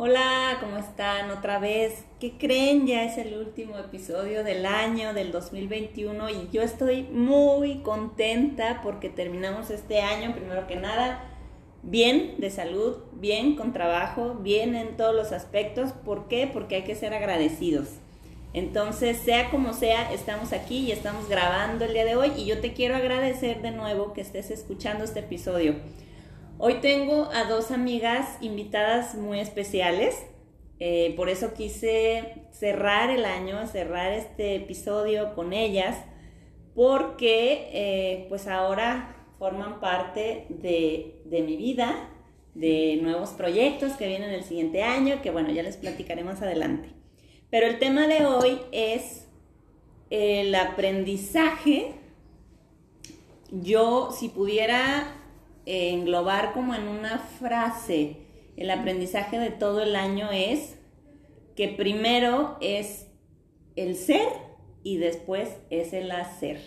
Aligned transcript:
Hola, 0.00 0.58
¿cómo 0.60 0.76
están? 0.76 1.28
Otra 1.32 1.58
vez. 1.58 2.04
¿Qué 2.20 2.38
creen? 2.38 2.86
Ya 2.86 3.02
es 3.02 3.18
el 3.18 3.36
último 3.36 3.76
episodio 3.78 4.44
del 4.44 4.64
año, 4.64 5.12
del 5.12 5.32
2021, 5.32 6.30
y 6.30 6.48
yo 6.52 6.62
estoy 6.62 7.02
muy 7.02 7.80
contenta 7.80 8.80
porque 8.84 9.08
terminamos 9.08 9.70
este 9.70 10.00
año, 10.00 10.36
primero 10.36 10.68
que 10.68 10.76
nada, 10.76 11.24
bien 11.82 12.36
de 12.38 12.48
salud, 12.48 12.98
bien 13.14 13.56
con 13.56 13.72
trabajo, 13.72 14.36
bien 14.40 14.76
en 14.76 14.96
todos 14.96 15.16
los 15.16 15.32
aspectos. 15.32 15.90
¿Por 15.90 16.28
qué? 16.28 16.46
Porque 16.46 16.76
hay 16.76 16.84
que 16.84 16.94
ser 16.94 17.12
agradecidos. 17.12 17.88
Entonces, 18.52 19.16
sea 19.16 19.50
como 19.50 19.72
sea, 19.72 20.12
estamos 20.12 20.52
aquí 20.52 20.78
y 20.78 20.92
estamos 20.92 21.28
grabando 21.28 21.86
el 21.86 21.92
día 21.92 22.04
de 22.04 22.14
hoy 22.14 22.30
y 22.36 22.44
yo 22.44 22.60
te 22.60 22.72
quiero 22.72 22.94
agradecer 22.94 23.62
de 23.62 23.72
nuevo 23.72 24.12
que 24.12 24.20
estés 24.20 24.52
escuchando 24.52 25.02
este 25.02 25.18
episodio. 25.18 25.74
Hoy 26.60 26.80
tengo 26.80 27.30
a 27.32 27.44
dos 27.44 27.70
amigas 27.70 28.36
invitadas 28.40 29.14
muy 29.14 29.38
especiales, 29.38 30.16
eh, 30.80 31.14
por 31.16 31.28
eso 31.28 31.54
quise 31.54 32.46
cerrar 32.50 33.10
el 33.10 33.24
año, 33.26 33.64
cerrar 33.68 34.12
este 34.12 34.56
episodio 34.56 35.36
con 35.36 35.52
ellas, 35.52 35.96
porque 36.74 37.70
eh, 37.72 38.26
pues 38.28 38.48
ahora 38.48 39.24
forman 39.38 39.78
parte 39.78 40.46
de, 40.48 41.22
mi 41.30 41.56
vida, 41.56 42.10
de 42.54 42.98
nuevos 43.02 43.30
proyectos 43.30 43.92
que 43.92 44.08
vienen 44.08 44.30
el 44.30 44.42
siguiente 44.42 44.82
año, 44.82 45.22
que 45.22 45.30
bueno, 45.30 45.52
ya 45.52 45.62
les 45.62 45.76
platicaré 45.76 46.24
más 46.24 46.42
adelante. 46.42 46.88
Pero 47.50 47.68
el 47.68 47.78
tema 47.78 48.08
de 48.08 48.26
hoy 48.26 48.58
es 48.72 49.28
el 50.10 50.52
aprendizaje. 50.56 51.92
Yo, 53.52 54.10
si 54.10 54.28
pudiera 54.28 55.17
englobar 55.68 56.52
como 56.52 56.74
en 56.74 56.88
una 56.88 57.18
frase 57.18 58.16
el 58.56 58.70
aprendizaje 58.70 59.38
de 59.38 59.50
todo 59.50 59.82
el 59.82 59.94
año 59.94 60.30
es 60.32 60.76
que 61.54 61.68
primero 61.68 62.56
es 62.60 63.06
el 63.76 63.94
ser 63.94 64.26
y 64.82 64.96
después 64.96 65.48
es 65.70 65.92
el 65.92 66.10
hacer. 66.10 66.60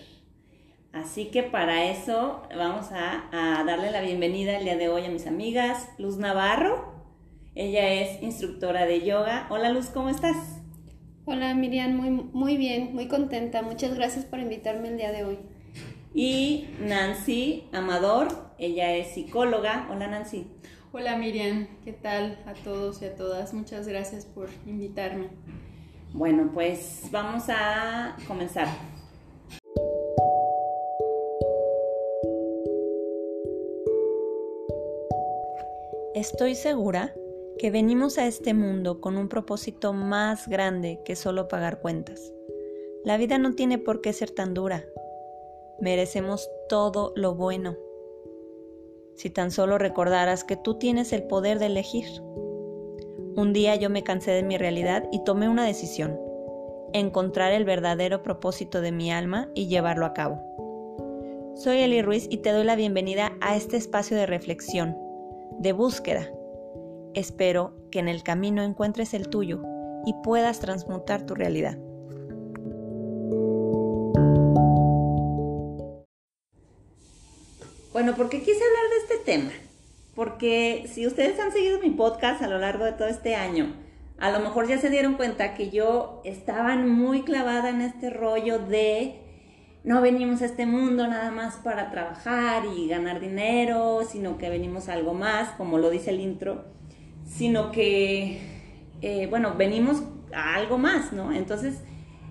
Así 0.93 1.25
que 1.25 1.43
para 1.43 1.85
eso 1.85 2.43
vamos 2.55 2.87
a, 2.91 3.63
darle 3.65 3.91
la 3.91 4.01
bienvenida 4.01 4.57
el 4.57 4.63
día 4.63 4.77
de 4.77 4.87
hoy 4.87 5.03
a 5.05 5.09
mis 5.09 5.27
amigas 5.27 5.89
Luz 5.97 6.17
Navarro. 6.17 6.93
Ella 7.55 7.89
es 7.89 8.21
instructora 8.23 8.85
de 8.85 9.05
yoga. 9.05 9.47
Hola 9.49 9.69
Luz, 9.69 9.87
¿cómo 9.87 10.09
estás? 10.09 10.37
Hola 11.25 11.53
Miriam, 11.53 11.95
muy, 11.95 12.09
muy 12.09 12.55
bien, 12.55 12.93
muy 12.93 13.07
contenta. 13.07 13.61
Muchas 13.61 13.95
gracias 13.95 14.23
por 14.23 14.39
invitarme 14.39 14.89
el 14.89 14.97
día 14.97 15.11
de 15.11 15.25
hoy. 15.25 15.39
Y 16.13 16.67
Nancy 16.79 17.65
Amador, 17.71 18.50
ella 18.61 18.95
es 18.95 19.15
psicóloga. 19.15 19.89
Hola 19.91 20.07
Nancy. 20.07 20.45
Hola 20.93 21.17
Miriam, 21.17 21.67
¿qué 21.83 21.93
tal 21.93 22.37
a 22.45 22.53
todos 22.53 23.01
y 23.01 23.05
a 23.05 23.15
todas? 23.15 23.55
Muchas 23.55 23.87
gracias 23.87 24.25
por 24.25 24.49
invitarme. 24.67 25.29
Bueno, 26.13 26.51
pues 26.53 27.07
vamos 27.11 27.45
a 27.49 28.15
comenzar. 28.27 28.67
Estoy 36.13 36.53
segura 36.53 37.15
que 37.57 37.71
venimos 37.71 38.19
a 38.19 38.27
este 38.27 38.53
mundo 38.53 39.01
con 39.01 39.17
un 39.17 39.27
propósito 39.27 39.91
más 39.91 40.47
grande 40.47 41.01
que 41.03 41.15
solo 41.15 41.47
pagar 41.47 41.79
cuentas. 41.81 42.31
La 43.05 43.17
vida 43.17 43.39
no 43.39 43.55
tiene 43.55 43.79
por 43.79 44.01
qué 44.01 44.13
ser 44.13 44.29
tan 44.29 44.53
dura. 44.53 44.85
Merecemos 45.79 46.47
todo 46.69 47.11
lo 47.15 47.33
bueno 47.33 47.75
si 49.15 49.29
tan 49.29 49.51
solo 49.51 49.77
recordaras 49.77 50.43
que 50.43 50.55
tú 50.55 50.77
tienes 50.77 51.13
el 51.13 51.23
poder 51.23 51.59
de 51.59 51.67
elegir. 51.67 52.05
Un 53.35 53.53
día 53.53 53.75
yo 53.75 53.89
me 53.89 54.03
cansé 54.03 54.31
de 54.31 54.43
mi 54.43 54.57
realidad 54.57 55.07
y 55.11 55.23
tomé 55.23 55.47
una 55.47 55.65
decisión, 55.65 56.19
encontrar 56.93 57.53
el 57.53 57.65
verdadero 57.65 58.23
propósito 58.23 58.81
de 58.81 58.91
mi 58.91 59.11
alma 59.11 59.49
y 59.53 59.67
llevarlo 59.67 60.05
a 60.05 60.13
cabo. 60.13 60.41
Soy 61.55 61.79
Eli 61.79 62.01
Ruiz 62.01 62.27
y 62.29 62.37
te 62.37 62.51
doy 62.51 62.63
la 62.63 62.75
bienvenida 62.75 63.33
a 63.41 63.55
este 63.55 63.77
espacio 63.77 64.17
de 64.17 64.25
reflexión, 64.25 64.97
de 65.59 65.73
búsqueda. 65.73 66.29
Espero 67.13 67.73
que 67.91 67.99
en 67.99 68.07
el 68.07 68.23
camino 68.23 68.63
encuentres 68.63 69.13
el 69.13 69.29
tuyo 69.29 69.61
y 70.05 70.13
puedas 70.23 70.59
transmutar 70.59 71.25
tu 71.25 71.35
realidad. 71.35 71.77
Bueno, 77.93 78.15
¿por 78.15 78.29
qué 78.29 78.39
quise 78.39 78.51
hablar 78.63 78.89
de 78.89 79.13
este 79.13 79.31
tema? 79.31 79.51
Porque 80.15 80.89
si 80.93 81.05
ustedes 81.05 81.37
han 81.41 81.51
seguido 81.51 81.77
mi 81.81 81.89
podcast 81.89 82.41
a 82.41 82.47
lo 82.47 82.57
largo 82.57 82.85
de 82.85 82.93
todo 82.93 83.09
este 83.09 83.35
año, 83.35 83.75
a 84.17 84.31
lo 84.31 84.39
mejor 84.39 84.65
ya 84.69 84.77
se 84.77 84.89
dieron 84.89 85.15
cuenta 85.15 85.55
que 85.55 85.71
yo 85.71 86.21
estaba 86.23 86.77
muy 86.77 87.23
clavada 87.23 87.69
en 87.69 87.81
este 87.81 88.09
rollo 88.09 88.59
de 88.59 89.19
no 89.83 89.99
venimos 89.99 90.41
a 90.41 90.45
este 90.45 90.65
mundo 90.65 91.05
nada 91.05 91.31
más 91.31 91.57
para 91.57 91.91
trabajar 91.91 92.63
y 92.65 92.87
ganar 92.87 93.19
dinero, 93.19 94.03
sino 94.09 94.37
que 94.37 94.49
venimos 94.49 94.87
a 94.87 94.93
algo 94.93 95.13
más, 95.13 95.49
como 95.57 95.77
lo 95.77 95.89
dice 95.89 96.11
el 96.11 96.21
intro, 96.21 96.63
sino 97.25 97.73
que, 97.73 98.39
eh, 99.01 99.27
bueno, 99.29 99.55
venimos 99.57 100.01
a 100.33 100.55
algo 100.55 100.77
más, 100.77 101.11
¿no? 101.11 101.33
Entonces, 101.33 101.81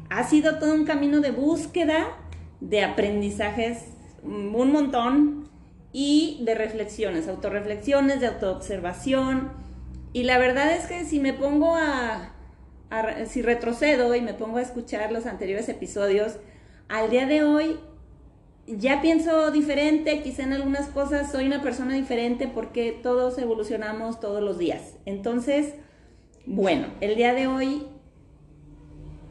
ha 0.08 0.24
sido 0.24 0.58
todo 0.58 0.72
un 0.72 0.86
camino 0.86 1.20
de 1.20 1.32
búsqueda, 1.32 2.16
de 2.60 2.82
aprendizajes, 2.82 3.99
un 4.22 4.72
montón, 4.72 5.50
y 5.92 6.38
de 6.42 6.54
reflexiones, 6.54 7.28
autorreflexiones, 7.28 8.20
de 8.20 8.28
autoobservación. 8.28 9.50
Y 10.12 10.24
la 10.24 10.38
verdad 10.38 10.74
es 10.74 10.86
que 10.86 11.04
si 11.04 11.20
me 11.20 11.32
pongo 11.32 11.76
a, 11.76 12.32
si 13.26 13.42
retrocedo 13.42 14.14
y 14.14 14.20
me 14.20 14.34
pongo 14.34 14.58
a 14.58 14.62
escuchar 14.62 15.12
los 15.12 15.26
anteriores 15.26 15.68
episodios, 15.68 16.36
al 16.88 17.10
día 17.10 17.26
de 17.26 17.44
hoy 17.44 17.78
ya 18.66 19.00
pienso 19.02 19.50
diferente, 19.50 20.22
quizá 20.22 20.44
en 20.44 20.52
algunas 20.52 20.88
cosas 20.88 21.32
soy 21.32 21.46
una 21.46 21.62
persona 21.62 21.94
diferente 21.94 22.46
porque 22.46 22.96
todos 23.02 23.38
evolucionamos 23.38 24.20
todos 24.20 24.42
los 24.42 24.58
días. 24.58 24.94
Entonces, 25.06 25.74
bueno, 26.46 26.88
el 27.00 27.16
día 27.16 27.34
de 27.34 27.48
hoy 27.48 27.86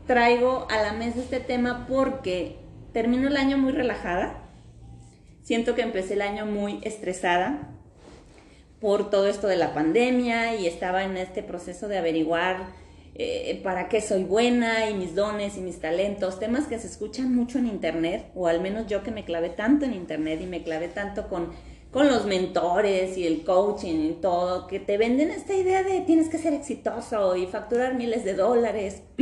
traigo 0.08 0.68
a 0.70 0.82
la 0.82 0.94
mesa 0.94 1.20
este 1.20 1.40
tema 1.40 1.86
porque 1.88 2.58
termino 2.92 3.28
el 3.28 3.38
año 3.38 3.58
muy 3.58 3.72
relajada 3.72 4.39
Siento 5.44 5.76
que 5.76 5.82
empecé 5.82 6.14
el 6.14 6.22
año 6.22 6.46
muy 6.46 6.80
estresada 6.84 7.70
por 8.80 9.10
todo 9.10 9.28
esto 9.28 9.48
de 9.48 9.58
la 9.58 9.74
pandemia 9.74 10.56
y 10.56 10.68
estaba 10.68 11.04
en 11.04 11.18
este 11.18 11.44
proceso 11.44 11.88
de 11.88 11.98
averiguar 11.98 12.68
eh, 13.16 13.60
para 13.64 13.90
qué 13.90 14.00
soy 14.00 14.24
buena 14.24 14.90
y 14.90 14.94
mis 14.94 15.14
dones 15.14 15.58
y 15.58 15.62
mis 15.62 15.82
talentos, 15.82 16.40
temas 16.40 16.68
que 16.68 16.80
se 16.80 16.88
escuchan 16.88 17.36
mucho 17.36 17.60
en 17.60 17.68
internet, 17.68 18.32
o 18.34 18.48
al 18.48 18.62
menos 18.62 18.88
yo 18.88 19.04
que 19.04 19.12
me 19.12 19.26
clavé 19.26 19.50
tanto 19.50 19.84
en 19.84 19.94
internet 19.94 20.40
y 20.42 20.46
me 20.46 20.64
clavé 20.64 20.88
tanto 20.88 21.28
con, 21.28 21.50
con 21.92 22.08
los 22.08 22.26
mentores 22.26 23.18
y 23.18 23.28
el 23.28 23.44
coaching 23.44 24.12
y 24.12 24.14
todo, 24.22 24.68
que 24.68 24.80
te 24.80 24.98
venden 24.98 25.32
esta 25.32 25.54
idea 25.54 25.84
de 25.84 26.00
tienes 26.02 26.30
que 26.30 26.38
ser 26.38 26.54
exitoso 26.54 27.36
y 27.36 27.46
facturar 27.48 27.96
miles 27.96 28.24
de 28.24 28.36
dólares, 28.36 29.04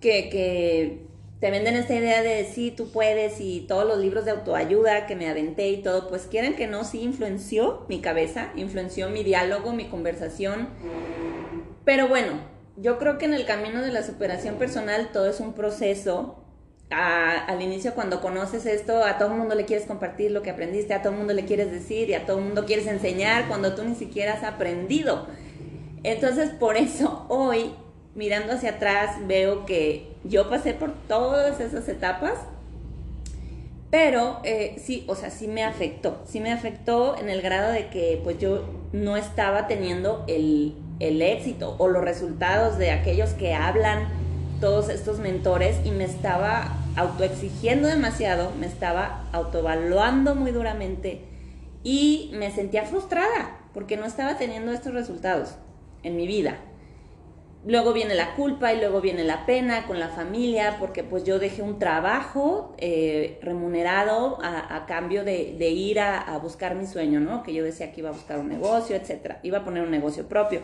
que, 0.00 0.30
que 0.30 1.06
te 1.44 1.50
venden 1.50 1.76
esta 1.76 1.92
idea 1.92 2.22
de 2.22 2.46
sí, 2.46 2.70
tú 2.70 2.90
puedes 2.90 3.38
y 3.38 3.66
todos 3.68 3.86
los 3.86 3.98
libros 3.98 4.24
de 4.24 4.30
autoayuda 4.30 5.06
que 5.06 5.14
me 5.14 5.28
aventé 5.28 5.68
y 5.68 5.82
todo, 5.82 6.08
pues 6.08 6.22
quieren 6.22 6.56
que 6.56 6.66
no, 6.66 6.84
sí 6.84 7.02
influenció 7.02 7.84
mi 7.86 8.00
cabeza, 8.00 8.48
influenció 8.56 9.10
mi 9.10 9.22
diálogo, 9.24 9.74
mi 9.74 9.90
conversación. 9.90 10.70
Pero 11.84 12.08
bueno, 12.08 12.30
yo 12.78 12.98
creo 12.98 13.18
que 13.18 13.26
en 13.26 13.34
el 13.34 13.44
camino 13.44 13.82
de 13.82 13.92
la 13.92 14.02
superación 14.02 14.54
personal 14.54 15.10
todo 15.12 15.28
es 15.28 15.38
un 15.38 15.52
proceso. 15.52 16.42
al 16.88 17.60
inicio 17.60 17.94
cuando 17.94 18.22
conoces 18.22 18.64
esto, 18.64 19.04
a 19.04 19.18
todo 19.18 19.32
el 19.32 19.36
mundo 19.36 19.54
le 19.54 19.66
quieres 19.66 19.86
compartir 19.86 20.30
lo 20.30 20.40
que 20.40 20.48
aprendiste, 20.48 20.94
a 20.94 21.02
todo 21.02 21.12
el 21.12 21.18
mundo 21.18 21.34
le 21.34 21.44
quieres 21.44 21.70
decir 21.70 22.08
y 22.08 22.14
a 22.14 22.24
todo 22.24 22.38
el 22.38 22.44
mundo 22.44 22.64
quieres 22.64 22.86
enseñar 22.86 23.48
cuando 23.48 23.74
tú 23.74 23.84
ni 23.84 23.96
siquiera 23.96 24.32
has 24.32 24.44
aprendido. 24.44 25.26
Entonces 26.04 26.48
por 26.58 26.78
eso 26.78 27.26
hoy 27.28 27.74
mirando 28.14 28.52
hacia 28.52 28.70
atrás 28.70 29.16
veo 29.26 29.66
que 29.66 30.12
yo 30.24 30.48
pasé 30.48 30.74
por 30.74 30.92
todas 31.08 31.60
esas 31.60 31.88
etapas, 31.88 32.34
pero 33.90 34.40
eh, 34.44 34.76
sí, 34.78 35.04
o 35.06 35.14
sea, 35.14 35.30
sí 35.30 35.46
me 35.46 35.62
afectó, 35.62 36.20
sí 36.26 36.40
me 36.40 36.52
afectó 36.52 37.16
en 37.16 37.28
el 37.28 37.42
grado 37.42 37.72
de 37.72 37.88
que 37.88 38.20
pues 38.24 38.38
yo 38.38 38.64
no 38.92 39.16
estaba 39.16 39.68
teniendo 39.68 40.24
el, 40.26 40.74
el 41.00 41.22
éxito 41.22 41.76
o 41.78 41.88
los 41.88 42.02
resultados 42.02 42.78
de 42.78 42.90
aquellos 42.90 43.30
que 43.30 43.54
hablan 43.54 44.08
todos 44.60 44.88
estos 44.88 45.18
mentores 45.18 45.76
y 45.84 45.90
me 45.90 46.04
estaba 46.04 46.76
autoexigiendo 46.96 47.88
demasiado, 47.88 48.50
me 48.58 48.66
estaba 48.66 49.24
autoevaluando 49.32 50.34
muy 50.34 50.52
duramente 50.52 51.20
y 51.82 52.30
me 52.34 52.50
sentía 52.50 52.84
frustrada 52.84 53.58
porque 53.72 53.96
no 53.96 54.06
estaba 54.06 54.38
teniendo 54.38 54.72
estos 54.72 54.94
resultados 54.94 55.56
en 56.02 56.16
mi 56.16 56.26
vida. 56.26 56.56
Luego 57.66 57.92
viene 57.92 58.14
la 58.14 58.34
culpa 58.34 58.72
y 58.72 58.78
luego 58.78 59.00
viene 59.00 59.24
la 59.24 59.46
pena 59.46 59.86
con 59.86 59.98
la 59.98 60.08
familia, 60.08 60.76
porque 60.78 61.02
pues 61.02 61.24
yo 61.24 61.38
dejé 61.38 61.62
un 61.62 61.78
trabajo 61.78 62.74
eh, 62.78 63.38
remunerado 63.42 64.38
a, 64.42 64.84
cambio 64.86 65.24
de, 65.24 65.70
ir 65.70 66.00
a, 66.00 66.38
buscar 66.42 66.74
mi 66.74 66.86
sueño, 66.86 67.20
¿no? 67.20 67.42
Que 67.42 67.54
yo 67.54 67.64
decía 67.64 67.92
que 67.92 68.00
iba 68.00 68.10
a 68.10 68.12
buscar 68.12 68.38
un 68.38 68.48
negocio, 68.48 68.96
etcétera, 68.96 69.40
iba 69.42 69.58
a 69.58 69.64
poner 69.64 69.82
un 69.82 69.90
negocio 69.90 70.28
propio. 70.28 70.60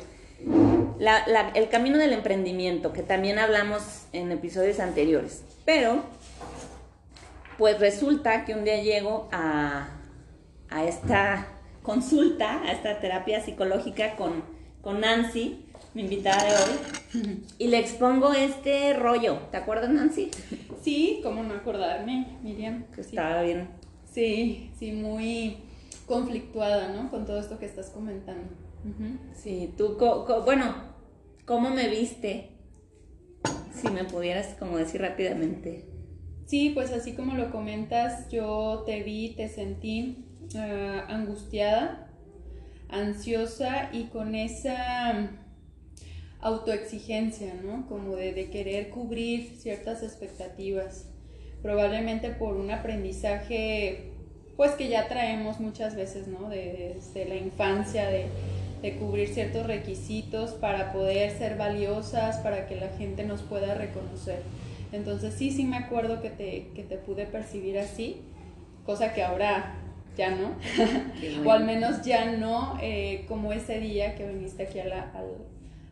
el 1.54 1.68
camino 1.70 1.98
del 1.98 2.12
emprendimiento, 2.12 2.92
que 2.92 3.02
también 3.02 3.38
hablamos 3.38 4.06
en 4.12 4.30
episodios 4.32 4.80
anteriores, 4.80 5.42
pero 5.64 6.02
pues 7.56 7.78
resulta 7.78 8.44
que 8.44 8.54
un 8.54 8.64
día 8.64 8.82
llego 8.82 9.28
a, 9.32 9.88
a 10.70 10.84
esta 10.84 11.46
consulta, 11.82 12.62
a 12.62 12.72
esta 12.72 13.00
terapia 13.00 13.40
psicológica 13.40 14.16
con, 14.16 14.44
con 14.82 15.00
Nancy, 15.00 15.69
mi 15.94 16.02
invitada 16.02 16.44
de 16.44 16.54
hoy, 16.54 17.44
y 17.58 17.68
le 17.68 17.78
expongo 17.78 18.32
este 18.32 18.94
rollo. 18.94 19.38
¿Te 19.50 19.56
acuerdas, 19.56 19.90
Nancy? 19.90 20.30
Sí, 20.82 21.20
cómo 21.22 21.42
no 21.42 21.54
acordarme, 21.54 22.38
Miriam. 22.42 22.84
Que 22.94 23.00
estaba 23.00 23.42
bien. 23.42 23.68
Sí, 24.10 24.70
sí, 24.78 24.92
muy 24.92 25.58
conflictuada, 26.06 26.88
¿no? 26.88 27.10
Con 27.10 27.26
todo 27.26 27.40
esto 27.40 27.58
que 27.58 27.66
estás 27.66 27.90
comentando. 27.90 28.48
Sí, 29.34 29.74
tú, 29.76 29.96
bueno, 30.44 30.74
¿cómo 31.44 31.70
me 31.70 31.88
viste? 31.88 32.50
Si 33.74 33.88
me 33.88 34.04
pudieras 34.04 34.54
como 34.58 34.78
decir 34.78 35.00
rápidamente. 35.00 35.86
Sí, 36.46 36.70
pues 36.70 36.92
así 36.92 37.12
como 37.12 37.34
lo 37.34 37.50
comentas, 37.50 38.28
yo 38.30 38.82
te 38.86 39.02
vi, 39.02 39.34
te 39.36 39.48
sentí 39.48 40.24
eh, 40.54 41.02
angustiada, 41.08 42.10
ansiosa 42.88 43.90
y 43.92 44.04
con 44.04 44.34
esa 44.34 45.30
autoexigencia, 46.40 47.54
¿no? 47.62 47.86
Como 47.88 48.16
de, 48.16 48.48
querer 48.50 48.90
cubrir 48.90 49.56
ciertas 49.58 50.02
expectativas, 50.02 51.06
probablemente 51.62 52.30
por 52.30 52.56
un 52.56 52.70
aprendizaje, 52.70 54.12
pues 54.56 54.72
que 54.72 54.88
ya 54.88 55.08
traemos 55.08 55.60
muchas 55.60 55.94
veces, 55.96 56.28
¿no? 56.28 56.48
Desde 56.48 57.26
la 57.26 57.36
infancia, 57.36 58.08
de, 58.08 58.28
cubrir 58.98 59.28
ciertos 59.28 59.66
requisitos 59.66 60.52
para 60.52 60.92
poder 60.92 61.30
ser 61.32 61.58
valiosas, 61.58 62.38
para 62.38 62.66
que 62.66 62.76
la 62.76 62.88
gente 62.88 63.24
nos 63.24 63.42
pueda 63.42 63.74
reconocer. 63.74 64.42
Entonces 64.90 65.34
sí, 65.34 65.50
sí 65.50 65.64
me 65.64 65.76
acuerdo 65.76 66.22
que 66.22 66.30
te, 66.30 66.68
que 66.74 66.82
te 66.82 66.96
pude 66.96 67.26
percibir 67.26 67.78
así, 67.78 68.22
cosa 68.86 69.12
que 69.12 69.22
ahora 69.22 69.74
ya 70.16 70.30
no, 70.30 70.54
o 71.46 71.52
al 71.52 71.64
menos 71.64 72.02
ya 72.02 72.32
no 72.32 72.78
eh, 72.80 73.26
como 73.28 73.52
ese 73.52 73.80
día 73.80 74.14
que 74.14 74.26
viniste 74.26 74.62
aquí 74.64 74.80
a 74.80 74.86
la, 74.86 75.12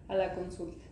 a 0.08 0.16
la 0.16 0.34
consulta. 0.34 0.84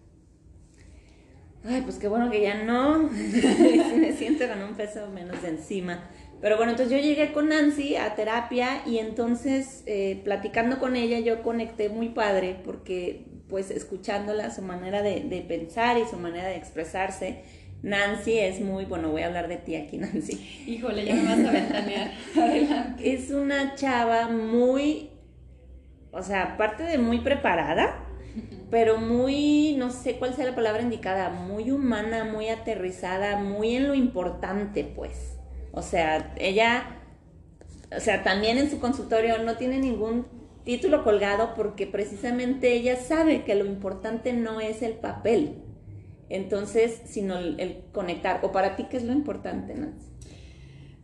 Ay, 1.64 1.82
pues 1.82 1.96
qué 1.96 2.06
bueno 2.06 2.30
que 2.30 2.42
ya 2.42 2.62
no. 2.62 2.98
me 3.10 4.12
siento 4.12 4.46
con 4.46 4.62
un 4.62 4.74
peso 4.74 5.08
menos 5.08 5.42
de 5.42 5.48
encima. 5.48 6.08
Pero 6.40 6.56
bueno, 6.56 6.72
entonces 6.72 6.96
yo 6.96 7.02
llegué 7.02 7.32
con 7.32 7.48
Nancy 7.48 7.96
a 7.96 8.14
terapia 8.14 8.82
y 8.86 8.98
entonces 8.98 9.82
eh, 9.86 10.20
platicando 10.22 10.78
con 10.78 10.94
ella 10.94 11.18
yo 11.18 11.42
conecté 11.42 11.88
muy 11.88 12.10
padre 12.10 12.60
porque 12.64 13.26
pues 13.48 13.70
escuchándola, 13.70 14.50
su 14.50 14.62
manera 14.62 15.02
de, 15.02 15.20
de, 15.20 15.40
pensar 15.40 15.98
y 15.98 16.04
su 16.04 16.16
manera 16.16 16.48
de 16.48 16.56
expresarse, 16.56 17.42
Nancy 17.82 18.38
es 18.38 18.60
muy, 18.60 18.84
bueno, 18.84 19.10
voy 19.10 19.22
a 19.22 19.26
hablar 19.26 19.48
de 19.48 19.56
ti 19.56 19.76
aquí, 19.76 19.98
Nancy. 19.98 20.64
Híjole, 20.66 21.04
ya 21.04 21.14
me 21.14 21.24
vas 21.24 21.38
a 21.38 21.52
ventanear. 21.52 22.10
Adelante. 22.36 23.14
Es 23.14 23.30
una 23.30 23.74
chava 23.74 24.28
muy, 24.28 25.10
o 26.10 26.22
sea, 26.22 26.54
aparte 26.54 26.82
de 26.82 26.98
muy 26.98 27.20
preparada, 27.20 28.05
pero 28.70 28.98
muy, 28.98 29.74
no 29.78 29.90
sé 29.90 30.16
cuál 30.16 30.34
sea 30.34 30.46
la 30.46 30.54
palabra 30.54 30.82
indicada, 30.82 31.30
muy 31.30 31.70
humana, 31.70 32.24
muy 32.24 32.48
aterrizada, 32.48 33.36
muy 33.36 33.76
en 33.76 33.88
lo 33.88 33.94
importante, 33.94 34.84
pues. 34.84 35.36
O 35.72 35.82
sea, 35.82 36.34
ella, 36.36 37.00
o 37.96 38.00
sea, 38.00 38.22
también 38.22 38.58
en 38.58 38.70
su 38.70 38.80
consultorio 38.80 39.38
no 39.42 39.56
tiene 39.56 39.78
ningún 39.78 40.26
título 40.64 41.04
colgado 41.04 41.54
porque 41.54 41.86
precisamente 41.86 42.72
ella 42.72 42.96
sabe 42.96 43.44
que 43.44 43.54
lo 43.54 43.64
importante 43.66 44.32
no 44.32 44.60
es 44.60 44.82
el 44.82 44.94
papel, 44.94 45.62
entonces, 46.28 47.02
sino 47.06 47.38
el, 47.38 47.84
conectar. 47.92 48.40
O 48.42 48.52
para 48.52 48.74
ti, 48.74 48.86
¿qué 48.90 48.96
es 48.96 49.04
lo 49.04 49.12
importante, 49.12 49.74
Nancy? 49.74 50.06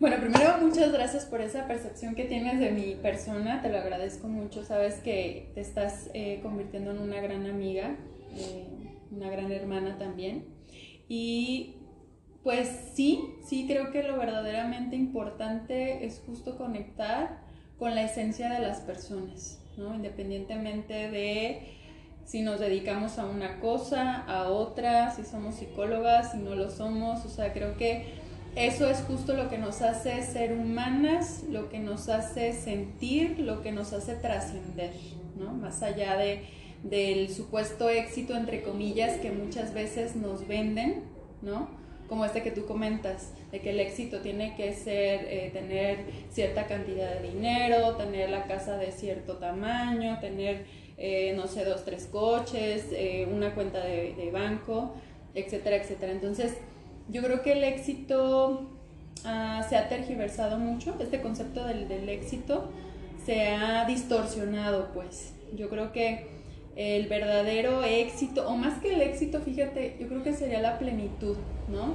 Bueno, 0.03 0.17
primero 0.17 0.59
muchas 0.61 0.91
gracias 0.91 1.27
por 1.27 1.41
esa 1.41 1.69
percepción 1.69 2.17
que 2.17 2.25
tienes 2.25 2.59
de 2.59 2.73
mi 2.73 2.97
persona, 2.97 3.63
te 3.63 3.69
lo 3.69 3.79
agradezco 3.79 4.27
mucho, 4.27 4.65
sabes 4.65 4.97
que 4.97 5.53
te 5.55 5.61
estás 5.61 6.11
eh, 6.13 6.41
convirtiendo 6.43 6.91
en 6.91 6.99
una 6.99 7.21
gran 7.21 7.47
amiga, 7.47 7.95
eh, 8.37 8.67
una 9.13 9.31
gran 9.31 9.53
hermana 9.53 9.99
también. 9.99 10.45
Y 11.09 11.77
pues 12.43 12.69
sí, 12.95 13.37
sí 13.47 13.65
creo 13.69 13.93
que 13.93 14.03
lo 14.03 14.19
verdaderamente 14.19 14.97
importante 14.97 16.05
es 16.05 16.21
justo 16.27 16.59
conectar 16.59 17.39
con 17.79 17.95
la 17.95 18.03
esencia 18.03 18.51
de 18.51 18.59
las 18.59 18.81
personas, 18.81 19.63
¿no? 19.77 19.95
Independientemente 19.95 21.13
de 21.13 21.77
si 22.25 22.43
nos 22.43 22.59
dedicamos 22.59 23.21
a 23.21 23.27
una 23.27 23.61
cosa, 23.61 24.23
a 24.23 24.49
otra, 24.49 25.13
si 25.13 25.23
somos 25.23 25.55
psicólogas, 25.55 26.33
si 26.33 26.39
no 26.39 26.57
lo 26.57 26.71
somos, 26.71 27.25
o 27.25 27.29
sea, 27.29 27.53
creo 27.53 27.77
que 27.77 28.21
eso 28.55 28.89
es 28.89 28.99
justo 28.99 29.33
lo 29.35 29.49
que 29.49 29.57
nos 29.57 29.81
hace 29.81 30.23
ser 30.23 30.53
humanas, 30.53 31.45
lo 31.49 31.71
que 31.71 31.79
nos 31.79 32.09
hace 32.11 32.53
sentir, 32.53 33.39
lo 33.39 33.63
que 33.63 33.73
nos 33.73 33.95
hace 33.95 34.15
trascender, 34.15 34.93
¿no? 35.39 35.53
Más 35.55 35.83
allá 35.83 36.17
de, 36.17 36.45
del 36.83 37.31
supuesto 37.31 37.89
éxito, 37.89 38.37
entre 38.37 38.63
comillas, 38.63 39.19
que 39.19 39.31
muchas 39.31 39.73
veces 39.73 40.17
nos 40.17 40.47
venden, 40.47 41.05
¿no? 41.41 41.69
Como 42.09 42.27
este 42.27 42.43
que 42.43 42.51
tú 42.51 42.67
comentas, 42.67 43.33
de 43.53 43.61
que 43.61 43.71
el 43.71 43.81
éxito 43.81 44.21
tiene 44.21 44.55
que 44.55 44.75
ser 44.75 45.25
eh, 45.31 45.51
tener 45.55 46.05
cierta 46.31 46.67
cantidad 46.67 47.21
de 47.21 47.31
dinero, 47.31 47.97
tener 47.97 48.29
la 48.29 48.45
casa 48.45 48.77
de 48.77 48.93
cierto 48.93 49.39
tamaño, 49.39 50.19
tener, 50.21 50.67
eh, 50.99 51.33
no 51.35 51.47
sé, 51.47 51.65
dos, 51.65 51.87
tres 51.87 52.07
coches, 52.07 52.89
eh, 52.93 53.27
una 53.33 53.55
cuenta 53.55 53.83
de, 53.83 54.13
de 54.13 54.31
banco, 54.31 54.95
etcétera, 55.35 55.77
etcétera. 55.77 56.13
Entonces, 56.13 56.59
yo 57.09 57.23
creo 57.23 57.43
que 57.43 57.53
el 57.53 57.65
éxito 57.65 58.71
ah, 59.25 59.65
se 59.69 59.77
ha 59.77 59.89
tergiversado 59.89 60.59
mucho, 60.59 60.97
este 61.01 61.21
concepto 61.21 61.65
del, 61.65 61.89
del, 61.89 62.09
éxito 62.09 62.71
se 63.25 63.49
ha 63.49 63.85
distorsionado, 63.87 64.91
pues. 64.93 65.35
Yo 65.55 65.69
creo 65.69 65.93
que 65.93 66.27
el 66.77 67.07
verdadero 67.07 67.85
éxito, 67.85 68.49
o 68.49 68.57
más 68.57 68.81
que 68.81 68.95
el 68.95 69.03
éxito, 69.03 69.41
fíjate, 69.41 69.97
yo 70.01 70.09
creo 70.09 70.23
que 70.23 70.33
sería 70.33 70.61
la 70.61 70.79
plenitud, 70.79 71.37
¿no? 71.69 71.95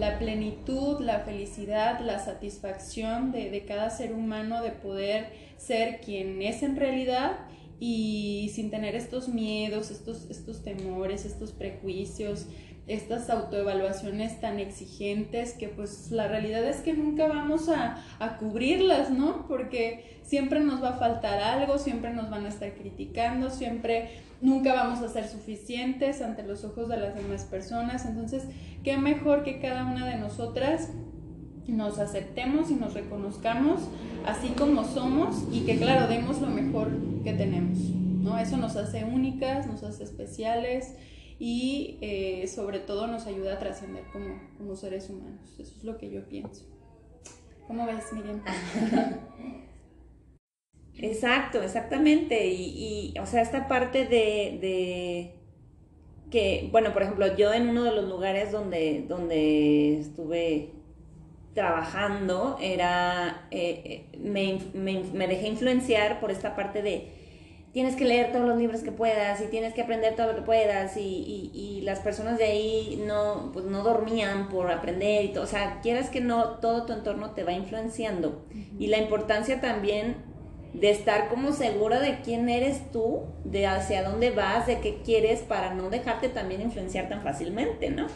La 0.00 0.18
plenitud, 0.18 1.00
la 1.00 1.20
felicidad, 1.20 2.00
la 2.00 2.18
satisfacción 2.18 3.32
de, 3.32 3.50
de 3.50 3.64
cada 3.64 3.88
ser 3.88 4.12
humano 4.12 4.62
de 4.62 4.70
poder 4.70 5.30
ser 5.56 6.00
quien 6.00 6.42
es 6.42 6.62
en 6.62 6.76
realidad 6.76 7.38
y 7.78 8.50
sin 8.54 8.70
tener 8.70 8.94
estos 8.94 9.28
miedos, 9.28 9.90
estos, 9.90 10.30
estos 10.30 10.62
temores, 10.62 11.24
estos 11.24 11.52
prejuicios, 11.52 12.46
estas 12.86 13.30
autoevaluaciones 13.30 14.40
tan 14.40 14.60
exigentes 14.60 15.54
que 15.54 15.68
pues 15.68 16.10
la 16.12 16.28
realidad 16.28 16.64
es 16.64 16.76
que 16.78 16.92
nunca 16.92 17.26
vamos 17.26 17.68
a, 17.68 18.02
cubrirlas, 18.38 19.10
¿no? 19.10 19.46
Porque 19.48 20.18
siempre 20.22 20.60
nos 20.60 20.82
va 20.82 20.90
a 20.90 20.98
faltar 20.98 21.40
algo, 21.40 21.78
siempre 21.78 22.12
nos 22.12 22.30
van 22.30 22.46
a 22.46 22.48
estar 22.48 22.74
criticando, 22.74 23.50
siempre 23.50 24.10
nunca 24.40 24.72
vamos 24.72 25.00
a 25.00 25.08
ser 25.08 25.26
suficientes 25.28 26.22
ante 26.22 26.42
los 26.44 26.64
ojos 26.64 26.88
de 26.88 26.98
las 26.98 27.14
demás 27.14 27.44
personas. 27.44 28.04
Entonces, 28.04 28.44
qué 28.84 28.96
mejor 28.96 29.42
que 29.42 29.60
cada 29.60 29.84
una 29.84 30.06
de 30.06 30.16
nosotras 30.16 30.90
nos 31.66 31.98
aceptemos 31.98 32.70
y 32.70 32.74
nos 32.74 32.94
reconozcamos 32.94 33.80
así 34.24 34.48
como 34.50 34.84
somos 34.84 35.44
y 35.50 35.60
que 35.60 35.76
claro, 35.78 36.06
demos 36.06 36.40
lo 36.40 36.48
mejor 36.48 36.90
que 37.24 37.32
tenemos, 37.32 37.78
¿no? 37.78 38.38
Eso 38.38 38.56
nos 38.56 38.76
hace 38.76 39.04
únicas, 39.04 39.66
nos 39.66 39.82
hace 39.82 40.04
especiales 40.04 40.94
y 41.38 41.98
eh, 42.00 42.46
sobre 42.48 42.78
todo 42.80 43.06
nos 43.06 43.26
ayuda 43.26 43.54
a 43.54 43.58
trascender 43.58 44.04
como, 44.12 44.40
como 44.56 44.76
seres 44.76 45.10
humanos. 45.10 45.54
Eso 45.58 45.74
es 45.76 45.84
lo 45.84 45.98
que 45.98 46.10
yo 46.10 46.26
pienso. 46.28 46.64
¿Cómo 47.66 47.86
ves, 47.86 48.12
Miriam? 48.12 48.42
Exacto, 50.98 51.62
exactamente. 51.62 52.46
Y, 52.48 53.14
o 53.20 53.26
sea, 53.26 53.42
esta 53.42 53.68
parte 53.68 54.06
de, 54.06 54.58
de, 54.60 55.34
que, 56.30 56.68
bueno, 56.72 56.92
por 56.92 57.02
ejemplo, 57.02 57.36
yo 57.36 57.52
en 57.52 57.68
uno 57.68 57.84
de 57.84 57.92
los 57.92 58.08
lugares 58.08 58.50
donde, 58.52 59.04
donde 59.06 59.98
estuve 59.98 60.70
trabajando 61.54 62.58
era, 62.60 63.46
eh, 63.50 63.82
eh, 64.12 64.18
me, 64.18 64.58
me, 64.74 65.02
me, 65.12 65.28
dejé 65.28 65.48
influenciar 65.48 66.20
por 66.20 66.30
esta 66.30 66.54
parte 66.54 66.82
de 66.82 67.10
tienes 67.76 67.94
que 67.94 68.06
leer 68.06 68.32
todos 68.32 68.48
los 68.48 68.56
libros 68.56 68.80
que 68.80 68.90
puedas 68.90 69.38
y 69.42 69.48
tienes 69.48 69.74
que 69.74 69.82
aprender 69.82 70.16
todo 70.16 70.28
lo 70.28 70.36
que 70.36 70.40
puedas 70.40 70.96
y, 70.96 71.50
y, 71.52 71.82
las 71.82 72.00
personas 72.00 72.38
de 72.38 72.44
ahí 72.44 73.04
no, 73.06 73.50
pues 73.52 73.66
no 73.66 73.82
dormían 73.82 74.48
por 74.48 74.70
aprender 74.70 75.26
y 75.26 75.28
todo, 75.34 75.44
o 75.44 75.46
sea, 75.46 75.80
quieras 75.82 76.08
que 76.08 76.22
no, 76.22 76.52
todo 76.52 76.86
tu 76.86 76.94
entorno 76.94 77.32
te 77.32 77.44
va 77.44 77.52
influenciando 77.52 78.46
y 78.78 78.86
la 78.86 78.96
importancia 78.96 79.60
también 79.60 80.16
de 80.72 80.88
estar 80.88 81.28
como 81.28 81.52
segura 81.52 82.00
de 82.00 82.20
quién 82.24 82.48
eres 82.48 82.80
tú, 82.92 83.24
de 83.44 83.66
hacia 83.66 84.02
dónde 84.02 84.30
vas, 84.30 84.66
de 84.66 84.80
qué 84.80 85.02
quieres, 85.04 85.40
para 85.40 85.74
no 85.74 85.90
dejarte 85.90 86.30
también 86.30 86.62
influenciar 86.62 87.10
tan 87.10 87.20
fácilmente, 87.22 87.90
¿no? 87.90 88.06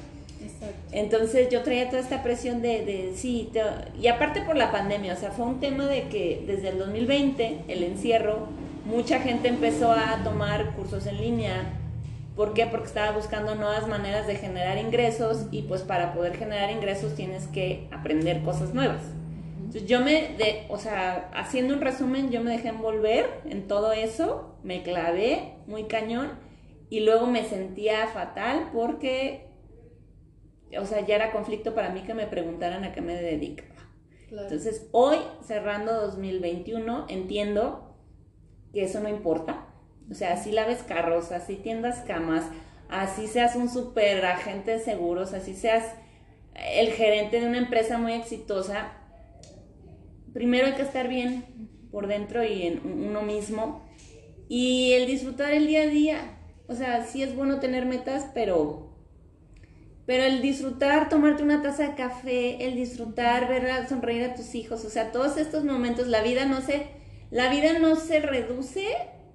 Exacto. 0.43 0.75
Entonces 0.93 1.50
yo 1.50 1.62
traía 1.62 1.90
toda 1.90 2.00
esta 2.00 2.23
presión 2.23 2.62
de, 2.62 2.87
de 2.87 3.12
sí, 3.14 3.52
y 4.00 4.07
aparte 4.07 4.40
por 4.40 4.57
la 4.57 4.73
pandemia, 4.73 5.12
o 5.12 5.17
sea, 5.17 5.33
fue 5.33 5.45
un 5.45 5.61
tema 5.61 5.87
de 5.87 6.09
que 6.09 6.45
desde 6.47 6.71
el 6.71 6.79
2020, 6.79 7.64
el 7.69 7.83
encierro, 7.83 8.49
mucha 8.84 9.20
gente 9.20 9.49
empezó 9.49 9.92
a 9.92 10.22
tomar 10.25 10.75
cursos 10.75 11.06
en 11.06 11.18
línea. 11.18 11.76
¿Por 12.37 12.54
qué? 12.54 12.66
Porque 12.66 12.87
estaba 12.87 13.12
buscando 13.12 13.54
nuevas 13.54 13.87
maneras 13.88 14.26
de 14.26 14.37
generar 14.37 14.78
ingresos 14.78 15.46
y 15.50 15.62
pues 15.62 15.82
para 15.82 16.14
poder 16.14 16.37
generar 16.37 16.70
ingresos 16.70 17.14
tienes 17.14 17.46
que 17.49 17.88
aprender 17.90 18.42
cosas 18.42 18.72
nuevas. 18.72 19.02
Entonces 19.58 19.87
yo 19.87 20.00
me, 20.00 20.37
de, 20.37 20.66
o 20.68 20.78
sea, 20.78 21.30
haciendo 21.32 21.75
un 21.75 21.80
resumen, 21.80 22.30
yo 22.30 22.40
me 22.40 22.50
dejé 22.50 22.68
envolver 22.68 23.40
en 23.44 23.68
todo 23.68 23.92
eso, 23.92 24.56
me 24.64 24.82
clavé 24.82 25.54
muy 25.66 25.84
cañón 25.84 26.30
y 26.88 27.00
luego 27.00 27.26
me 27.26 27.44
sentía 27.44 28.08
fatal 28.08 28.70
porque, 28.72 29.46
o 30.76 30.84
sea, 30.87 31.06
ya 31.06 31.14
era 31.14 31.30
conflicto 31.30 31.75
para 31.75 31.90
mí 31.90 32.00
que 32.00 32.14
me 32.14 32.26
preguntaran 32.26 32.84
a 32.84 32.92
qué 32.92 33.00
me 33.00 33.14
dedicaba. 33.14 33.68
Entonces 34.30 34.88
hoy, 34.92 35.18
cerrando 35.42 35.92
2021, 35.92 37.06
entiendo 37.08 37.89
que 38.72 38.84
eso 38.84 39.00
no 39.00 39.08
importa. 39.08 39.66
O 40.10 40.14
sea, 40.14 40.36
si 40.36 40.52
laves 40.52 40.82
carros, 40.82 41.32
así 41.32 41.56
tiendas 41.56 42.00
camas, 42.06 42.44
así 42.88 43.26
seas 43.26 43.56
un 43.56 43.68
super 43.68 44.24
agente 44.24 44.72
de 44.72 44.80
seguros, 44.80 45.32
así 45.32 45.54
seas 45.54 45.84
el 46.54 46.90
gerente 46.90 47.40
de 47.40 47.46
una 47.46 47.58
empresa 47.58 47.96
muy 47.96 48.12
exitosa, 48.12 48.92
primero 50.32 50.66
hay 50.66 50.74
que 50.74 50.82
estar 50.82 51.08
bien 51.08 51.70
por 51.90 52.06
dentro 52.06 52.44
y 52.44 52.66
en 52.66 52.80
uno 52.84 53.22
mismo 53.22 53.82
y 54.48 54.92
el 54.92 55.06
disfrutar 55.06 55.52
el 55.52 55.66
día 55.66 55.82
a 55.82 55.86
día. 55.86 56.36
O 56.66 56.74
sea, 56.74 57.04
sí 57.04 57.22
es 57.22 57.34
bueno 57.34 57.58
tener 57.60 57.86
metas, 57.86 58.26
pero 58.34 58.90
pero 60.06 60.24
el 60.24 60.42
disfrutar, 60.42 61.08
tomarte 61.08 61.44
una 61.44 61.62
taza 61.62 61.88
de 61.88 61.94
café, 61.94 62.66
el 62.66 62.74
disfrutar, 62.74 63.48
ver 63.48 63.88
sonreír 63.88 64.24
a 64.24 64.34
tus 64.34 64.56
hijos, 64.56 64.84
o 64.84 64.90
sea, 64.90 65.12
todos 65.12 65.36
estos 65.36 65.62
momentos, 65.62 66.08
la 66.08 66.20
vida 66.20 66.46
no 66.46 66.60
se 66.62 66.88
la 67.30 67.49
vida 67.49 67.78
no 67.78 67.96
se 67.96 68.20
reduce 68.20 68.87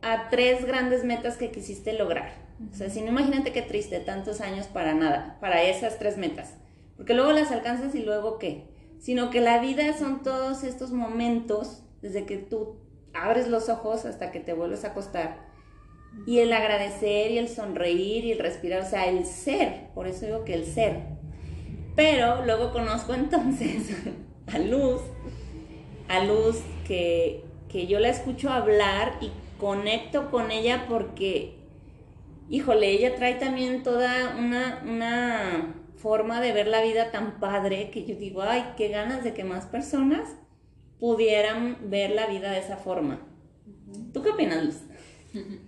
a 0.01 0.29
tres 0.29 0.65
grandes 0.65 1.03
metas 1.03 1.37
que 1.37 1.51
quisiste 1.51 1.93
lograr. 1.93 2.33
O 2.71 2.75
sea, 2.75 2.89
si 2.89 3.01
no 3.01 3.07
imagínate 3.07 3.51
qué 3.51 3.61
triste, 3.61 3.99
tantos 3.99 4.41
años 4.41 4.67
para 4.67 4.93
nada, 4.93 5.37
para 5.39 5.63
esas 5.63 5.97
tres 5.97 6.17
metas. 6.17 6.55
Porque 6.97 7.13
luego 7.13 7.31
las 7.31 7.51
alcanzas 7.51 7.95
y 7.95 8.03
luego 8.03 8.37
qué. 8.37 8.65
Sino 8.99 9.29
que 9.29 9.41
la 9.41 9.59
vida 9.59 9.97
son 9.97 10.23
todos 10.23 10.63
estos 10.63 10.91
momentos, 10.91 11.83
desde 12.01 12.25
que 12.25 12.37
tú 12.37 12.77
abres 13.13 13.47
los 13.47 13.69
ojos 13.69 14.05
hasta 14.05 14.31
que 14.31 14.39
te 14.39 14.53
vuelves 14.53 14.83
a 14.83 14.89
acostar. 14.89 15.45
Y 16.25 16.39
el 16.39 16.51
agradecer 16.53 17.31
y 17.31 17.37
el 17.37 17.49
sonreír 17.49 18.25
y 18.25 18.33
el 18.33 18.39
respirar, 18.39 18.81
o 18.81 18.89
sea, 18.89 19.07
el 19.07 19.25
ser. 19.25 19.87
Por 19.93 20.07
eso 20.07 20.25
digo 20.25 20.43
que 20.43 20.53
el 20.53 20.65
ser. 20.65 20.99
Pero 21.95 22.45
luego 22.45 22.73
conozco 22.73 23.13
entonces 23.15 23.89
a 24.47 24.59
Luz, 24.59 25.01
a 26.09 26.23
Luz 26.23 26.57
que 26.85 27.44
que 27.75 27.87
yo 27.87 27.99
la 27.99 28.07
escucho 28.07 28.51
hablar 28.51 29.17
y 29.19 29.31
conecto 29.59 30.31
con 30.31 30.49
ella 30.49 30.85
porque, 30.87 31.55
híjole, 32.49 32.89
ella 32.89 33.17
trae 33.17 33.33
también 33.33 33.83
toda 33.83 34.37
una, 34.39 34.81
una 34.85 35.75
forma 35.97 36.39
de 36.39 36.53
ver 36.53 36.67
la 36.67 36.81
vida 36.81 37.11
tan 37.11 37.37
padre 37.37 37.89
que 37.91 38.05
yo 38.05 38.15
digo, 38.15 38.43
ay, 38.43 38.63
qué 38.77 38.87
ganas 38.87 39.25
de 39.25 39.33
que 39.33 39.43
más 39.43 39.65
personas 39.65 40.37
pudieran 41.01 41.89
ver 41.89 42.11
la 42.11 42.27
vida 42.27 42.49
de 42.49 42.59
esa 42.59 42.77
forma. 42.77 43.19
¿Tú 44.13 44.23
qué 44.23 44.29
opinas, 44.29 44.63
Luz? 44.63 44.77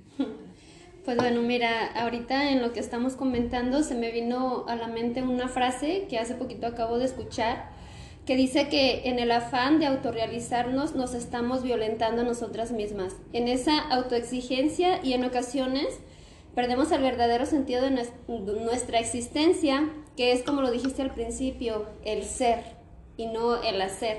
Pues 1.04 1.16
bueno, 1.16 1.42
mira, 1.42 1.88
ahorita 1.94 2.52
en 2.52 2.62
lo 2.62 2.74
que 2.74 2.82
estamos 2.82 3.16
comentando 3.16 3.82
se 3.82 3.96
me 3.96 4.12
vino 4.12 4.66
a 4.68 4.76
la 4.76 4.88
mente 4.88 5.24
una 5.24 5.48
frase 5.48 6.06
que 6.10 6.20
hace 6.20 6.36
poquito 6.36 6.68
acabo 6.68 6.98
de 6.98 7.06
escuchar 7.06 7.70
que 8.27 8.36
dice 8.36 8.67
que 8.67 9.07
en 9.07 9.19
el 9.19 9.31
afán 9.31 9.79
de 9.79 9.86
autorrealizarnos 9.86 10.96
nos 10.96 11.13
estamos 11.13 11.63
violentando 11.63 12.24
a 12.24 12.25
nosotras 12.25 12.74
mismas. 12.74 13.15
En 13.31 13.48
esa 13.48 13.79
autoexigencia 13.79 15.00
y 15.01 15.13
en 15.13 15.24
ocasiones 15.24 15.88
perdemos 16.53 16.91
el 16.91 17.01
verdadero 17.01 17.46
sentido 17.46 17.84
de 17.84 18.05
nuestra 18.27 19.00
existencia, 19.00 19.89
que 20.17 20.34
es 20.34 20.43
como 20.43 20.62
lo 20.62 20.72
dijiste 20.72 21.01
al 21.01 21.13
principio, 21.13 21.86
el 22.03 22.25
ser 22.25 22.60
y 23.15 23.27
no 23.27 23.63
el 23.63 23.81
hacer. 23.81 24.17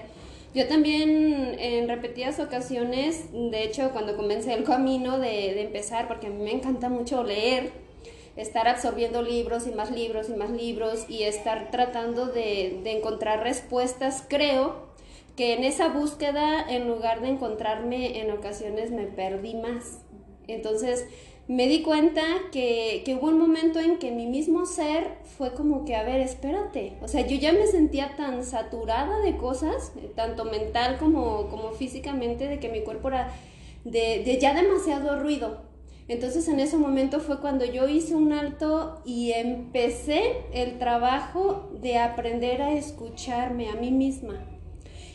Yo 0.54 0.66
también 0.66 1.56
en 1.58 1.86
repetidas 1.86 2.40
ocasiones, 2.40 3.26
de 3.32 3.62
hecho 3.62 3.90
cuando 3.90 4.16
comencé 4.16 4.54
el 4.54 4.64
camino 4.64 5.18
de, 5.18 5.60
empezar, 5.60 6.08
porque 6.08 6.28
a 6.28 6.30
mí 6.30 6.42
me 6.42 6.52
encanta 6.52 6.88
mucho 6.88 7.22
leer, 7.24 7.72
estar 8.38 8.68
absorbiendo 8.68 9.20
libros 9.20 9.66
y 9.66 9.72
más 9.72 9.90
libros 9.90 10.28
y 10.28 10.34
más 10.34 10.50
libros 10.50 11.04
y 11.08 11.24
estar 11.24 11.70
tratando 11.72 12.26
de, 12.26 12.80
encontrar 12.84 13.42
respuestas, 13.42 14.24
creo 14.28 14.86
que 15.36 15.54
en 15.54 15.64
esa 15.64 15.88
búsqueda, 15.88 16.64
en 16.68 16.88
lugar 16.88 17.20
de 17.20 17.28
encontrarme 17.28 18.20
en 18.20 18.30
ocasiones, 18.30 18.92
me 18.92 19.04
perdí 19.04 19.54
más. 19.54 20.00
Entonces, 20.46 21.06
me 21.48 21.66
di 21.66 21.82
cuenta 21.82 22.22
que, 22.52 23.02
que, 23.04 23.16
hubo 23.16 23.28
un 23.28 23.38
momento 23.38 23.80
en 23.80 23.98
que 23.98 24.12
mi 24.12 24.26
mismo 24.26 24.66
ser 24.66 25.16
fue 25.36 25.54
como 25.54 25.84
que, 25.84 25.96
a 25.96 26.04
ver, 26.04 26.20
espérate. 26.20 26.94
O 27.02 27.08
sea, 27.08 27.26
yo 27.26 27.36
ya 27.36 27.52
me 27.52 27.66
sentía 27.66 28.14
tan 28.16 28.44
saturada 28.44 29.20
de 29.20 29.36
cosas, 29.36 29.92
tanto 30.14 30.44
mental 30.44 30.98
como, 30.98 31.48
como 31.48 31.72
físicamente, 31.72 32.46
de 32.46 32.60
que 32.60 32.68
mi 32.68 32.82
cuerpo 32.82 33.08
era 33.08 33.32
de, 33.84 34.22
de 34.24 34.38
ya 34.40 34.54
demasiado 34.54 35.18
ruido. 35.18 35.67
Entonces 36.08 36.48
en 36.48 36.58
ese 36.58 36.78
momento 36.78 37.20
fue 37.20 37.38
cuando 37.40 37.66
yo 37.66 37.86
hice 37.86 38.14
un 38.14 38.32
alto 38.32 39.02
y 39.04 39.32
empecé 39.32 40.22
el 40.54 40.78
trabajo 40.78 41.70
de 41.82 41.98
aprender 41.98 42.62
a 42.62 42.72
escucharme 42.72 43.68
a 43.68 43.74
mí 43.74 43.90
misma. 43.90 44.42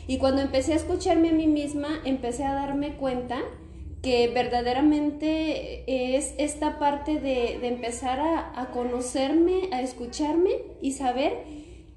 Y 0.06 0.18
cuando 0.18 0.40
empecé 0.40 0.72
a 0.72 0.76
escucharme 0.76 1.30
a 1.30 1.32
mí 1.32 1.48
misma, 1.48 1.88
empecé 2.04 2.44
a 2.44 2.54
darme 2.54 2.96
cuenta 2.96 3.38
que 4.02 4.28
verdaderamente 4.28 6.14
es 6.16 6.34
esta 6.38 6.78
parte 6.78 7.18
de, 7.18 7.66
empezar 7.66 8.20
a, 8.20 8.60
a 8.60 8.70
conocerme, 8.70 9.70
a 9.72 9.80
escucharme 9.80 10.50
y 10.80 10.92
saber 10.92 11.38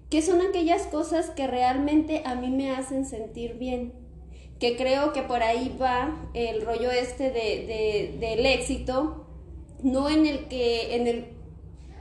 qué 0.10 0.22
son 0.22 0.42
aquellas 0.42 0.88
cosas 0.88 1.30
que 1.30 1.46
realmente 1.46 2.24
a 2.26 2.34
mí 2.34 2.50
me 2.50 2.72
hacen 2.72 3.06
sentir 3.06 3.56
bien 3.56 4.07
que 4.60 4.76
creo 4.76 5.14
que 5.14 5.22
por 5.22 5.44
ahí 5.44 5.76
va 5.80 6.30
el 6.34 6.62
rollo 6.66 6.92
este 6.92 7.32
de, 7.32 8.18
del 8.20 8.46
éxito, 8.46 9.28
no 9.84 10.10
en 10.10 10.26
el 10.26 10.48
que, 10.48 10.96
en 10.96 11.08
el 11.08 11.34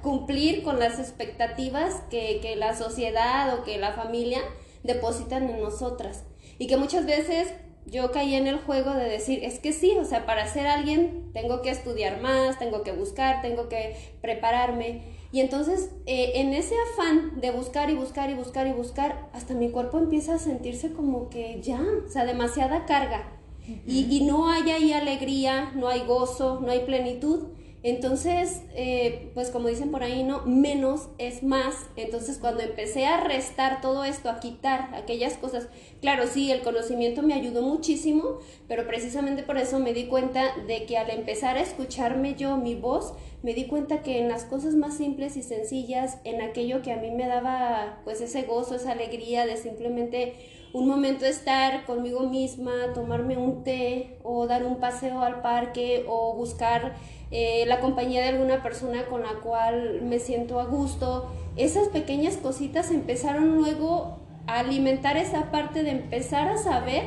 cumplir 0.03 0.63
con 0.63 0.79
las 0.79 0.99
expectativas 0.99 2.03
que, 2.11 2.39
que 2.41 2.57
la 2.57 2.77
sociedad 2.77 3.59
o 3.59 3.65
que 3.65 3.79
la 3.79 3.93
familia 3.93 4.41
depositan 4.83 5.51
en 5.51 5.61
nosotras. 5.61 6.25
Y 6.59 6.67
que 6.67 6.77
muchas 6.77 7.05
veces 7.05 7.53
yo 7.87 8.11
caí 8.11 8.35
en 8.35 8.47
el 8.47 8.59
juego 8.59 8.95
de 8.95 9.09
decir, 9.09 9.45
es 9.45 9.61
que 9.61 9.73
sí, 9.73 9.97
o 9.99 10.05
sea, 10.05 10.27
para 10.27 10.47
ser 10.47 10.67
alguien 10.67 11.31
tengo 11.33 11.63
que 11.63 11.71
estudiar 11.71 12.21
más, 12.21 12.59
tengo 12.59 12.83
que 12.83 12.93
buscar, 12.93 13.43
tengo 13.43 13.69
que 13.69 13.97
prepararme. 14.21 15.16
Y 15.37 15.41
entonces, 15.41 15.91
eh, 16.07 16.33
en 16.37 16.55
ese 16.55 16.75
afán 16.95 17.43
de 17.43 17.51
buscar 17.51 17.91
y 17.91 17.95
buscar 17.95 18.31
y 18.31 18.35
buscar 18.35 18.67
y 18.67 18.73
buscar, 18.73 19.29
hasta 19.35 19.53
mi 19.53 19.69
cuerpo 19.69 19.99
empieza 19.99 20.37
a 20.37 20.39
sentirse 20.39 20.95
como 20.95 21.29
que 21.29 21.61
ya, 21.61 21.79
o 21.79 22.09
sea, 22.09 22.25
demasiada 22.25 22.87
carga. 22.87 23.39
y, 23.87 24.07
y, 24.11 24.25
no 24.25 24.49
hay 24.49 24.71
ahí 24.71 24.95
alegría, 24.95 25.73
no 25.75 25.89
hay 25.89 26.07
gozo, 26.07 26.61
no 26.63 26.71
hay 26.71 26.87
plenitud. 26.87 27.49
Entonces, 27.87 28.63
eh, 28.75 29.31
pues 29.35 29.51
como 29.51 29.69
dicen 29.69 29.93
por 29.93 30.03
ahí, 30.03 30.25
¿no? 30.25 30.45
Menos 30.45 31.09
es 31.19 31.45
más. 31.45 31.87
Entonces, 31.95 32.37
cuando 32.37 32.65
empecé 32.65 33.07
a 33.07 33.21
restar 33.23 33.81
todo 33.81 34.03
esto, 34.03 34.29
a 34.29 34.41
quitar 34.41 34.93
aquellas 34.97 35.35
cosas, 35.35 35.69
claro, 36.01 36.27
sí, 36.27 36.51
el 36.51 36.63
conocimiento 36.63 37.23
me 37.23 37.33
ayudó 37.33 37.63
muchísimo, 37.63 38.41
pero 38.67 38.89
precisamente 38.89 39.45
por 39.45 39.57
eso 39.57 39.79
me 39.79 39.93
di 39.95 40.07
cuenta 40.07 40.57
de 40.67 40.85
que 40.85 40.99
al 40.99 41.11
empezar 41.11 41.59
a 41.59 41.61
escucharme 41.61 42.35
yo, 42.35 42.57
mi 42.57 42.75
voz, 42.75 43.15
me 43.45 43.55
di 43.55 43.69
cuenta 43.69 44.03
que 44.03 44.19
en 44.19 44.29
las 44.29 44.43
cosas 44.43 44.75
más 44.75 44.97
simples 44.97 45.37
y 45.37 45.45
sencillas, 45.45 46.19
en 46.25 46.43
aquello 46.43 46.83
que 46.83 46.91
a 46.91 46.97
mí 46.97 47.13
me 47.13 47.29
daba 47.29 48.01
pues 48.03 48.21
ese 48.21 48.43
gozo, 48.43 48.75
esa 48.75 48.91
alegría 48.91 49.47
de 49.47 49.57
simplemente 49.57 50.35
un 50.73 50.89
momento 50.89 51.25
estar 51.25 51.87
conmigo 51.87 52.29
misma, 52.29 52.93
tomarme 52.95 53.37
un 53.37 53.65
té 53.65 54.19
o 54.23 54.47
dar 54.47 54.65
un 54.65 54.81
paseo 54.81 55.21
al 55.21 55.41
parque 55.41 56.05
o 56.09 56.35
buscar 56.35 56.97
eh, 57.31 57.65
la 57.67 57.81
compañía 57.81 58.23
de 58.23 58.29
alguna 58.29 58.63
persona 58.63 59.07
con 59.07 59.23
la 59.23 59.35
cual 59.43 60.03
me 60.03 60.19
siento 60.19 60.61
a 60.61 60.65
gusto. 60.65 61.33
Esas 61.57 61.89
pequeñas 61.89 62.37
cositas 62.37 62.91
empezaron 62.91 63.57
luego 63.57 64.19
a 64.47 64.61
alimentar 64.61 65.17
esa 65.17 65.51
parte 65.51 65.83
de 65.83 65.91
empezar 65.91 66.49
a 66.49 66.59
saber 66.59 67.03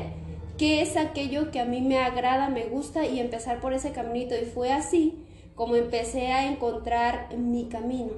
qué 0.58 0.82
es 0.82 0.96
aquello 0.96 1.50
que 1.50 1.60
a 1.60 1.64
mí 1.64 1.80
me 1.80 1.98
agrada, 1.98 2.50
me 2.50 2.66
gusta 2.66 3.06
y 3.06 3.18
empezar 3.18 3.60
por 3.60 3.72
ese 3.72 3.92
caminito. 3.92 4.34
Y 4.36 4.44
fue 4.44 4.72
así 4.72 5.24
como 5.54 5.76
empecé 5.76 6.28
a 6.28 6.46
encontrar 6.46 7.34
mi 7.36 7.68
camino, 7.68 8.12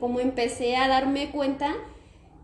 como 0.00 0.20
empecé 0.20 0.76
a 0.76 0.88
darme 0.88 1.30
cuenta 1.30 1.74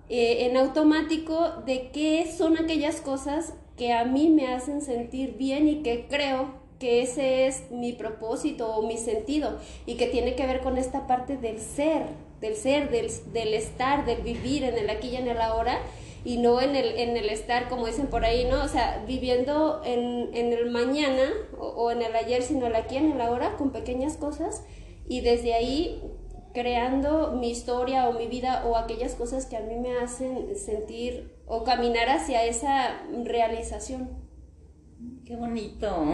eh, 0.09 0.47
en 0.47 0.57
automático 0.57 1.63
de 1.67 1.91
qué 1.91 2.31
son 2.37 2.57
aquellas 2.57 3.01
cosas 3.01 3.55
que 3.77 3.93
a 3.93 4.05
mí 4.05 4.29
me 4.29 4.49
hacen 4.49 4.83
sentir 4.83 5.37
bien 5.37 5.69
y 5.69 5.83
que 5.83 6.07
creo 6.09 6.62
que 6.83 7.01
ese 7.01 7.47
es 7.47 7.71
mi 7.71 7.93
propósito 7.93 8.75
o 8.75 8.83
mi 8.85 8.99
sentido 8.99 9.57
y 9.87 9.95
que 9.95 10.09
tiene 10.09 10.35
que 10.35 10.45
ver 10.49 10.63
con 10.63 10.79
esta 10.79 11.07
parte 11.07 11.37
del 11.37 11.61
ser, 11.61 12.07
del 12.41 12.57
ser, 12.57 12.91
del, 12.91 13.09
del 13.33 13.55
estar, 13.55 14.05
del 14.05 14.21
vivir 14.23 14.65
en 14.65 14.77
el 14.77 14.91
aquí 14.91 15.11
y 15.11 15.17
en 15.17 15.29
el 15.29 15.41
ahora 15.41 15.79
y 16.25 16.39
no 16.39 16.61
en 16.61 16.75
el, 16.75 16.99
en 16.99 17.17
el 17.17 17.29
estar, 17.29 17.69
como 17.69 17.87
dicen 17.87 18.09
por 18.09 18.25
ahí, 18.25 18.47
¿no? 18.47 18.65
O 18.65 18.67
sea, 18.67 19.05
viviendo 19.07 19.81
en, 19.85 20.35
en 20.35 20.53
el 20.53 20.73
mañana 20.73 21.31
o, 21.57 21.93
en 21.93 22.03
el 22.03 22.17
ayer, 22.17 22.43
sino 22.43 22.67
el 22.67 22.75
aquí, 22.75 22.97
en 22.97 23.13
el 23.13 23.21
ahora, 23.21 23.57
con 23.57 23.71
pequeñas 23.71 24.17
cosas 24.17 24.65
y 25.07 25.21
desde 25.21 25.55
ahí 25.55 26.03
creando 26.53 27.31
mi 27.31 27.49
historia 27.49 28.09
o 28.09 28.15
mi 28.15 28.27
vida 28.27 28.65
o 28.67 28.77
aquellas 28.77 29.15
cosas 29.15 29.47
que 29.47 29.57
a 29.57 29.61
mí 29.61 29.77
me 29.77 29.99
hacen 29.99 30.57
sentir 30.57 31.33
o 31.47 31.63
caminar 31.63 32.09
hacia 32.09 32.45
esa 32.45 33.03
realización. 33.23 34.22
Qué 35.25 35.37
bonito. 35.37 36.05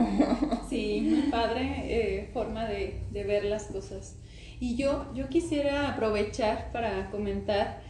Sí, 0.69 1.01
muy 1.01 1.31
padre 1.31 1.63
eh, 1.85 2.31
forma 2.33 2.67
de, 2.67 3.01
de, 3.11 3.25
ver 3.25 3.45
las 3.45 3.65
cosas. 3.65 4.17
Y 4.61 4.77
yo, 4.77 5.07
yo 5.15 5.29
quisiera 5.29 5.89
aprovechar 5.89 6.71
para 6.73 7.11
comentar 7.11 7.81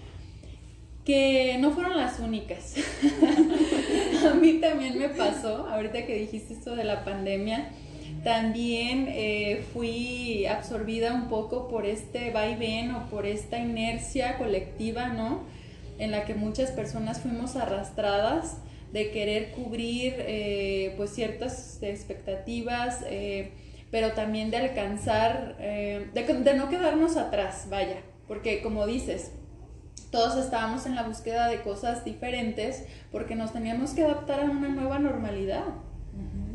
que 1.04 1.56
no 1.58 1.70
fueron 1.72 1.96
las 1.96 2.20
únicas. 2.20 2.74
a 4.30 4.34
mí 4.34 4.60
también 4.60 4.98
me 4.98 5.08
pasó, 5.08 5.66
ahorita 5.66 6.06
que 6.06 6.14
dijiste 6.14 6.54
esto 6.54 6.76
de 6.76 6.84
la 6.84 7.04
pandemia, 7.04 7.70
también 8.24 9.06
eh, 9.08 9.64
fui 9.72 10.46
absorbida 10.46 11.14
un 11.14 11.28
poco 11.28 11.68
por 11.68 11.86
este 11.86 12.30
vaivén 12.30 12.94
o 12.94 13.08
por 13.08 13.26
esta 13.26 13.58
inercia 13.58 14.38
colectiva, 14.38 15.08
¿no? 15.08 15.40
En 15.98 16.10
la 16.10 16.24
que 16.24 16.34
muchas 16.34 16.70
personas 16.70 17.20
fuimos 17.20 17.56
arrastradas 17.56 18.58
de 18.92 19.10
querer 19.10 19.52
cubrir 19.52 20.14
eh, 20.18 20.94
pues 20.96 21.10
ciertas 21.10 21.82
expectativas, 21.82 23.04
eh, 23.08 23.52
pero 23.90 24.12
también 24.12 24.50
de 24.50 24.58
alcanzar, 24.58 25.56
de, 25.58 26.10
de 26.12 26.54
no 26.54 26.68
quedarnos 26.68 27.16
atrás, 27.16 27.68
vaya, 27.70 28.02
porque 28.26 28.60
como 28.60 28.86
dices, 28.86 29.32
todos 30.10 30.36
estábamos 30.42 30.84
en 30.86 30.94
la 30.94 31.04
búsqueda 31.04 31.48
de 31.48 31.62
cosas 31.62 32.04
diferentes 32.04 32.84
porque 33.10 33.34
nos 33.34 33.52
teníamos 33.52 33.92
que 33.92 34.04
adaptar 34.04 34.40
a 34.40 34.44
una 34.44 34.68
nueva 34.68 34.98
normalidad 34.98 35.64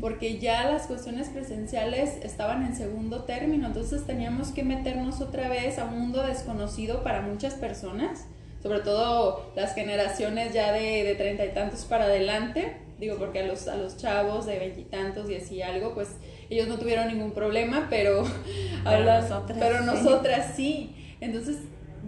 porque 0.04 0.38
ya 0.38 0.70
las 0.70 0.86
cuestiones 0.86 1.30
presenciales 1.30 2.18
estaban 2.22 2.62
en 2.66 2.76
segundo 2.76 3.24
término, 3.24 3.66
entonces 3.66 4.04
teníamos 4.04 4.50
que 4.50 4.62
meternos 4.62 5.22
otra 5.22 5.48
vez 5.48 5.78
a 5.78 5.86
un 5.86 5.98
mundo 5.98 6.22
desconocido 6.22 7.02
para 7.02 7.22
muchas 7.22 7.54
personas, 7.54 8.26
sobre 8.64 8.80
todo 8.80 9.52
las 9.54 9.74
generaciones 9.74 10.54
ya 10.54 10.72
de 10.72 11.14
treinta 11.18 11.44
y 11.44 11.50
tantos 11.50 11.84
para 11.84 12.04
adelante, 12.06 12.78
digo 12.98 13.16
porque 13.18 13.40
a 13.40 13.46
los, 13.46 13.68
a 13.68 13.76
los 13.76 13.98
chavos 13.98 14.46
de 14.46 14.58
veintitantos 14.58 15.28
y, 15.28 15.34
así 15.34 15.60
algo, 15.60 15.92
pues 15.92 16.16
ellos 16.48 16.66
no 16.66 16.78
tuvieron 16.78 17.08
ningún 17.08 17.32
problema, 17.32 17.88
pero, 17.90 18.24
pero, 18.84 19.20
nosotras, 19.20 19.58
pero 19.60 19.80
nosotras 19.82 20.54
sí. 20.56 20.96
Entonces 21.20 21.58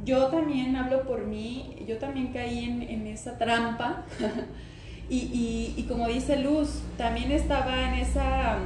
yo 0.02 0.28
también 0.28 0.75
hablo 0.76 1.02
por 1.02 1.26
mí, 1.26 1.76
yo 1.86 1.98
también 1.98 2.32
caí 2.32 2.64
en, 2.64 2.80
en 2.80 3.06
esa 3.06 3.36
trampa. 3.36 4.06
y, 5.10 5.16
y, 5.16 5.75
y, 5.76 5.82
como 5.82 6.08
dice 6.08 6.38
Luz, 6.38 6.80
también 6.96 7.32
estaba 7.32 7.92
en 7.92 8.00
esa, 8.00 8.60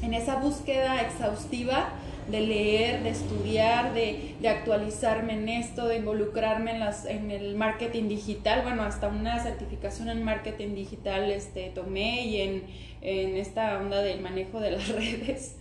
en 0.00 0.14
esa 0.14 0.36
búsqueda 0.36 1.02
exhaustiva 1.02 1.90
de 2.30 2.40
leer, 2.40 3.02
de 3.02 3.10
estudiar, 3.10 3.92
de, 3.94 4.34
de, 4.40 4.48
actualizarme 4.48 5.34
en 5.34 5.48
esto, 5.48 5.86
de 5.86 5.96
involucrarme 5.96 6.72
en, 6.72 6.80
las, 6.80 7.04
en 7.04 7.30
el 7.30 7.54
marketing 7.54 8.08
digital. 8.08 8.62
Bueno, 8.62 8.82
hasta 8.82 9.08
una 9.08 9.42
certificación 9.42 10.08
en 10.08 10.22
marketing 10.22 10.74
digital 10.74 11.30
este, 11.30 11.70
tomé 11.70 12.26
y 12.26 12.40
en, 12.40 12.62
en 13.02 13.36
esta 13.36 13.78
onda 13.78 14.00
del 14.00 14.20
manejo 14.20 14.60
de 14.60 14.70
las 14.70 14.88
redes. 14.94 15.56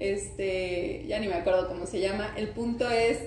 Este, 0.00 1.04
ya 1.06 1.18
ni 1.18 1.28
me 1.28 1.34
acuerdo 1.34 1.68
cómo 1.68 1.86
se 1.86 2.00
llama. 2.00 2.32
El 2.36 2.48
punto 2.48 2.88
es 2.90 3.18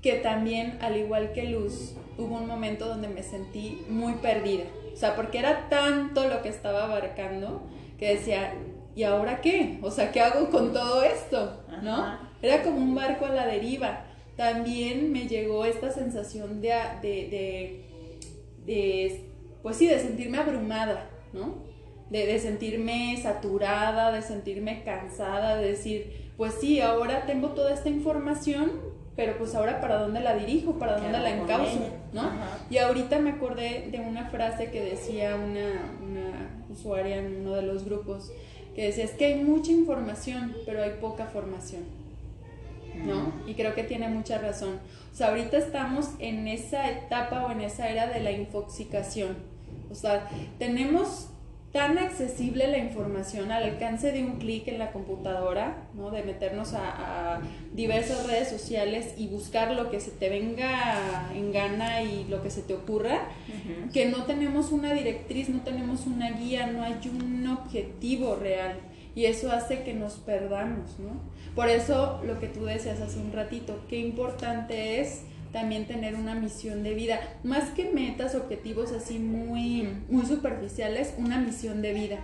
que 0.00 0.14
también, 0.14 0.78
al 0.80 0.96
igual 0.96 1.32
que 1.32 1.44
Luz, 1.44 1.94
hubo 2.18 2.36
un 2.36 2.46
momento 2.46 2.86
donde 2.86 3.08
me 3.08 3.22
sentí 3.22 3.82
muy 3.88 4.14
perdida. 4.14 4.64
O 4.92 4.96
sea, 4.96 5.16
porque 5.16 5.38
era 5.38 5.68
tanto 5.68 6.28
lo 6.28 6.42
que 6.42 6.48
estaba 6.48 6.84
abarcando 6.84 7.62
que 7.98 8.14
decía, 8.14 8.52
¿y 8.94 9.02
ahora 9.04 9.40
qué? 9.40 9.78
O 9.82 9.90
sea, 9.90 10.12
¿qué 10.12 10.20
hago 10.20 10.50
con 10.50 10.72
todo 10.72 11.02
esto? 11.02 11.64
¿No? 11.82 12.18
Era 12.40 12.62
como 12.62 12.78
un 12.78 12.94
barco 12.94 13.26
a 13.26 13.30
la 13.30 13.46
deriva. 13.46 14.04
También 14.36 15.12
me 15.12 15.28
llegó 15.28 15.64
esta 15.64 15.90
sensación 15.90 16.60
de, 16.60 16.74
de, 17.02 17.84
de, 18.66 19.24
pues 19.62 19.76
sí, 19.76 19.86
de 19.86 19.98
sentirme 20.00 20.38
abrumada, 20.38 21.08
¿no? 21.32 21.56
De, 22.10 22.26
de 22.26 22.38
sentirme 22.38 23.16
saturada, 23.22 24.10
de 24.10 24.22
sentirme 24.22 24.82
cansada, 24.84 25.56
de 25.56 25.68
decir, 25.68 26.32
pues 26.36 26.54
sí, 26.60 26.80
ahora 26.80 27.26
tengo 27.26 27.50
toda 27.50 27.72
esta 27.72 27.88
información, 27.88 28.72
pero 29.16 29.36
pues 29.38 29.54
ahora 29.54 29.80
para 29.80 29.98
dónde 29.98 30.20
la 30.20 30.34
dirijo, 30.34 30.78
para 30.78 30.98
dónde 30.98 31.18
la 31.18 31.30
encauzo, 31.30 31.80
¿no? 32.12 32.30
Y 32.70 32.78
ahorita 32.78 33.18
me 33.18 33.30
acordé 33.30 33.88
de 33.90 34.00
una 34.00 34.30
frase 34.30 34.70
que 34.70 34.82
decía 34.82 35.36
una, 35.36 35.94
una 36.02 36.64
usuaria 36.70 37.18
en 37.18 37.42
uno 37.42 37.54
de 37.54 37.62
los 37.62 37.84
grupos, 37.84 38.32
que 38.74 38.86
decía, 38.86 39.04
es 39.04 39.12
que 39.12 39.26
hay 39.26 39.42
mucha 39.42 39.72
información, 39.72 40.54
pero 40.64 40.82
hay 40.82 40.92
poca 41.00 41.26
formación, 41.26 41.82
¿no? 43.04 43.32
Y 43.46 43.54
creo 43.54 43.74
que 43.74 43.84
tiene 43.84 44.08
mucha 44.08 44.38
razón. 44.38 44.80
O 45.12 45.14
sea, 45.14 45.28
ahorita 45.28 45.58
estamos 45.58 46.10
en 46.18 46.48
esa 46.48 46.90
etapa 46.90 47.46
o 47.46 47.52
en 47.52 47.60
esa 47.60 47.90
era 47.90 48.06
de 48.06 48.20
la 48.20 48.32
infoxicación. 48.32 49.36
O 49.90 49.94
sea, 49.94 50.28
tenemos 50.58 51.28
tan 51.72 51.96
accesible 51.96 52.68
la 52.68 52.76
información 52.76 53.50
al 53.50 53.62
alcance 53.64 54.12
de 54.12 54.22
un 54.22 54.38
clic 54.38 54.68
en 54.68 54.78
la 54.78 54.92
computadora, 54.92 55.88
¿no? 55.94 56.10
de 56.10 56.22
meternos 56.22 56.74
a, 56.74 57.40
diversas 57.72 58.26
redes 58.26 58.48
sociales 58.48 59.14
y 59.16 59.28
buscar 59.28 59.72
lo 59.72 59.90
que 59.90 59.98
se 59.98 60.10
te 60.10 60.28
venga 60.28 61.30
en 61.34 61.50
gana 61.50 62.02
y 62.02 62.26
lo 62.28 62.42
que 62.42 62.50
se 62.50 62.60
te 62.60 62.74
ocurra, 62.74 63.28
que 63.92 64.06
no 64.06 64.24
tenemos 64.24 64.70
una 64.70 64.92
directriz, 64.92 65.48
no 65.48 65.62
tenemos 65.62 66.06
una 66.06 66.32
guía, 66.32 66.66
no 66.66 66.82
hay 66.82 67.00
un 67.08 67.46
objetivo 67.48 68.36
real. 68.36 68.78
Y 69.14 69.24
eso 69.26 69.50
hace 69.50 69.82
que 69.82 69.94
nos 69.94 70.14
perdamos, 70.14 70.98
¿no? 70.98 71.20
Por 71.54 71.68
eso 71.68 72.20
lo 72.24 72.38
que 72.40 72.48
tú 72.48 72.64
decías 72.64 73.00
hace 73.00 73.18
un 73.18 73.32
ratito, 73.32 73.78
qué 73.88 73.98
importante 73.98 75.00
es 75.00 75.22
también 75.52 75.86
tener 75.86 76.14
una 76.14 76.34
misión 76.34 76.82
de 76.82 76.94
vida, 76.94 77.20
más 77.44 77.70
que 77.70 77.90
metas, 77.92 78.34
objetivos 78.34 78.90
así 78.92 79.18
muy, 79.18 79.88
muy 80.08 80.24
superficiales, 80.26 81.14
una 81.18 81.38
misión 81.38 81.82
de 81.82 81.92
vida. 81.92 82.18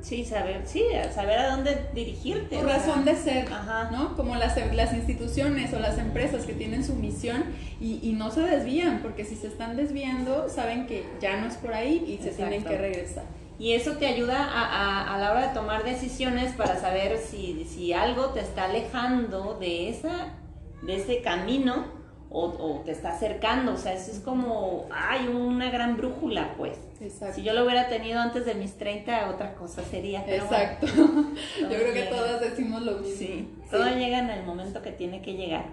Sí, 0.00 0.24
saber, 0.24 0.62
sí, 0.66 0.84
saber 1.12 1.38
a 1.38 1.50
dónde 1.50 1.88
dirigirte. 1.94 2.58
Tu 2.58 2.62
razón 2.62 3.04
de 3.04 3.16
ser, 3.16 3.48
¿no? 3.90 4.14
Como 4.14 4.36
las, 4.36 4.56
las 4.74 4.92
instituciones 4.92 5.72
o 5.72 5.80
las 5.80 5.98
empresas 5.98 6.44
que 6.44 6.52
tienen 6.52 6.84
su 6.84 6.94
misión 6.94 7.44
y, 7.80 7.98
y, 8.02 8.12
no 8.12 8.30
se 8.30 8.42
desvían, 8.42 9.00
porque 9.02 9.24
si 9.24 9.34
se 9.34 9.48
están 9.48 9.76
desviando, 9.76 10.48
saben 10.48 10.86
que 10.86 11.04
ya 11.20 11.40
no 11.40 11.48
es 11.48 11.54
por 11.54 11.72
ahí 11.72 12.04
y 12.06 12.22
se 12.22 12.30
tienen 12.30 12.62
que 12.62 12.78
regresar. 12.78 13.24
Y 13.58 13.72
eso 13.72 13.92
te 13.92 14.06
ayuda 14.06 14.44
a, 14.44 14.64
a, 14.64 15.14
a, 15.14 15.18
la 15.18 15.30
hora 15.32 15.48
de 15.48 15.54
tomar 15.54 15.82
decisiones 15.82 16.52
para 16.52 16.78
saber 16.78 17.18
si, 17.18 17.64
si 17.64 17.92
algo 17.92 18.26
te 18.26 18.40
está 18.40 18.66
alejando 18.66 19.56
de, 19.58 19.88
esa, 19.88 20.34
de 20.82 20.96
ese 20.96 21.22
camino 21.22 21.95
o, 22.30 22.82
te 22.84 22.90
está 22.90 23.12
acercando, 23.12 23.72
o 23.72 23.76
sea, 23.76 23.94
eso 23.94 24.10
es 24.10 24.20
como, 24.20 24.86
hay 24.90 25.28
una 25.28 25.70
gran 25.70 25.96
brújula, 25.96 26.54
pues. 26.56 26.78
Exacto. 27.00 27.36
Si 27.36 27.42
yo 27.42 27.52
lo 27.52 27.64
hubiera 27.64 27.88
tenido 27.88 28.20
antes 28.20 28.44
de 28.44 28.54
mis 28.54 28.76
30, 28.76 29.30
otra 29.30 29.54
cosa 29.54 29.82
sería. 29.82 30.24
Exacto. 30.26 30.86
yo 31.60 31.68
creo 31.68 31.92
que 31.92 32.02
todas 32.04 32.40
decimos 32.40 32.82
lo 32.82 32.98
mismo. 32.98 33.16
Sí, 33.16 33.48
todo 33.70 33.88
llega 33.90 34.18
en 34.18 34.30
el 34.30 34.44
momento 34.44 34.82
que 34.82 34.92
tiene 34.92 35.22
que 35.22 35.34
llegar. 35.34 35.66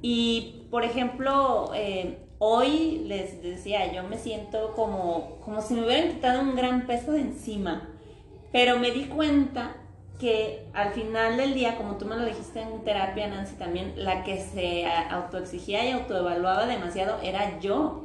Y, 0.00 0.66
por 0.70 0.84
ejemplo, 0.84 1.70
eh, 1.74 2.18
hoy 2.38 3.02
les 3.06 3.42
decía, 3.42 3.92
yo 3.92 4.04
me 4.04 4.18
siento 4.18 4.72
como, 4.74 5.38
como 5.44 5.60
si 5.60 5.74
me 5.74 5.84
hubieran 5.84 6.10
quitado 6.10 6.40
un 6.40 6.54
gran 6.54 6.86
peso 6.86 7.12
de 7.12 7.20
encima, 7.20 7.90
pero 8.52 8.78
me 8.78 8.90
di 8.90 9.04
cuenta 9.04 9.76
que 10.18 10.66
al 10.72 10.92
final 10.92 11.36
del 11.36 11.54
día, 11.54 11.76
como 11.76 11.96
tú 11.96 12.06
me 12.06 12.16
lo 12.16 12.24
dijiste 12.24 12.60
en 12.60 12.84
terapia, 12.84 13.26
Nancy, 13.26 13.56
también, 13.56 13.94
la 13.96 14.22
que 14.22 14.40
se 14.40 14.86
autoexigía 14.86 15.84
y 15.88 15.92
autoevaluaba 15.92 16.66
demasiado 16.66 17.20
era 17.22 17.58
yo. 17.60 18.04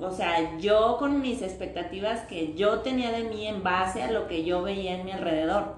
O 0.00 0.10
sea, 0.10 0.58
yo 0.58 0.96
con 0.98 1.20
mis 1.20 1.42
expectativas 1.42 2.20
que 2.22 2.54
yo 2.54 2.80
tenía 2.80 3.12
de 3.12 3.24
mí 3.24 3.46
en 3.46 3.62
base 3.62 4.02
a 4.02 4.10
lo 4.10 4.26
que 4.26 4.44
yo 4.44 4.62
veía 4.62 4.96
en 4.96 5.04
mi 5.04 5.12
alrededor. 5.12 5.76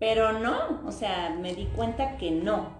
Pero 0.00 0.40
no, 0.40 0.80
o 0.86 0.90
sea, 0.90 1.36
me 1.38 1.54
di 1.54 1.66
cuenta 1.66 2.16
que 2.16 2.30
no. 2.30 2.70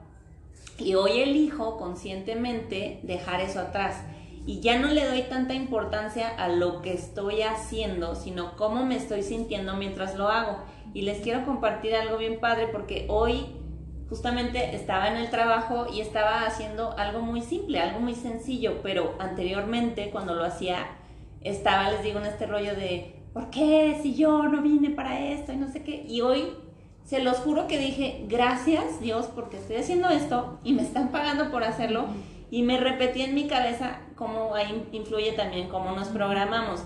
Y 0.78 0.94
hoy 0.94 1.20
elijo 1.20 1.76
conscientemente 1.76 3.00
dejar 3.04 3.40
eso 3.40 3.60
atrás. 3.60 4.02
Y 4.44 4.58
ya 4.58 4.80
no 4.80 4.88
le 4.88 5.06
doy 5.06 5.22
tanta 5.22 5.54
importancia 5.54 6.28
a 6.28 6.48
lo 6.48 6.82
que 6.82 6.94
estoy 6.94 7.42
haciendo, 7.42 8.16
sino 8.16 8.56
cómo 8.56 8.84
me 8.84 8.96
estoy 8.96 9.22
sintiendo 9.22 9.76
mientras 9.76 10.16
lo 10.16 10.28
hago 10.28 10.58
y 10.94 11.02
les 11.02 11.20
quiero 11.20 11.44
compartir 11.44 11.94
algo 11.94 12.18
bien 12.18 12.40
padre 12.40 12.68
porque 12.68 13.06
hoy 13.08 13.46
justamente 14.08 14.74
estaba 14.76 15.08
en 15.08 15.16
el 15.16 15.30
trabajo 15.30 15.86
y 15.92 16.00
estaba 16.00 16.44
haciendo 16.44 16.94
algo 16.98 17.20
muy 17.20 17.40
simple, 17.40 17.80
algo 17.80 18.00
muy 18.00 18.14
sencillo, 18.14 18.80
pero 18.82 19.14
anteriormente 19.18 20.10
cuando 20.10 20.34
lo 20.34 20.44
hacía 20.44 20.86
estaba, 21.40 21.90
les 21.90 22.02
digo, 22.02 22.18
en 22.18 22.26
este 22.26 22.46
rollo 22.46 22.74
de 22.74 23.22
¿por 23.32 23.50
qué 23.50 23.98
si 24.02 24.14
yo 24.14 24.44
no 24.44 24.62
vine 24.62 24.90
para 24.90 25.18
esto 25.18 25.52
y 25.52 25.56
no 25.56 25.68
sé 25.68 25.82
qué? 25.82 26.04
Y 26.06 26.20
hoy 26.20 26.54
se 27.04 27.22
los 27.22 27.38
juro 27.38 27.66
que 27.66 27.78
dije, 27.78 28.24
gracias 28.28 29.00
Dios 29.00 29.26
porque 29.34 29.56
estoy 29.56 29.76
haciendo 29.76 30.08
esto 30.10 30.60
y 30.62 30.72
me 30.74 30.82
están 30.82 31.08
pagando 31.08 31.50
por 31.50 31.64
hacerlo. 31.64 32.06
Y 32.50 32.64
me 32.64 32.76
repetí 32.76 33.22
en 33.22 33.34
mi 33.34 33.46
cabeza 33.46 34.00
cómo 34.14 34.54
ahí 34.54 34.86
influye 34.92 35.32
también 35.32 35.68
cómo 35.68 35.92
nos 35.92 36.08
programamos. 36.08 36.84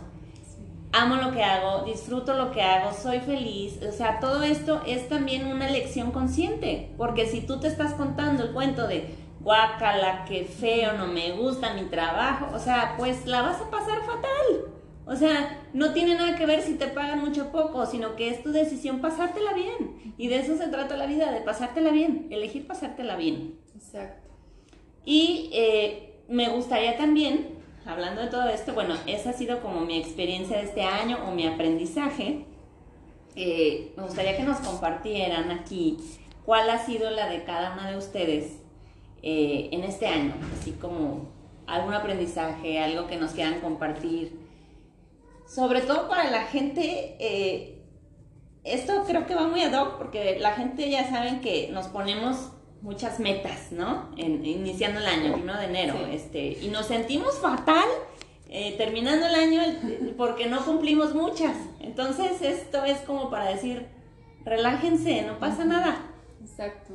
Amo 0.98 1.16
lo 1.16 1.30
que 1.30 1.42
hago, 1.42 1.84
disfruto 1.84 2.32
lo 2.32 2.52
que 2.52 2.62
hago, 2.62 2.90
soy 2.90 3.20
feliz. 3.20 3.78
O 3.86 3.92
sea, 3.92 4.18
todo 4.18 4.42
esto 4.42 4.80
es 4.86 5.10
también 5.10 5.46
una 5.46 5.68
elección 5.68 6.10
consciente. 6.10 6.94
Porque 6.96 7.26
si 7.26 7.42
tú 7.42 7.60
te 7.60 7.68
estás 7.68 7.92
contando 7.92 8.44
el 8.44 8.52
cuento 8.52 8.86
de 8.86 9.14
guácala, 9.40 10.24
qué 10.26 10.44
feo, 10.44 10.94
no 10.94 11.06
me 11.06 11.32
gusta 11.32 11.74
mi 11.74 11.82
trabajo, 11.82 12.48
o 12.54 12.58
sea, 12.58 12.94
pues 12.96 13.26
la 13.26 13.42
vas 13.42 13.60
a 13.60 13.70
pasar 13.70 13.98
fatal. 14.06 14.72
O 15.04 15.14
sea, 15.14 15.68
no 15.74 15.92
tiene 15.92 16.14
nada 16.14 16.34
que 16.34 16.46
ver 16.46 16.62
si 16.62 16.76
te 16.76 16.86
pagan 16.86 17.20
mucho 17.20 17.48
o 17.48 17.52
poco, 17.52 17.84
sino 17.84 18.16
que 18.16 18.30
es 18.30 18.42
tu 18.42 18.50
decisión 18.50 19.02
pasártela 19.02 19.52
bien. 19.52 20.14
Y 20.16 20.28
de 20.28 20.38
eso 20.38 20.56
se 20.56 20.68
trata 20.68 20.96
la 20.96 21.04
vida, 21.04 21.30
de 21.30 21.42
pasártela 21.42 21.90
bien, 21.90 22.26
elegir 22.30 22.66
pasártela 22.66 23.16
bien. 23.16 23.60
Exacto. 23.76 24.30
Y 25.04 25.50
eh, 25.52 26.22
me 26.28 26.48
gustaría 26.48 26.96
también, 26.96 27.55
hablando 27.86 28.22
de 28.22 28.28
todo 28.28 28.48
esto, 28.48 28.74
bueno, 28.74 28.94
esa 29.06 29.30
ha 29.30 29.32
sido 29.32 29.60
como 29.60 29.82
mi 29.82 29.98
experiencia 29.98 30.58
de 30.58 30.64
este 30.64 30.82
año 30.82 31.18
o 31.26 31.32
mi 31.32 31.46
aprendizaje. 31.46 32.44
Eh, 33.34 33.92
me 33.96 34.02
gustaría 34.02 34.36
que 34.36 34.42
nos 34.42 34.58
compartieran 34.58 35.50
aquí 35.50 35.98
cuál 36.44 36.70
ha 36.70 36.78
sido 36.78 37.10
la 37.10 37.28
de 37.28 37.44
cada 37.44 37.72
una 37.74 37.90
de 37.90 37.96
ustedes 37.96 38.58
eh, 39.22 39.68
en 39.72 39.84
este 39.84 40.06
año, 40.06 40.34
así 40.58 40.72
como 40.72 41.28
algún 41.66 41.94
aprendizaje, 41.94 42.78
algo 42.78 43.06
que 43.06 43.16
nos 43.16 43.32
quieran 43.32 43.60
compartir 43.60 44.46
sobre 45.46 45.80
todo 45.80 46.08
para 46.08 46.30
la 46.30 46.42
gente, 46.42 47.16
eh, 47.18 47.82
esto 48.64 49.04
creo 49.06 49.26
que 49.26 49.34
va 49.34 49.46
muy 49.46 49.62
ad 49.62 49.80
hoc 49.80 49.96
porque 49.96 50.38
la 50.40 50.52
gente 50.52 50.90
ya 50.90 51.08
saben 51.08 51.40
que 51.40 51.70
nos 51.72 51.86
ponemos 51.86 52.50
muchas 52.82 53.18
metas, 53.20 53.72
¿no? 53.72 54.10
iniciando 54.16 55.00
el 55.00 55.06
año, 55.06 55.32
primero 55.32 55.58
de 55.58 55.64
enero, 55.64 56.06
este, 56.06 56.58
y 56.62 56.68
nos 56.68 56.86
sentimos 56.86 57.38
fatal 57.38 57.88
eh, 58.48 58.74
terminando 58.76 59.26
el 59.26 59.34
año 59.34 59.62
porque 60.16 60.46
no 60.46 60.64
cumplimos 60.64 61.14
muchas. 61.14 61.56
Entonces 61.80 62.42
esto 62.42 62.84
es 62.84 62.98
como 62.98 63.30
para 63.30 63.50
decir, 63.50 63.86
relájense, 64.44 65.22
no 65.22 65.38
pasa 65.38 65.64
nada. 65.64 66.12
Exacto. 66.40 66.94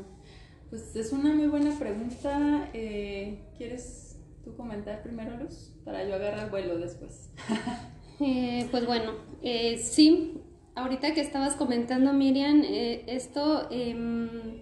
Pues 0.70 0.96
es 0.96 1.12
una 1.12 1.34
muy 1.34 1.48
buena 1.48 1.78
pregunta. 1.78 2.70
Eh, 2.74 3.44
¿Quieres 3.58 4.18
tú 4.44 4.56
comentar 4.56 5.04
primero, 5.04 5.36
Luz? 5.36 5.74
Para 5.84 6.08
yo 6.08 6.16
agarrar 6.16 6.50
vuelo 6.50 6.78
después. 6.78 7.30
Eh, 8.24 8.68
pues 8.70 8.86
bueno, 8.86 9.14
eh, 9.42 9.80
sí, 9.80 10.40
ahorita 10.76 11.16
que 11.16 11.22
estabas 11.22 11.56
comentando, 11.56 12.14
Miriam, 12.14 12.62
eh, 12.64 13.04
esto 13.08 13.68
em, 13.72 14.62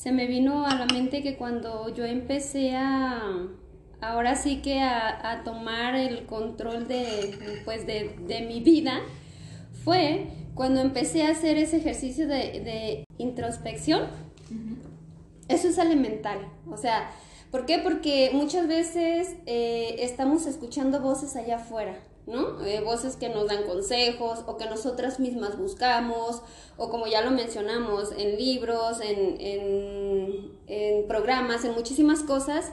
se 0.00 0.12
me 0.12 0.26
vino 0.26 0.64
a 0.64 0.76
la 0.76 0.86
mente 0.86 1.22
que 1.22 1.36
cuando 1.36 1.94
yo 1.94 2.06
empecé 2.06 2.74
a, 2.74 3.20
ahora 4.00 4.34
sí 4.34 4.62
que 4.62 4.80
a, 4.80 5.42
tomar 5.44 5.94
el 5.94 6.24
control 6.24 6.88
de, 6.88 7.60
pues 7.66 7.86
de, 7.86 8.46
mi 8.48 8.62
vida, 8.62 9.00
fue 9.84 10.28
cuando 10.54 10.80
empecé 10.80 11.24
a 11.24 11.32
hacer 11.32 11.58
ese 11.58 11.76
ejercicio 11.76 12.26
de, 12.26 13.04
introspección. 13.18 14.04
Eso 15.48 15.68
es 15.68 15.76
elemental, 15.76 16.48
o 16.70 16.78
sea, 16.78 17.10
¿por 17.50 17.66
qué? 17.66 17.78
Porque 17.78 18.30
muchas 18.32 18.68
veces 18.68 19.36
estamos 19.44 20.46
escuchando 20.46 21.00
voces 21.00 21.36
allá 21.36 21.56
afuera 21.56 21.94
¿no? 22.30 22.64
Eh, 22.64 22.80
voces 22.80 23.16
que 23.16 23.28
nos 23.28 23.48
dan 23.48 23.64
consejos 23.64 24.44
o 24.46 24.56
que 24.56 24.66
nosotras 24.66 25.20
mismas 25.20 25.58
buscamos, 25.58 26.42
o 26.76 26.88
como 26.88 27.06
ya 27.06 27.22
lo 27.22 27.30
mencionamos, 27.32 28.12
en 28.16 28.38
libros, 28.38 29.00
en, 29.00 29.40
en, 29.40 30.52
en, 30.66 31.08
programas, 31.08 31.64
en 31.64 31.74
muchísimas 31.74 32.22
cosas. 32.22 32.72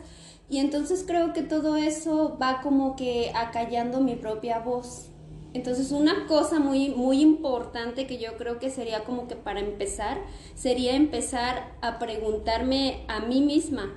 Y 0.49 0.59
entonces 0.59 1.03
creo 1.05 1.33
que 1.33 1.41
todo 1.41 1.75
eso 1.75 2.37
va 2.41 2.61
como 2.61 2.95
que 2.95 3.31
acallando 3.35 3.99
mi 3.99 4.15
propia 4.15 4.59
voz. 4.59 5.09
Entonces 5.53 5.91
una 5.91 6.27
cosa 6.27 6.59
muy, 6.59 6.89
muy 6.89 7.21
importante 7.21 8.05
que 8.05 8.19
yo 8.19 8.37
creo 8.37 8.59
que 8.59 8.69
sería 8.69 9.03
como 9.03 9.27
que 9.27 9.35
para 9.35 9.59
empezar, 9.59 10.21
sería 10.55 10.95
empezar 10.95 11.75
a 11.81 11.99
preguntarme 11.99 13.03
a 13.07 13.21
mí 13.21 13.41
misma, 13.41 13.93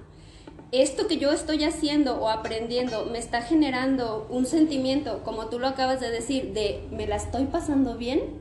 esto 0.73 1.09
que 1.09 1.19
yo 1.19 1.33
estoy 1.33 1.65
haciendo 1.65 2.21
o 2.21 2.29
aprendiendo 2.29 3.07
me 3.07 3.19
está 3.19 3.43
generando 3.43 4.27
un 4.31 4.47
sentimiento, 4.47 5.23
como 5.25 5.47
tú 5.47 5.59
lo 5.59 5.67
acabas 5.67 6.01
de 6.01 6.11
decir, 6.11 6.53
de 6.53 6.87
me 6.91 7.07
la 7.07 7.17
estoy 7.17 7.47
pasando 7.47 7.97
bien, 7.97 8.41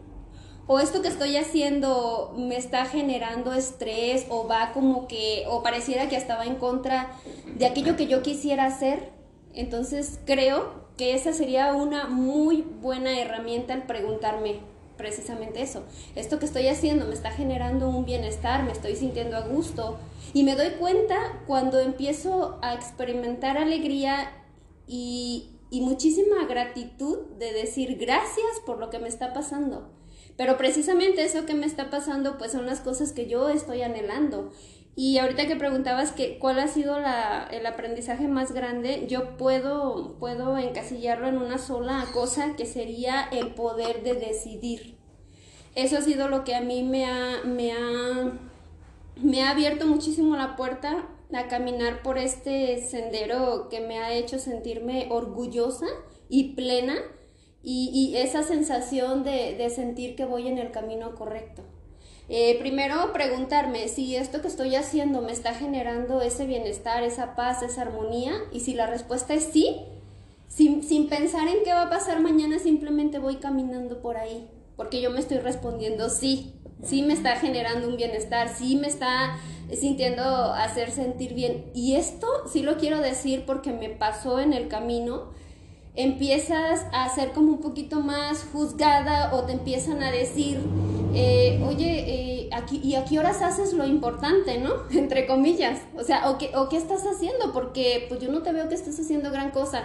o 0.67 0.79
esto 0.79 1.01
que 1.01 1.07
estoy 1.07 1.35
haciendo 1.35 2.35
me 2.37 2.55
está 2.55 2.85
generando 2.85 3.53
estrés 3.53 4.27
o 4.29 4.47
va 4.47 4.71
como 4.71 5.07
que, 5.07 5.45
o 5.49 5.63
pareciera 5.63 6.07
que 6.07 6.15
estaba 6.15 6.45
en 6.45 6.55
contra 6.55 7.09
de 7.55 7.65
aquello 7.65 7.95
que 7.95 8.05
yo 8.05 8.21
quisiera 8.21 8.65
hacer. 8.65 9.09
Entonces 9.55 10.19
creo 10.25 10.87
que 10.95 11.15
esa 11.15 11.33
sería 11.33 11.73
una 11.73 12.07
muy 12.07 12.61
buena 12.61 13.19
herramienta 13.19 13.73
al 13.73 13.87
preguntarme, 13.87 14.59
precisamente 14.99 15.62
eso. 15.62 15.83
Esto 16.15 16.39
que 16.39 16.45
estoy 16.45 16.67
haciendo 16.67 17.05
me 17.05 17.13
está 17.13 17.31
generando 17.31 17.88
un 17.89 18.03
bienestar, 18.03 18.63
me 18.63 18.73
estoy 18.73 18.97
sintiendo 18.97 19.38
a 19.38 19.47
gusto. 19.47 19.97
Y 20.33 20.43
me 20.43 20.57
doy 20.57 20.71
cuenta 20.71 21.41
cuando 21.47 21.79
empiezo 21.79 22.59
a 22.62 22.73
experimentar 22.73 23.57
alegría 23.57 24.29
y, 24.85 25.55
muchísima 25.71 26.45
gratitud 26.45 27.19
de 27.38 27.53
decir 27.53 27.97
gracias 27.97 28.59
por 28.65 28.77
lo 28.77 28.89
que 28.89 28.99
me 28.99 29.07
está 29.07 29.31
pasando. 29.33 29.89
Pero 30.35 30.57
precisamente 30.57 31.23
eso 31.23 31.45
que 31.45 31.53
me 31.53 31.65
está 31.65 31.89
pasando, 31.89 32.38
pues 32.38 32.51
son 32.51 32.65
las 32.65 32.81
cosas 32.81 33.13
que 33.13 33.27
yo 33.27 33.47
estoy 33.47 33.83
anhelando. 33.83 34.51
Y 35.01 35.17
ahorita 35.17 35.47
que 35.47 35.55
preguntabas 35.55 36.12
que 36.12 36.39
cuál 36.39 36.59
ha 36.59 36.67
sido 36.67 36.97
el 36.97 37.65
aprendizaje 37.65 38.27
más 38.27 38.51
grande, 38.51 39.05
yo 39.07 39.38
puedo, 39.38 40.17
puedo 40.19 40.57
encasillarlo 40.57 41.29
en 41.29 41.38
una 41.38 41.57
sola 41.57 42.05
cosa 42.13 42.57
que 42.57 42.65
sería 42.65 43.21
el 43.31 43.53
poder 43.53 44.03
de 44.03 44.15
decidir. 44.15 44.97
Eso 45.73 45.97
ha 45.97 46.01
sido 46.01 46.27
lo 46.27 46.43
que 46.43 46.53
a 46.53 46.59
mí 46.59 46.83
me 46.83 47.05
ha, 47.05 47.43
me 47.45 47.71
ha, 47.71 48.33
me 49.15 49.41
ha 49.41 49.51
abierto 49.51 49.88
muchísimo 49.88 50.35
la 50.35 50.57
puerta 50.57 51.07
a 51.33 51.47
caminar 51.47 52.01
por 52.03 52.17
este 52.17 52.81
sendero 52.81 53.69
que 53.69 53.79
me 53.79 53.99
ha 53.99 54.12
hecho 54.12 54.38
sentirme 54.38 55.07
orgullosa 55.12 55.88
y 56.27 56.55
plena 56.55 56.95
y, 57.63 58.17
esa 58.17 58.43
sensación 58.43 59.23
de 59.23 59.69
sentir 59.73 60.17
que 60.17 60.25
voy 60.25 60.49
en 60.49 60.57
el 60.57 60.71
camino 60.71 61.15
correcto. 61.15 61.63
Eh, 62.31 62.57
primero 62.59 63.11
preguntarme 63.11 63.87
si 63.87 64.15
esto 64.15 64.41
que 64.41 64.47
estoy 64.47 64.75
haciendo 64.75 65.21
me 65.23 65.31
está 65.31 65.55
generando 65.55 66.21
ese 66.21 66.45
bienestar, 66.45 67.01
esa 67.01 67.35
paz, 67.35 67.63
esa 67.63 67.81
armonía 67.81 68.33
y 68.51 68.59
si 68.59 68.75
la 68.75 68.85
respuesta 68.85 69.33
es 69.33 69.45
sí, 69.45 69.81
sin, 70.47 70.83
sin 70.83 71.09
pensar 71.09 71.47
en 71.47 71.63
qué 71.63 71.73
va 71.73 71.83
a 71.83 71.89
pasar 71.89 72.19
mañana, 72.19 72.59
simplemente 72.59 73.17
voy 73.17 73.37
caminando 73.37 73.99
por 74.01 74.17
ahí, 74.17 74.47
porque 74.77 75.01
yo 75.01 75.09
me 75.09 75.19
estoy 75.19 75.39
respondiendo 75.39 76.09
sí, 76.09 76.53
sí 76.83 77.01
me 77.01 77.13
está 77.13 77.35
generando 77.35 77.87
un 77.87 77.97
bienestar, 77.97 78.47
sí 78.49 78.75
me 78.75 78.87
está 78.87 79.39
sintiendo 79.73 80.23
hacer 80.53 80.91
sentir 80.91 81.33
bien. 81.33 81.71
Y 81.73 81.95
esto 81.95 82.27
sí 82.51 82.61
lo 82.61 82.77
quiero 82.77 82.99
decir 82.99 83.43
porque 83.47 83.73
me 83.73 83.89
pasó 83.89 84.39
en 84.39 84.53
el 84.53 84.67
camino 84.67 85.29
empiezas 85.95 86.85
a 86.93 87.09
ser 87.09 87.31
como 87.31 87.53
un 87.53 87.61
poquito 87.61 87.99
más 87.99 88.45
juzgada 88.53 89.33
o 89.33 89.43
te 89.43 89.53
empiezan 89.53 90.01
a 90.01 90.11
decir, 90.11 90.59
eh, 91.13 91.63
oye, 91.65 92.05
eh, 92.07 92.49
aquí, 92.51 92.79
¿y 92.83 92.95
a 92.95 93.05
qué 93.05 93.19
horas 93.19 93.41
haces 93.41 93.73
lo 93.73 93.85
importante, 93.85 94.57
no? 94.59 94.73
Entre 94.91 95.25
comillas. 95.27 95.79
O 95.97 96.03
sea, 96.03 96.29
o 96.29 96.37
qué, 96.37 96.51
o 96.55 96.69
qué 96.69 96.77
estás 96.77 97.05
haciendo, 97.05 97.51
porque 97.53 98.05
pues 98.07 98.19
yo 98.19 98.31
no 98.31 98.41
te 98.41 98.51
veo 98.51 98.67
que 98.69 98.75
estés 98.75 98.99
haciendo 98.99 99.31
gran 99.31 99.51
cosa. 99.51 99.83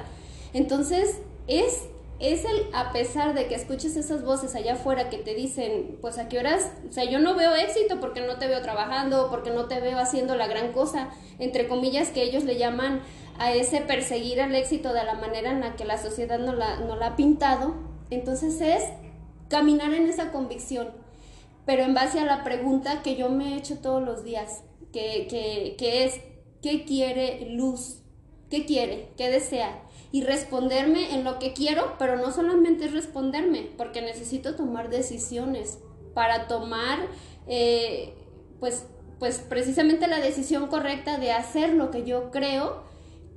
Entonces, 0.52 1.20
es, 1.46 1.82
es 2.20 2.44
el, 2.44 2.74
a 2.74 2.92
pesar 2.92 3.34
de 3.34 3.46
que 3.46 3.54
escuches 3.54 3.96
esas 3.96 4.24
voces 4.24 4.54
allá 4.54 4.74
afuera 4.74 5.10
que 5.10 5.18
te 5.18 5.34
dicen, 5.34 5.98
pues 6.00 6.18
a 6.18 6.28
qué 6.28 6.38
horas, 6.38 6.72
o 6.88 6.92
sea, 6.92 7.04
yo 7.04 7.18
no 7.18 7.34
veo 7.34 7.54
éxito 7.54 8.00
porque 8.00 8.20
no 8.20 8.36
te 8.36 8.46
veo 8.46 8.62
trabajando, 8.62 9.28
porque 9.30 9.50
no 9.50 9.66
te 9.66 9.80
veo 9.80 9.98
haciendo 9.98 10.36
la 10.36 10.46
gran 10.46 10.72
cosa, 10.72 11.10
entre 11.38 11.66
comillas, 11.66 12.10
que 12.10 12.22
ellos 12.22 12.44
le 12.44 12.56
llaman 12.56 13.02
a 13.38 13.52
ese 13.52 13.80
perseguir 13.80 14.38
el 14.38 14.54
éxito 14.54 14.92
de 14.92 15.04
la 15.04 15.14
manera 15.14 15.50
en 15.50 15.60
la 15.60 15.76
que 15.76 15.84
la 15.84 15.98
sociedad 15.98 16.38
no 16.38 16.52
la, 16.52 16.76
no 16.76 16.96
la 16.96 17.08
ha 17.08 17.16
pintado. 17.16 17.74
Entonces 18.10 18.60
es 18.60 18.84
caminar 19.48 19.92
en 19.92 20.08
esa 20.08 20.30
convicción, 20.30 20.88
pero 21.66 21.82
en 21.82 21.94
base 21.94 22.20
a 22.20 22.24
la 22.24 22.44
pregunta 22.44 23.02
que 23.02 23.16
yo 23.16 23.28
me 23.28 23.54
he 23.54 23.56
hecho 23.56 23.78
todos 23.78 24.02
los 24.02 24.24
días, 24.24 24.64
que, 24.92 25.26
que, 25.28 25.74
que 25.78 26.04
es, 26.04 26.20
¿qué 26.62 26.84
quiere 26.84 27.50
Luz? 27.50 28.02
¿Qué 28.50 28.66
quiere? 28.66 29.08
¿Qué 29.16 29.30
desea? 29.30 29.82
Y 30.12 30.22
responderme 30.22 31.14
en 31.14 31.24
lo 31.24 31.38
que 31.38 31.52
quiero, 31.52 31.94
pero 31.98 32.16
no 32.16 32.30
solamente 32.30 32.84
es 32.84 32.92
responderme, 32.92 33.70
porque 33.76 34.00
necesito 34.00 34.54
tomar 34.54 34.90
decisiones 34.90 35.78
para 36.14 36.46
tomar, 36.46 37.00
eh, 37.48 38.14
pues, 38.60 38.86
pues 39.18 39.38
precisamente 39.38 40.06
la 40.06 40.20
decisión 40.20 40.68
correcta 40.68 41.18
de 41.18 41.32
hacer 41.32 41.74
lo 41.74 41.90
que 41.90 42.04
yo 42.04 42.30
creo 42.30 42.84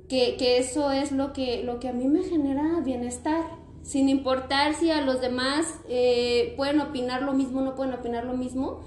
que, 0.08 0.58
eso 0.58 0.90
es 0.90 1.12
lo 1.12 1.32
que, 1.32 1.62
lo 1.62 1.80
que 1.80 1.88
a 1.88 1.92
mí 1.92 2.06
me 2.08 2.22
genera 2.22 2.80
bienestar. 2.80 3.44
Sin 3.88 4.10
importar 4.10 4.74
si 4.74 4.90
a 4.90 5.00
los 5.00 5.22
demás 5.22 5.80
eh, 5.88 6.52
pueden 6.58 6.78
opinar 6.78 7.22
lo 7.22 7.32
mismo 7.32 7.60
o 7.60 7.64
no 7.64 7.74
pueden 7.74 7.94
opinar 7.94 8.24
lo 8.24 8.34
mismo, 8.34 8.80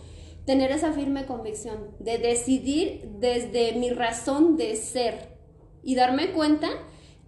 tener 0.46 0.70
esa 0.70 0.94
firme 0.94 1.26
convicción 1.26 1.88
de 1.98 2.20
decidir 2.20 3.10
desde 3.18 3.74
mi 3.74 3.90
razón 3.90 4.58
de 4.58 4.76
ser 4.76 5.40
y 5.82 5.96
darme 5.96 6.34
cuenta 6.34 6.68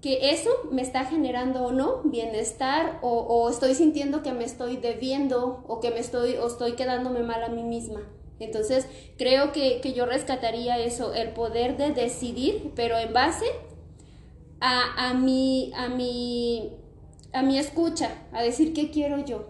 que 0.02 0.30
eso 0.30 0.52
me 0.72 0.84
está 0.84 1.06
generando 1.06 1.66
o 1.66 1.72
no 1.72 2.04
bienestar 2.04 3.00
o, 3.02 3.50
estoy 3.50 3.74
sintiendo 3.74 4.22
que 4.22 4.34
me 4.34 4.44
estoy 4.44 4.78
debiendo 4.78 5.64
o 5.68 5.80
que 5.80 5.90
me 5.90 6.00
estoy 6.00 6.36
o 6.36 6.46
estoy 6.46 6.74
quedándome 6.74 7.24
mal 7.24 7.44
a 7.44 7.50
mí 7.50 7.64
misma. 7.64 8.02
Entonces 8.40 8.88
creo 9.18 9.52
que, 9.52 9.82
yo 9.96 10.06
rescataría 10.06 10.78
eso, 10.78 11.16
el 11.16 11.30
poder 11.30 11.76
de 11.78 11.92
decidir, 11.92 12.72
pero 12.76 13.00
en 13.00 13.14
base 13.14 13.46
a, 14.60 15.10
a, 15.10 15.16
mi, 15.16 15.72
a, 15.76 15.88
mi, 15.88 16.83
a 17.34 17.42
mi 17.44 17.58
escucha, 17.58 18.10
a 18.32 18.42
decir 18.42 18.74
qué 18.74 18.92
quiero 18.92 19.24
yo. 19.26 19.50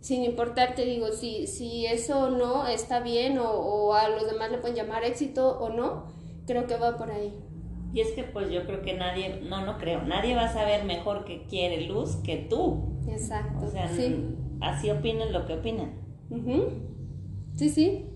Sin 0.00 0.24
importar, 0.24 0.74
te 0.74 0.86
digo, 0.86 1.08
si, 1.12 1.46
si 1.46 1.84
eso 1.86 2.30
no 2.30 2.66
está 2.66 3.00
bien 3.00 3.38
o, 3.38 3.50
o 3.50 3.94
a 3.94 4.08
los 4.08 4.26
demás 4.30 4.50
le 4.50 4.58
pueden 4.58 4.76
llamar 4.76 5.04
éxito 5.04 5.58
o 5.60 5.68
no, 5.68 6.06
creo 6.46 6.66
que 6.66 6.76
va 6.76 6.96
por 6.96 7.10
ahí. 7.10 7.34
Y 7.92 8.00
es 8.00 8.12
que 8.12 8.22
pues 8.24 8.50
yo 8.50 8.64
creo 8.66 8.82
que 8.82 8.94
nadie, 8.94 9.40
no, 9.42 9.64
no 9.66 9.76
creo, 9.76 10.02
nadie 10.02 10.34
va 10.34 10.44
a 10.44 10.52
saber 10.52 10.84
mejor 10.84 11.24
que 11.24 11.44
quiere 11.46 11.82
luz 11.82 12.16
que 12.16 12.36
tú. 12.36 12.98
Exacto. 13.08 13.66
O 13.66 13.70
sea, 13.70 13.90
así 14.60 14.90
opinen 14.90 15.32
lo 15.32 15.44
que 15.46 15.54
opinan. 15.54 16.00
Sí, 17.56 17.68
sí. 17.68 18.06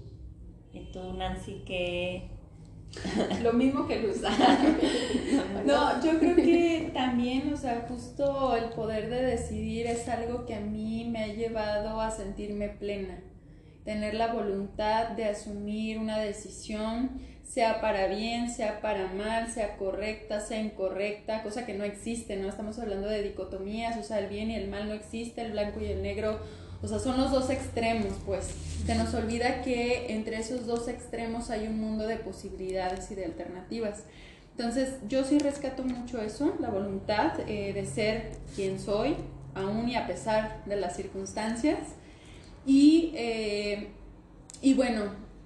¿Y 0.73 0.91
tú, 0.93 1.13
Nancy, 1.13 1.63
qué...? 1.67 2.34
Lo 3.43 3.53
mismo 3.53 3.87
que 3.87 4.01
Luz. 4.01 4.21
no, 5.65 6.05
yo 6.05 6.19
creo 6.19 6.37
que 6.37 6.91
también, 6.93 7.53
o 7.53 7.57
sea, 7.57 7.87
justo 7.89 8.57
el 8.57 8.71
poder 8.71 9.11
de 9.11 9.23
decidir 9.23 9.87
es 9.87 10.09
algo 10.09 10.47
que 10.47 10.55
a 10.55 10.61
mí 10.61 11.07
me 11.11 11.25
ha 11.25 11.27
llevado 11.29 12.01
a 12.01 12.11
sentirme 12.11 12.69
plena. 12.69 13.21
Tener 13.85 14.15
la 14.15 14.33
voluntad 14.33 15.11
de 15.11 15.27
asumir 15.27 15.99
una 15.99 16.19
decisión 16.19 17.21
sea 17.45 17.81
para 17.81 18.07
bien, 18.07 18.51
sea 18.51 18.81
para 18.81 19.07
mal, 19.09 19.51
sea 19.51 19.77
correcta, 19.77 20.41
sea 20.41 20.61
incorrecta, 20.61 21.43
cosa 21.43 21.67
que 21.67 21.75
no 21.75 21.85
existe, 21.85 22.37
¿no? 22.37 22.49
Estamos 22.49 22.79
hablando 22.79 23.07
de 23.07 23.23
dicotomías, 23.23 23.97
o 23.99 24.03
sea, 24.03 24.19
el 24.19 24.29
bien 24.29 24.51
y 24.51 24.57
el 24.57 24.69
mal 24.69 24.89
no 24.89 24.95
existe, 24.95 25.43
el 25.43 25.53
blanco 25.53 25.81
y 25.81 25.87
el 25.87 26.03
negro, 26.03 26.41
o 26.85 26.89
sea, 26.89 26.99
son 26.99 27.19
los 27.19 27.31
dos 27.31 27.49
extremos, 27.49 28.13
pues. 28.27 28.51
Se 28.85 28.95
nos 28.95 29.15
olvida 29.15 29.63
que 29.63 30.13
entre 30.13 30.39
esos 30.39 30.67
dos 30.67 30.87
extremos 30.89 31.49
hay 31.49 31.67
un 31.67 31.81
mundo 31.81 32.07
de 32.07 32.17
posibilidades 32.17 33.11
y 33.11 33.15
de 33.15 33.25
alternativas. 33.25 34.05
Entonces, 34.51 34.97
yo 35.09 35.25
sí 35.25 35.39
rescato 35.39 35.83
mucho 35.83 36.21
eso, 36.21 36.55
la 36.61 36.69
voluntad 36.69 37.41
eh, 37.49 37.73
de 37.73 37.87
ser 37.87 38.33
quien 38.55 38.79
soy, 38.79 39.17
aún 39.55 39.89
y 39.89 39.97
a 39.97 40.07
pesar 40.07 40.63
de 40.67 40.77
las 40.77 40.95
circunstancias. 40.95 41.79
Y, 42.67 43.13
eh, 43.15 43.89
y 44.61 44.75
bueno, 44.75 45.05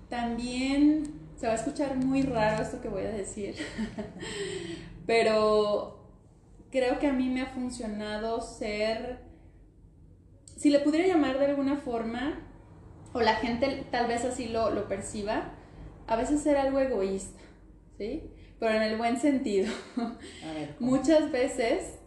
también 0.09 1.05
se 1.37 1.47
va 1.47 1.53
a 1.53 1.57
escuchar 1.57 1.97
muy 1.97 2.23
raro 2.23 2.65
esto 2.65 2.81
que 2.81 2.89
voy 2.89 3.05
a 3.05 3.13
decir, 3.13 3.55
pero 5.07 6.05
creo 6.73 6.99
que 6.99 7.07
a 7.07 7.13
mí 7.13 7.29
me 7.29 7.43
ha 7.43 7.47
funcionado 7.47 8.41
ser, 8.41 9.28
si 10.59 10.71
le 10.71 10.81
pudiera 10.81 11.07
llamar 11.07 11.39
de 11.39 11.47
alguna 11.47 11.77
forma, 11.77 12.41
o 13.13 13.21
la 13.21 13.37
gente 13.37 13.87
tal 13.91 14.09
vez 14.09 14.25
así 14.25 14.49
lo, 14.49 14.71
lo 14.71 14.89
perciba, 14.89 15.53
a 16.09 16.17
veces 16.17 16.43
ser 16.43 16.57
algo 16.57 16.81
egoísta, 16.81 17.41
¿sí? 17.97 18.31
Pero 18.59 18.75
en 18.75 18.83
el 18.83 18.99
buen 18.99 19.21
sentido. 19.21 19.73
Muchas 20.81 21.31
veces, 21.31 21.99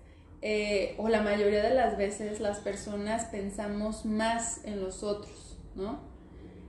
eh, 0.41 0.95
o 0.97 1.07
la 1.07 1.21
mayoría 1.21 1.63
de 1.63 1.73
las 1.73 1.97
veces, 1.97 2.41
las 2.41 2.59
personas 2.59 3.25
pensamos 3.25 4.05
más 4.05 4.65
en 4.65 4.81
los 4.81 5.01
otros, 5.01 5.57
¿no? 5.75 6.01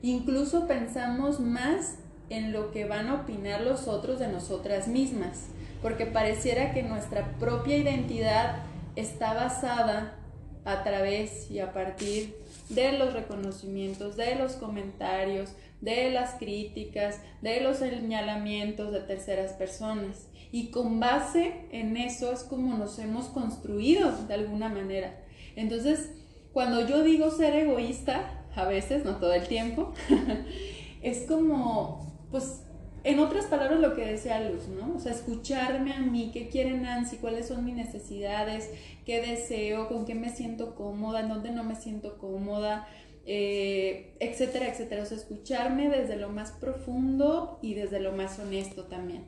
Incluso 0.03 0.69
pensamos 0.69 1.41
más 1.41 1.97
en 2.31 2.53
lo 2.53 2.71
que 2.71 2.85
van 2.85 3.09
a 3.09 3.23
opinar 3.23 3.63
los 3.63 3.89
otros 3.89 4.21
de 4.21 4.29
nosotras 4.29 4.87
mismas, 4.87 5.49
porque 5.83 6.07
pareciera 6.07 6.73
que 6.73 6.85
nuestra 6.85 7.37
propia 7.41 7.77
identidad 7.77 8.63
está 8.95 9.35
basada 9.35 10.17
a 10.65 10.83
través 10.83 11.51
y 11.51 11.59
a 11.61 11.73
partir 11.73 12.37
de 12.69 12.93
los 12.93 13.13
reconocimientos, 13.13 14.17
de 14.17 14.37
los 14.37 14.53
comentarios, 14.53 15.51
de 15.81 16.11
las 16.11 16.35
críticas, 16.35 17.21
de 17.41 17.61
los 17.61 17.79
señalamientos 17.79 18.93
de 18.93 19.01
terceras 19.01 19.53
personas. 19.53 20.29
Y 20.53 20.71
con 20.71 21.01
base 21.01 21.67
en 21.73 21.97
eso 21.97 22.33
es 22.33 22.45
como 22.45 22.77
nos 22.77 22.99
hemos 22.99 23.27
construido 23.27 24.13
de 24.27 24.35
alguna 24.35 24.69
manera. 24.69 25.19
Entonces, 25.57 26.13
cuando 26.53 26.87
yo 26.87 27.03
digo 27.03 27.31
ser 27.31 27.55
egoísta, 27.55 28.45
a 28.55 28.65
veces, 28.67 29.05
no 29.05 29.17
todo 29.17 29.33
el 29.33 29.49
tiempo, 29.49 29.93
es 31.03 31.27
como 31.27 32.27
pues 32.31 32.63
en 33.05 33.19
otras 33.19 33.47
palabras 33.47 33.81
lo 33.81 33.95
que 33.95 34.05
decía 34.05 34.41
Luz, 34.49 34.69
¿no? 34.69 34.95
O 34.95 35.01
sea, 35.01 35.13
escucharme 35.13 35.93
a 35.93 36.01
mí, 36.01 36.31
qué 36.33 36.49
quiere 36.49 36.73
Nancy, 36.73 37.17
cuáles 37.17 37.49
son 37.49 37.65
mis 37.65 37.75
necesidades, 37.75 38.71
qué 39.05 39.21
deseo, 39.21 39.89
con 39.89 40.05
qué 40.05 40.15
me 40.15 40.31
siento 40.31 40.75
cómoda, 40.75 41.21
en 41.21 41.29
dónde 41.29 41.51
no 41.51 41.65
me 41.65 41.75
siento 41.75 42.19
cómoda, 42.19 42.87
eh, 43.27 44.15
etcétera, 44.21 44.69
etcétera. 44.69 45.03
O 45.03 45.07
sea, 45.07 45.17
escucharme 45.17 45.89
desde 45.89 46.17
lo 46.17 46.29
más 46.29 46.53
profundo 46.53 47.59
y 47.63 47.75
desde 47.75 48.01
lo 48.01 48.13
más 48.13 48.39
honesto 48.39 48.85
también. 48.85 49.25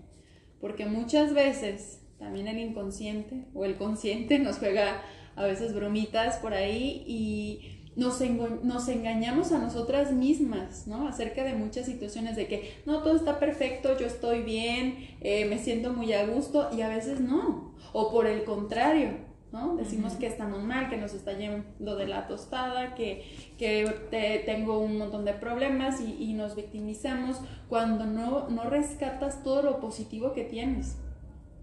Porque 0.60 0.86
muchas 0.86 1.34
veces 1.34 2.00
también 2.18 2.46
el 2.46 2.58
inconsciente 2.58 3.44
o 3.54 3.64
el 3.64 3.76
consciente 3.76 4.38
nos 4.40 4.58
juega 4.58 5.02
a 5.36 5.44
veces 5.44 5.74
bromitas 5.74 6.36
por 6.36 6.54
ahí 6.54 7.04
y 7.06 7.73
nos, 7.96 8.20
nos, 8.62 8.88
engañamos 8.88 9.52
a 9.52 9.58
nosotras 9.58 10.12
mismas, 10.12 10.86
¿no? 10.86 11.06
Acerca 11.06 11.44
de 11.44 11.54
muchas 11.54 11.86
situaciones 11.86 12.36
de 12.36 12.48
que, 12.48 12.74
no, 12.86 13.02
todo 13.02 13.14
está 13.14 13.38
perfecto, 13.38 13.96
yo 13.98 14.06
estoy 14.06 14.42
bien, 14.42 15.16
eh, 15.20 15.44
me 15.44 15.58
siento 15.58 15.92
muy 15.92 16.12
a 16.12 16.26
gusto 16.26 16.70
y 16.76 16.80
a 16.82 16.88
veces 16.88 17.20
no. 17.20 17.74
O 17.92 18.10
por 18.10 18.26
el 18.26 18.42
contrario, 18.44 19.10
¿no? 19.52 19.76
Decimos 19.76 20.14
que 20.14 20.26
estamos 20.26 20.62
mal, 20.64 20.90
que 20.90 20.96
nos 20.96 21.14
está 21.14 21.38
yendo 21.38 21.94
de 21.94 22.08
la 22.08 22.26
tostada, 22.26 22.96
que, 22.96 23.24
que 23.58 24.42
tengo 24.44 24.80
un 24.80 24.98
montón 24.98 25.24
de 25.24 25.32
problemas 25.32 26.00
y, 26.00 26.32
nos 26.34 26.56
victimizamos 26.56 27.40
cuando 27.68 28.06
no, 28.06 28.48
no 28.48 28.64
rescatas 28.64 29.44
todo 29.44 29.62
lo 29.62 29.78
positivo 29.78 30.32
que 30.32 30.42
tienes. 30.42 30.96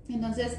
Entonces, 0.09 0.57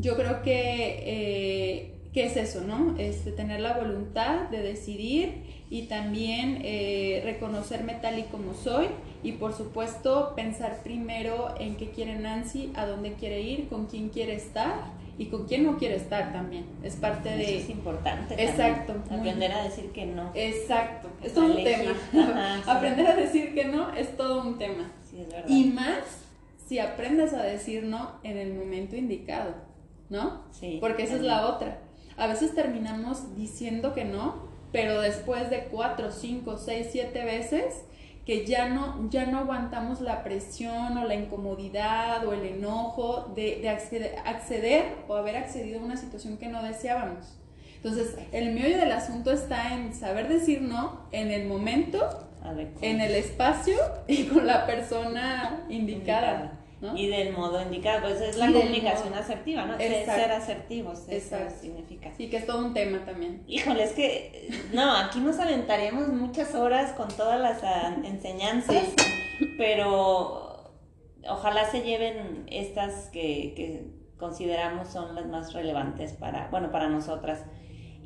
yo 0.00 0.16
creo 0.16 0.42
que... 0.42 1.02
Eh, 1.06 2.01
¿Qué 2.12 2.26
es 2.26 2.36
eso, 2.36 2.60
no? 2.60 2.94
Este, 2.98 3.32
tener 3.32 3.60
la 3.60 3.78
voluntad 3.78 4.50
de 4.50 4.62
decidir 4.62 5.62
y 5.70 5.84
también 5.84 6.58
eh, 6.62 7.22
reconocerme 7.24 7.94
tal 7.94 8.18
y 8.18 8.24
como 8.24 8.52
soy 8.52 8.88
y 9.22 9.32
por 9.32 9.54
supuesto 9.54 10.34
pensar 10.36 10.82
primero 10.82 11.54
en 11.58 11.76
qué 11.76 11.90
quiere 11.90 12.16
Nancy, 12.16 12.70
a 12.76 12.84
dónde 12.84 13.14
quiere 13.14 13.40
ir, 13.40 13.68
con 13.68 13.86
quién 13.86 14.10
quiere 14.10 14.34
estar 14.34 14.92
y 15.16 15.26
con 15.26 15.46
quién 15.46 15.64
no 15.64 15.78
quiere 15.78 15.96
estar 15.96 16.34
también. 16.34 16.66
Es 16.82 16.96
parte 16.96 17.30
de... 17.30 17.42
Eso 17.42 17.64
es 17.64 17.70
importante. 17.70 18.44
Exacto. 18.44 18.94
Aprender 19.10 19.52
a 19.52 19.64
decir 19.64 19.90
que 19.92 20.04
no. 20.04 20.32
Exacto. 20.34 21.08
Es 21.22 21.32
todo 21.32 21.46
un 21.46 21.64
tema. 21.64 21.94
Aprender 22.66 23.06
a 23.06 23.16
decir 23.16 23.54
que 23.54 23.64
no 23.64 23.90
es 23.94 24.14
todo 24.18 24.42
un 24.42 24.58
tema. 24.58 24.92
Sí, 25.10 25.22
es 25.22 25.28
verdad. 25.28 25.48
Y 25.48 25.64
más 25.64 26.24
si 26.68 26.78
aprendes 26.78 27.32
a 27.32 27.42
decir 27.42 27.84
no 27.84 28.16
en 28.22 28.36
el 28.36 28.52
momento 28.52 28.96
indicado, 28.96 29.54
¿no? 30.10 30.42
Sí. 30.50 30.76
Porque 30.78 31.04
esa 31.04 31.14
es 31.14 31.22
la 31.22 31.46
otra 31.46 31.78
a 32.16 32.26
veces 32.26 32.54
terminamos 32.54 33.36
diciendo 33.36 33.94
que 33.94 34.04
no, 34.04 34.50
pero 34.72 35.00
después 35.00 35.50
de 35.50 35.64
cuatro, 35.64 36.10
cinco, 36.10 36.56
seis, 36.56 36.88
siete 36.90 37.24
veces 37.24 37.84
que 38.24 38.46
ya 38.46 38.68
no, 38.68 39.10
ya 39.10 39.26
no 39.26 39.38
aguantamos 39.38 40.00
la 40.00 40.22
presión 40.22 40.96
o 40.96 41.04
la 41.04 41.14
incomodidad 41.14 42.24
o 42.26 42.32
el 42.32 42.46
enojo 42.46 43.32
de, 43.34 43.68
acceder, 43.68 44.94
o 45.08 45.16
haber 45.16 45.36
accedido 45.36 45.80
a 45.80 45.84
una 45.84 45.96
situación 45.96 46.36
que 46.36 46.48
no 46.48 46.62
deseábamos. 46.62 47.36
Entonces, 47.76 48.14
el 48.30 48.52
meollo 48.52 48.78
del 48.78 48.92
asunto 48.92 49.32
está 49.32 49.74
en 49.74 49.92
saber 49.92 50.28
decir 50.28 50.62
no 50.62 51.00
en 51.10 51.32
el 51.32 51.48
momento, 51.48 52.28
en 52.80 53.00
el 53.00 53.16
espacio 53.16 53.76
y 54.06 54.24
con 54.24 54.46
la 54.46 54.66
persona 54.66 55.64
indicada. 55.68 56.61
Y 56.96 57.06
del 57.06 57.32
modo 57.32 57.62
indicado, 57.62 58.02
pues 58.02 58.20
es 58.20 58.36
la 58.36 58.46
comunicación 58.52 59.14
asertiva, 59.14 59.64
¿no? 59.64 59.78
Ser 59.78 60.32
asertivos, 60.32 61.04
eso 61.08 61.36
significa. 61.60 62.12
Sí, 62.16 62.28
que 62.28 62.38
es 62.38 62.46
todo 62.46 62.58
un 62.58 62.74
tema 62.74 63.04
también. 63.04 63.44
Híjole, 63.46 63.84
es 63.84 63.92
que, 63.92 64.48
no, 64.72 64.96
aquí 64.96 65.20
nos 65.20 65.38
aventaríamos 65.38 66.08
muchas 66.08 66.54
horas 66.54 66.92
con 66.92 67.08
todas 67.08 67.40
las 67.40 67.62
ah, 67.62 67.96
enseñanzas, 68.04 68.82
pero 69.58 70.72
ojalá 71.28 71.70
se 71.70 71.82
lleven 71.82 72.46
estas 72.50 73.08
que, 73.10 73.86
consideramos 74.18 74.88
son 74.88 75.16
las 75.16 75.26
más 75.26 75.52
relevantes 75.52 76.12
para, 76.12 76.48
bueno, 76.50 76.70
para 76.70 76.88
nosotras. 76.88 77.44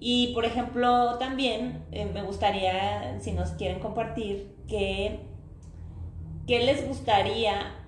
Y, 0.01 0.35
por 0.35 0.45
ejemplo, 0.45 1.17
también 1.19 1.85
eh, 1.93 2.05
me 2.13 2.23
gustaría, 2.23 3.19
si 3.21 3.33
nos 3.33 3.51
quieren 3.53 3.81
compartir, 3.81 4.55
que, 4.69 5.21
¿qué 6.47 6.61
les 6.61 6.87
gustaría 6.87 7.86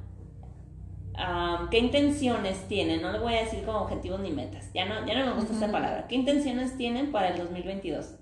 ¿qué 1.70 1.78
intenciones 1.78 2.68
tienen? 2.68 3.02
No 3.02 3.12
le 3.12 3.18
voy 3.18 3.34
a 3.34 3.40
decir 3.42 3.64
como 3.64 3.78
objetivos 3.80 4.20
ni 4.20 4.30
metas, 4.30 4.72
ya 4.72 4.86
no, 4.86 5.06
ya 5.06 5.18
no 5.18 5.26
me 5.26 5.32
gusta 5.40 5.54
esa 5.54 5.70
palabra. 5.72 6.06
¿Qué 6.08 6.14
intenciones 6.14 6.76
tienen 6.76 7.12
para 7.12 7.28
el 7.28 7.38
2022? 7.38 8.14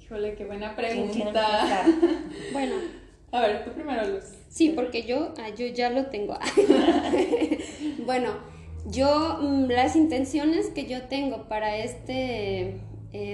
Híjole, 0.00 0.34
qué 0.34 0.44
buena 0.44 0.76
pregunta. 0.76 1.84
bueno. 2.52 2.74
A 3.30 3.40
ver, 3.40 3.64
tú 3.64 3.70
primero, 3.72 4.06
Luz. 4.06 4.24
Sí, 4.50 4.72
porque 4.76 5.04
yo, 5.04 5.32
ah, 5.38 5.48
yo 5.56 5.66
ya 5.66 5.88
lo 5.88 6.06
tengo. 6.06 6.38
bueno, 8.04 8.34
yo, 8.86 9.38
mm, 9.40 9.70
las 9.70 9.96
intenciones 9.96 10.68
que 10.68 10.86
yo 10.86 11.04
tengo 11.04 11.48
para 11.48 11.78
este 11.78 12.80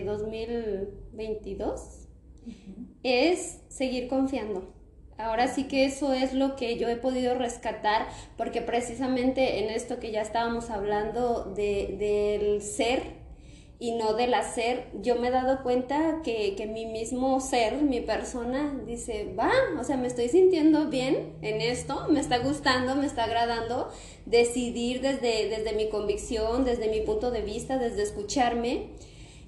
2022 0.05 1.81
eh, 3.03 3.31
es 3.33 3.61
seguir 3.69 4.07
confiando. 4.07 4.78
Ahora 5.19 5.49
sí 5.49 5.65
que 5.65 5.85
eso 5.85 6.13
es 6.13 6.33
lo 6.33 6.55
que 6.55 6.79
yo 6.79 6.89
he 6.89 6.95
podido 6.95 7.35
rescatar, 7.35 8.07
porque 8.37 8.63
precisamente 8.63 9.59
en 9.59 9.69
esto 9.69 9.99
que 9.99 10.13
ya 10.13 10.23
estábamos 10.23 10.71
hablando 10.71 11.53
de, 11.57 11.97
del 11.99 12.63
ser 12.63 13.03
y 13.81 13.93
no 13.93 14.15
del 14.15 14.33
hacer, 14.35 14.87
yo 15.03 15.17
me 15.17 15.29
he 15.29 15.31
dado 15.33 15.65
cuenta 15.65 16.21
que, 16.23 16.55
que, 16.57 16.69
mi 16.69 16.87
mismo 16.87 17.41
ser, 17.41 17.83
mi 17.83 18.01
persona, 18.01 18.81
dice, 18.87 19.33
va, 19.37 19.51
o 19.81 19.83
sea, 19.83 19.97
me 19.97 20.07
estoy 20.07 20.29
sintiendo 20.29 20.87
bien 20.87 21.35
en 21.43 21.61
esto, 21.61 22.07
me 22.09 22.21
está 22.21 22.39
gustando, 22.39 22.95
me 22.95 23.07
está 23.07 23.25
agradando, 23.25 23.89
decidir 24.25 25.01
desde, 25.01 25.49
desde 25.49 25.73
mi 25.73 25.89
convicción, 25.89 26.65
desde 26.65 26.89
mi 26.89 27.01
punto 27.01 27.33
de 27.33 27.43
vista, 27.43 27.77
desde 27.77 28.03
escucharme. 28.03 28.91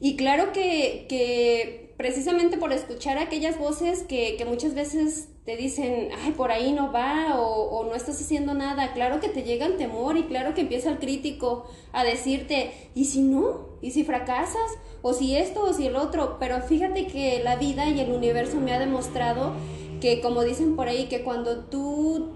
Y 0.00 0.16
claro 0.16 0.52
que, 0.52 1.06
que 1.08 1.89
precisamente 2.00 2.56
por 2.56 2.72
escuchar 2.72 3.18
aquellas 3.18 3.58
voces 3.58 4.04
que, 4.04 4.42
muchas 4.48 4.72
veces 4.72 5.28
te 5.44 5.54
dicen, 5.58 6.08
ay, 6.24 6.32
por 6.32 6.50
ahí 6.50 6.72
no 6.72 6.90
va 6.90 7.38
o, 7.38 7.84
no 7.84 7.94
estás 7.94 8.18
haciendo 8.18 8.54
nada, 8.54 8.94
claro 8.94 9.20
que 9.20 9.28
te 9.28 9.42
llega 9.42 9.66
el 9.66 9.76
temor 9.76 10.16
y 10.16 10.22
claro 10.22 10.54
que 10.54 10.62
empieza 10.62 10.88
el 10.88 10.98
crítico 10.98 11.66
a 11.92 12.02
decirte, 12.02 12.72
¿y 12.94 13.04
si 13.04 13.20
no? 13.20 13.66
¿Y 13.82 13.90
si 13.90 14.04
fracasas? 14.04 14.78
¿O 15.02 15.12
si 15.12 15.36
esto 15.36 15.62
o 15.62 15.74
si 15.74 15.88
el 15.88 15.96
otro? 15.96 16.38
Pero 16.40 16.62
fíjate 16.62 17.06
que 17.06 17.42
la 17.44 17.56
vida 17.56 17.86
y 17.90 18.00
el 18.00 18.12
universo 18.12 18.56
me 18.60 18.72
ha 18.72 18.78
demostrado 18.78 19.52
que, 20.00 20.22
como 20.22 20.42
dicen 20.42 20.76
por 20.76 20.88
ahí, 20.88 21.04
que 21.04 21.20
cuando 21.22 21.64
tú, 21.64 22.30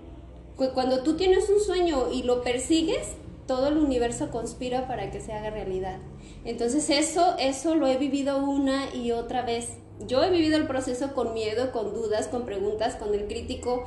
cuando 0.75 1.03
tú 1.03 1.17
tienes 1.17 1.49
un 1.49 1.61
sueño 1.61 2.13
y 2.13 2.23
lo 2.23 2.43
persigues, 2.43 3.13
todo 3.47 3.69
el 3.69 3.79
universo 3.79 4.31
conspira 4.31 4.87
para 4.87 5.11
que 5.11 5.23
se 5.23 5.33
haga 5.33 5.49
realidad. 5.49 6.01
Entonces 6.45 6.91
eso, 6.91 7.37
eso 7.39 7.75
lo 7.75 7.87
he 7.87 7.97
vivido 7.97 8.39
una 8.39 8.95
y 8.95 9.13
otra 9.13 9.43
vez. 9.43 9.79
Yo 10.07 10.23
he 10.23 10.31
vivido 10.31 10.57
el 10.57 10.67
proceso 10.67 11.15
con 11.15 11.33
miedo, 11.33 11.73
con 11.73 11.95
dudas, 11.95 12.29
con 12.29 12.45
preguntas, 12.45 12.97
con 12.97 13.15
el 13.15 13.27
crítico, 13.27 13.85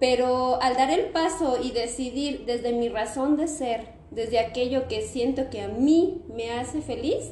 pero 0.00 0.60
al 0.60 0.74
dar 0.74 0.90
el 0.90 1.06
paso 1.10 1.58
y 1.62 1.70
decidir 1.70 2.44
desde 2.44 2.72
mi 2.72 2.88
razón 2.88 3.36
de 3.36 3.46
ser, 3.46 3.92
desde 4.10 4.40
aquello 4.40 4.88
que 4.88 5.02
siento 5.02 5.48
que 5.48 5.60
a 5.60 5.68
mí 5.68 6.22
me 6.34 6.50
hace 6.50 6.82
feliz, 6.82 7.30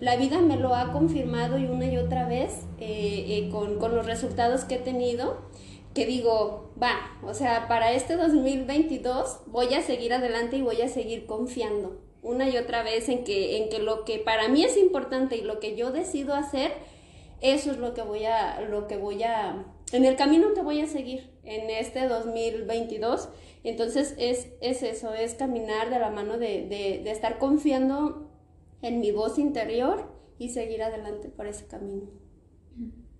la 0.00 0.16
vida 0.16 0.40
me 0.40 0.56
lo 0.56 0.74
ha 0.74 0.92
confirmado 0.92 1.58
y 1.58 1.66
una 1.66 1.86
y 1.86 1.96
otra 1.96 2.28
vez 2.28 2.52
eh, 2.78 3.24
eh, 3.28 3.48
con, 3.50 3.78
con 3.78 3.96
los 3.96 4.06
resultados 4.06 4.64
que 4.64 4.76
he 4.76 4.78
tenido, 4.78 5.38
que 5.92 6.06
digo, 6.06 6.70
va, 6.80 7.18
o 7.26 7.34
sea, 7.34 7.66
para 7.66 7.92
este 7.92 8.16
2022 8.16 9.40
voy 9.46 9.74
a 9.74 9.82
seguir 9.82 10.12
adelante 10.12 10.56
y 10.56 10.62
voy 10.62 10.82
a 10.82 10.88
seguir 10.88 11.26
confiando 11.26 12.03
una 12.24 12.48
y 12.48 12.56
otra 12.56 12.82
vez 12.82 13.08
en 13.08 13.22
que, 13.22 13.58
en 13.58 13.68
que 13.68 13.78
lo 13.78 14.04
que 14.04 14.18
para 14.18 14.48
mí 14.48 14.64
es 14.64 14.76
importante 14.76 15.36
y 15.36 15.42
lo 15.42 15.60
que 15.60 15.76
yo 15.76 15.92
decido 15.92 16.34
hacer, 16.34 16.72
eso 17.40 17.70
es 17.70 17.76
lo 17.76 17.92
que 17.92 18.02
voy 18.02 18.24
a, 18.24 18.62
lo 18.62 18.88
que 18.88 18.96
voy 18.96 19.22
a, 19.22 19.66
en 19.92 20.04
el 20.04 20.16
camino 20.16 20.54
que 20.54 20.62
voy 20.62 20.80
a 20.80 20.86
seguir 20.86 21.30
en 21.44 21.68
este 21.68 22.08
2022. 22.08 23.28
Entonces 23.62 24.14
es, 24.18 24.48
es 24.62 24.82
eso, 24.82 25.14
es 25.14 25.34
caminar 25.34 25.90
de 25.90 25.98
la 25.98 26.10
mano 26.10 26.38
de, 26.38 26.66
de, 26.66 27.10
estar 27.10 27.38
confiando 27.38 28.30
en 28.80 29.00
mi 29.00 29.12
voz 29.12 29.38
interior 29.38 30.10
y 30.38 30.48
seguir 30.48 30.82
adelante 30.82 31.28
por 31.28 31.46
ese 31.46 31.66
camino. 31.66 32.08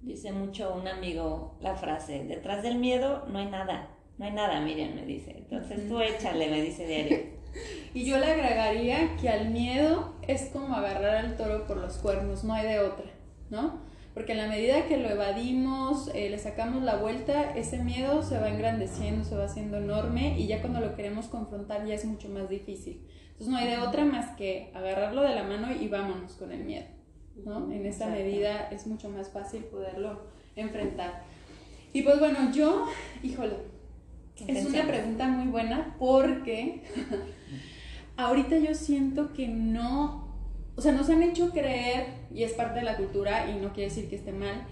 Dice 0.01 0.33
mucho 0.33 0.75
un 0.75 0.89
amigo 0.89 1.59
la 1.61 1.77
frase, 1.77 2.25
detrás 2.25 2.63
del 2.63 2.79
miedo 2.79 3.25
no 3.29 3.39
hay 3.39 3.47
nada, 3.47 3.97
no 4.17 4.25
hay 4.25 4.33
nada, 4.33 4.61
Miriam 4.61 4.95
me 4.95 5.05
dice. 5.05 5.33
Entonces 5.37 5.89
tú 5.89 6.01
échale, 6.01 6.49
me 6.49 6.63
dice 6.63 6.87
diario. 6.87 7.34
Y 7.95 8.05
yo 8.05 8.19
le 8.19 8.27
agregaría 8.27 9.17
que 9.17 9.29
al 9.29 9.51
miedo 9.51 10.15
es 10.27 10.51
como 10.53 10.75
agarrar 10.75 11.17
al 11.17 11.37
toro 11.37 11.67
por 11.67 11.77
los 11.77 11.99
cuernos, 11.99 12.45
no 12.45 12.55
hay 12.55 12.67
de 12.67 12.81
otra, 12.81 13.07
¿no? 13.51 13.85
porque 14.15 14.33
en 14.33 14.39
la 14.39 14.47
medida 14.47 14.87
que 14.87 14.97
lo 14.97 15.09
evadimos, 15.09 16.09
eh, 16.15 16.31
le 16.31 16.39
sacamos 16.39 16.85
la 16.85 16.97
vuelta, 16.97 17.57
ese 17.57 17.83
miedo 17.83 18.23
se 18.23 18.39
va 18.39 18.49
engrandeciendo, 18.49 19.25
se 19.25 19.37
va 19.37 19.47
haciendo 19.47 19.79
enorme 19.79 20.39
y 20.39 20.47
ya 20.47 20.61
cuando 20.61 20.79
lo 20.79 20.95
queremos 20.95 21.27
confrontar 21.27 21.85
ya 21.85 21.95
es 21.95 22.05
mucho 22.05 22.29
más 22.29 22.49
difícil. 22.49 23.05
Entonces 23.33 23.49
no 23.49 23.57
hay 23.57 23.69
de 23.69 23.79
otra 23.79 24.05
más 24.05 24.37
que 24.37 24.71
agarrarlo 24.73 25.23
de 25.23 25.35
la 25.35 25.43
mano 25.43 25.75
y 25.75 25.89
vámonos 25.89 26.35
con 26.35 26.53
el 26.53 26.63
miedo. 26.63 26.87
¿no? 27.45 27.73
En 27.73 27.85
esa 27.87 28.07
medida 28.07 28.69
es 28.71 28.87
mucho 28.87 29.11
más 29.11 29.31
fácil 29.31 29.65
poderlo 29.65 30.21
enfrentar. 30.55 31.25
Y 31.93 32.03
pues 32.03 32.21
bueno, 32.21 32.53
yo, 32.53 32.87
híjole, 33.25 33.57
es 34.47 34.65
una 34.65 34.87
pregunta 34.87 35.27
muy 35.27 35.51
buena 35.51 35.97
porque 35.99 36.85
ahorita 38.17 38.59
yo 38.59 38.75
siento 38.75 39.33
que 39.33 39.49
no 39.49 40.25
o 40.77 40.81
sea, 40.81 40.93
nos 40.93 41.09
han 41.09 41.23
hecho 41.23 41.51
creer, 41.51 42.07
y 42.35 42.43
es 42.43 42.53
parte 42.53 42.81
de 42.81 42.85
la 42.85 42.97
cultura, 42.97 43.49
y 43.51 43.61
no 43.61 43.73
quiere 43.73 43.91
decir 43.91 44.09
que 44.09 44.17
esté 44.17 44.33
mal, 44.33 44.67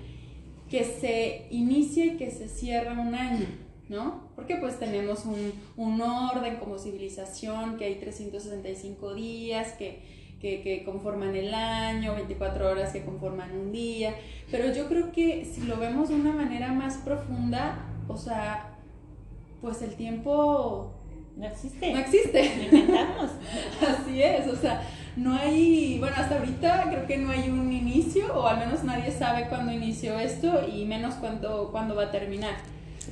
que 0.69 0.85
se 0.85 1.47
inicia 1.51 2.05
y 2.07 2.17
que 2.17 2.31
se 2.31 2.49
cierra 2.49 2.93
un 2.93 3.15
año, 3.15 3.47
¿no? 3.89 4.29
Porque 4.35 4.57
pues 4.57 4.79
tenemos 4.79 5.25
un, 5.27 5.53
un 5.77 6.01
orden 6.01 6.57
como 6.57 6.79
civilización, 6.79 7.77
que 7.77 7.85
hay 7.85 7.95
365 7.97 9.15
días, 9.15 9.73
que, 9.75 10.01
que, 10.41 10.61
que, 10.63 10.83
conforman 10.85 11.37
el 11.37 11.55
año, 11.55 12.15
24 12.15 12.71
horas 12.71 12.93
que 12.93 13.05
conforman 13.05 13.53
un 13.57 13.71
día, 13.71 14.17
pero 14.51 14.75
yo 14.75 14.89
creo 14.89 15.13
que 15.13 15.45
si 15.45 15.63
lo 15.63 15.77
vemos 15.77 16.09
de 16.09 16.17
una 16.17 16.33
manera 16.33 16.73
más 16.73 16.97
profunda, 16.99 17.87
o 18.09 18.17
sea, 18.17 18.77
pues 19.61 19.83
el 19.83 19.95
tiempo... 19.95 20.99
No 21.37 21.47
existe. 21.47 21.93
No 21.93 21.99
existe. 21.99 22.55
inventamos. 22.65 23.31
Así 23.81 24.23
es, 24.23 24.47
o 24.49 24.57
sea, 24.57 24.83
no 25.17 25.35
hay, 25.35 25.99
bueno, 25.99 26.17
hasta 26.17 26.39
ahorita 26.39 26.87
creo 26.91 27.07
que 27.07 27.19
no 27.19 27.31
hay 27.31 27.49
un 27.51 27.73
inicio, 27.73 28.35
o 28.35 28.47
al 28.47 28.59
menos 28.59 28.85
nadie 28.85 29.11
sabe 29.11 29.49
cuándo 29.49 29.73
inició 29.73 30.19
esto 30.19 30.67
y 30.67 30.85
menos 30.85 31.15
cuándo, 31.17 31.71
cuándo 31.71 31.95
va 31.95 32.05
a 32.05 32.11
terminar. 32.11 32.55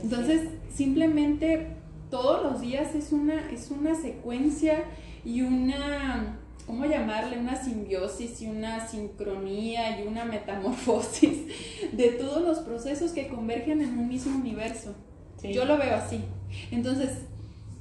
Entonces, 0.03 0.49
simplemente 0.73 1.77
todos 2.11 2.43
los 2.43 2.61
días 2.61 2.95
es 2.95 3.13
una, 3.13 3.51
es 3.51 3.71
una 3.71 3.95
secuencia 3.95 4.85
y 5.25 5.43
una, 5.43 6.39
¿cómo 6.67 6.87
llamarle? 6.87 7.39
Una 7.39 7.57
simbiosis 7.63 8.41
y 8.43 8.47
una 8.47 8.87
sincronía 8.87 10.01
y 10.01 10.07
una 10.07 10.25
metamorfosis 10.25 11.47
de 11.93 12.09
todos 12.13 12.43
los 12.43 12.61
procesos 12.61 13.13
que 13.13 13.29
convergen 13.29 13.83
en 13.83 13.99
un 13.99 14.09
mismo 14.09 14.37
universo. 14.37 14.95
Yo 15.43 15.65
lo 15.65 15.79
veo 15.79 15.95
así. 15.95 16.23
Entonces, 16.71 17.11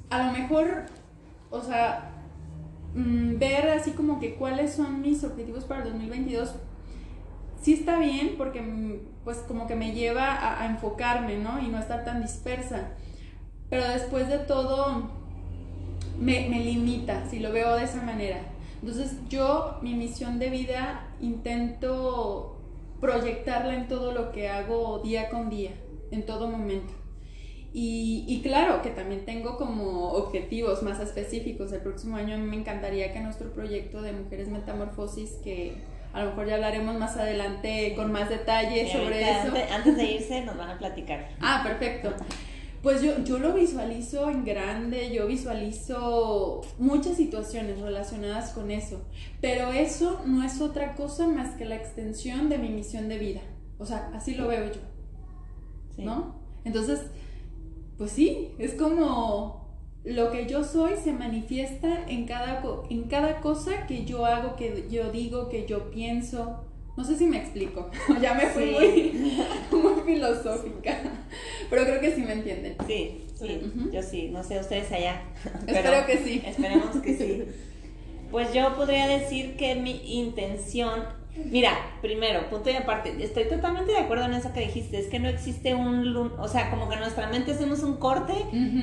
a 0.09 0.25
lo 0.25 0.31
mejor, 0.31 0.85
o 1.49 1.61
sea, 1.61 2.09
Mm, 2.95 3.37
ver 3.37 3.69
así 3.69 3.91
como 3.91 4.19
que 4.19 4.35
cuáles 4.35 4.73
son 4.73 5.01
mis 5.01 5.23
objetivos 5.23 5.63
para 5.65 5.83
el 5.83 5.91
2022, 5.91 6.55
sí 7.61 7.73
está 7.73 7.99
bien 7.99 8.35
porque 8.37 8.61
mm, 8.61 8.99
pues 9.23 9.37
como 9.47 9.67
que 9.67 9.75
me 9.75 9.93
lleva 9.93 10.61
a, 10.61 10.65
enfocarme, 10.65 11.37
¿no? 11.37 11.61
Y 11.61 11.67
no 11.67 11.77
estar 11.79 12.03
tan 12.03 12.21
dispersa. 12.21 12.89
Pero 13.69 13.87
después 13.87 14.27
de 14.27 14.39
todo 14.39 15.09
me, 16.19 16.49
me 16.49 16.59
limita, 16.63 17.29
si 17.29 17.39
lo 17.39 17.51
veo 17.51 17.75
de 17.75 17.83
esa 17.83 18.01
manera. 18.01 18.39
Entonces 18.81 19.17
yo, 19.29 19.77
mi 19.81 19.93
misión 19.93 20.39
de 20.39 20.49
vida, 20.49 21.07
intento 21.21 22.57
proyectarla 22.99 23.75
en 23.75 23.87
todo 23.87 24.11
lo 24.13 24.31
que 24.31 24.49
hago 24.49 24.99
día 24.99 25.29
con 25.29 25.49
día, 25.49 25.71
en 26.11 26.25
todo 26.25 26.47
momento. 26.47 26.98
Y, 27.71 28.41
claro 28.41 28.81
que 28.81 28.89
también 28.89 29.25
tengo 29.25 29.57
como 29.57 30.13
objetivos 30.13 30.81
más 30.81 30.99
específicos. 30.99 31.71
El 31.71 31.81
próximo 31.81 32.17
año 32.17 32.37
me 32.37 32.55
encantaría 32.55 33.13
que 33.13 33.19
nuestro 33.19 33.53
proyecto 33.53 34.01
de 34.01 34.11
Mujeres 34.11 34.47
Metamorfosis, 34.47 35.33
que 35.43 35.75
a 36.11 36.23
lo 36.23 36.31
mejor 36.31 36.47
ya 36.47 36.55
hablaremos 36.55 36.97
más 36.97 37.15
adelante 37.17 37.93
con 37.95 38.11
más 38.11 38.29
detalles 38.29 38.91
sobre 38.91 39.21
eso. 39.21 39.53
Antes, 39.71 39.97
de 39.97 40.11
irse 40.11 40.41
nos 40.45 40.57
van 40.57 40.71
a 40.71 40.77
platicar. 40.79 41.29
Ah, 41.39 41.61
perfecto. 41.63 42.13
Pues 42.81 43.01
yo, 43.01 43.23
yo 43.23 43.37
lo 43.37 43.53
visualizo 43.53 44.29
en 44.29 44.45
grande, 44.45 45.11
yo 45.13 45.27
visualizo 45.27 46.61
muchas 46.79 47.17
situaciones 47.17 47.79
relacionadas 47.81 48.53
con 48.53 48.71
eso, 48.71 49.05
pero 49.41 49.73
eso 49.73 50.21
no 50.25 50.43
es 50.43 50.61
otra 50.61 50.95
cosa 50.95 51.27
más 51.27 51.55
que 51.57 51.65
la 51.65 51.75
extensión 51.75 52.47
de 52.47 52.57
mi 52.57 52.69
misión 52.69 53.09
de 53.09 53.19
vida. 53.19 53.41
O 53.77 53.85
sea, 53.85 54.09
así 54.15 54.33
lo 54.33 54.47
veo 54.47 54.71
yo. 54.71 54.81
¿No? 55.97 56.39
Entonces, 56.63 57.01
pues 57.99 58.11
sí, 58.11 58.49
es 58.57 58.73
como 58.73 59.69
lo 60.03 60.31
que 60.31 60.47
yo 60.47 60.63
soy 60.63 60.93
se 60.95 61.13
manifiesta 61.13 62.05
en 62.07 62.25
cada, 62.25 62.63
en 62.89 63.03
cada 63.03 63.41
cosa 63.41 63.85
que 63.85 64.05
yo 64.05 64.25
hago, 64.25 64.55
que 64.55 64.87
yo 64.89 65.11
digo, 65.11 65.49
que 65.49 65.67
yo 65.67 65.91
pienso. 65.91 66.63
No 66.97 67.03
sé 67.03 67.15
si 67.15 67.27
me 67.27 67.37
explico, 67.37 67.91
ya 68.21 68.33
me 68.33 68.47
fui 68.47 68.65
muy, 69.71 70.01
filosófica, 70.05 70.97
pero 71.69 71.83
creo 71.83 72.01
que 72.01 72.15
sí 72.15 72.21
me 72.21 72.33
entienden. 72.33 72.75
Sí, 72.87 73.25
Sí, 73.39 73.61
yo 73.93 74.01
sí, 74.03 74.29
no 74.29 74.43
sé 74.43 74.59
ustedes 74.59 74.91
allá. 74.91 75.21
Espero 75.67 76.05
que 76.05 76.17
sí. 76.17 76.41
Esperemos 76.45 76.97
que 76.97 77.15
sí. 77.15 77.43
Pues 78.31 78.53
yo 78.53 78.75
podría 78.75 79.07
decir 79.07 79.55
que 79.55 79.75
mi 79.75 80.19
intención, 80.19 81.03
mira, 81.35 81.71
primero, 82.01 82.49
punto 82.49 82.69
y 82.69 82.75
aparte, 82.75 83.15
estoy 83.23 83.47
totalmente 83.47 83.91
de 83.91 83.99
acuerdo 83.99 84.25
en 84.25 84.33
eso 84.33 84.51
que 84.53 84.61
dijiste, 84.61 84.99
es 84.99 85.07
que 85.07 85.19
no 85.19 85.29
existe 85.29 85.73
un 85.75 86.13
lunes, 86.13 86.33
o 86.39 86.47
sea, 86.47 86.69
como 86.69 86.87
que 86.87 86.95
en 86.95 87.01
nuestra 87.01 87.27
mente 87.27 87.51
hacemos 87.51 87.83
un 87.83 87.97
corte, 87.97 88.33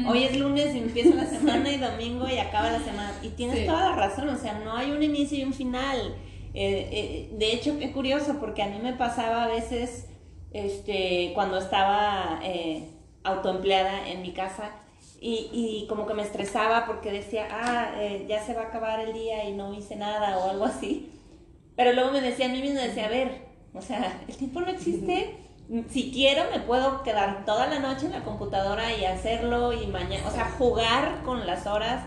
hoy 0.09 0.25
es 0.25 0.37
lunes 0.37 0.75
y 0.75 0.79
empieza 0.79 1.15
la 1.15 1.27
semana 1.27 1.71
y 1.71 1.79
domingo 1.79 2.29
y 2.29 2.39
acaba 2.39 2.71
la 2.71 2.81
semana, 2.81 3.13
y 3.23 3.31
tienes 3.31 3.67
toda 3.67 3.91
la 3.91 3.97
razón, 3.97 4.29
o 4.29 4.37
sea, 4.37 4.61
no 4.61 4.77
hay 4.77 4.91
un 4.91 5.03
inicio 5.03 5.39
y 5.39 5.45
un 5.45 5.53
final. 5.53 6.15
Eh, 6.55 6.89
eh, 6.91 7.31
de 7.37 7.53
hecho, 7.53 7.79
qué 7.79 7.93
curioso, 7.93 8.39
porque 8.41 8.63
a 8.63 8.69
mí 8.69 8.79
me 8.83 8.95
pasaba 8.95 9.45
a 9.45 9.49
veces, 9.49 10.07
este, 10.53 11.33
cuando 11.35 11.59
estaba 11.59 12.41
eh, 12.43 12.89
autoempleada 13.25 14.09
en 14.09 14.23
mi 14.23 14.33
casa, 14.33 14.73
y, 15.21 15.49
y, 15.53 15.87
como 15.89 16.07
que 16.07 16.15
me 16.15 16.23
estresaba 16.23 16.87
porque 16.87 17.11
decía, 17.11 17.49
ah, 17.51 17.93
eh, 17.97 18.27
ya 18.29 18.43
se 18.45 18.55
va 18.55 18.63
a 18.63 18.65
acabar 18.67 19.01
el 19.01 19.15
día 19.15 19.49
y 19.49 19.55
no 19.55 19.73
hice 19.75 19.97
nada 19.97 20.39
o 20.39 20.51
algo 20.51 20.67
así. 20.67 21.11
Pero 21.77 21.93
luego 21.93 22.11
me 22.11 22.21
decía 22.21 22.47
a 22.47 22.49
mí 22.49 22.61
mismo, 22.61 22.81
decía, 22.81 23.07
a 23.07 23.11
ver, 23.11 23.43
o 23.75 23.83
sea, 23.83 24.21
el 24.27 24.37
tiempo 24.37 24.61
no 24.61 24.69
existe. 24.69 25.37
Si 25.91 26.13
quiero, 26.13 26.45
me 26.51 26.61
puedo 26.61 27.03
quedar 27.03 27.45
toda 27.45 27.67
la 27.67 27.81
noche 27.81 28.07
en 28.07 28.13
la 28.13 28.23
computadora 28.23 28.95
y 28.97 29.05
hacerlo 29.05 29.73
y 29.73 29.87
mañana, 29.89 30.27
o 30.27 30.31
sea, 30.31 30.45
jugar 30.59 31.23
con 31.25 31.47
las 31.47 31.67
horas, 31.67 32.05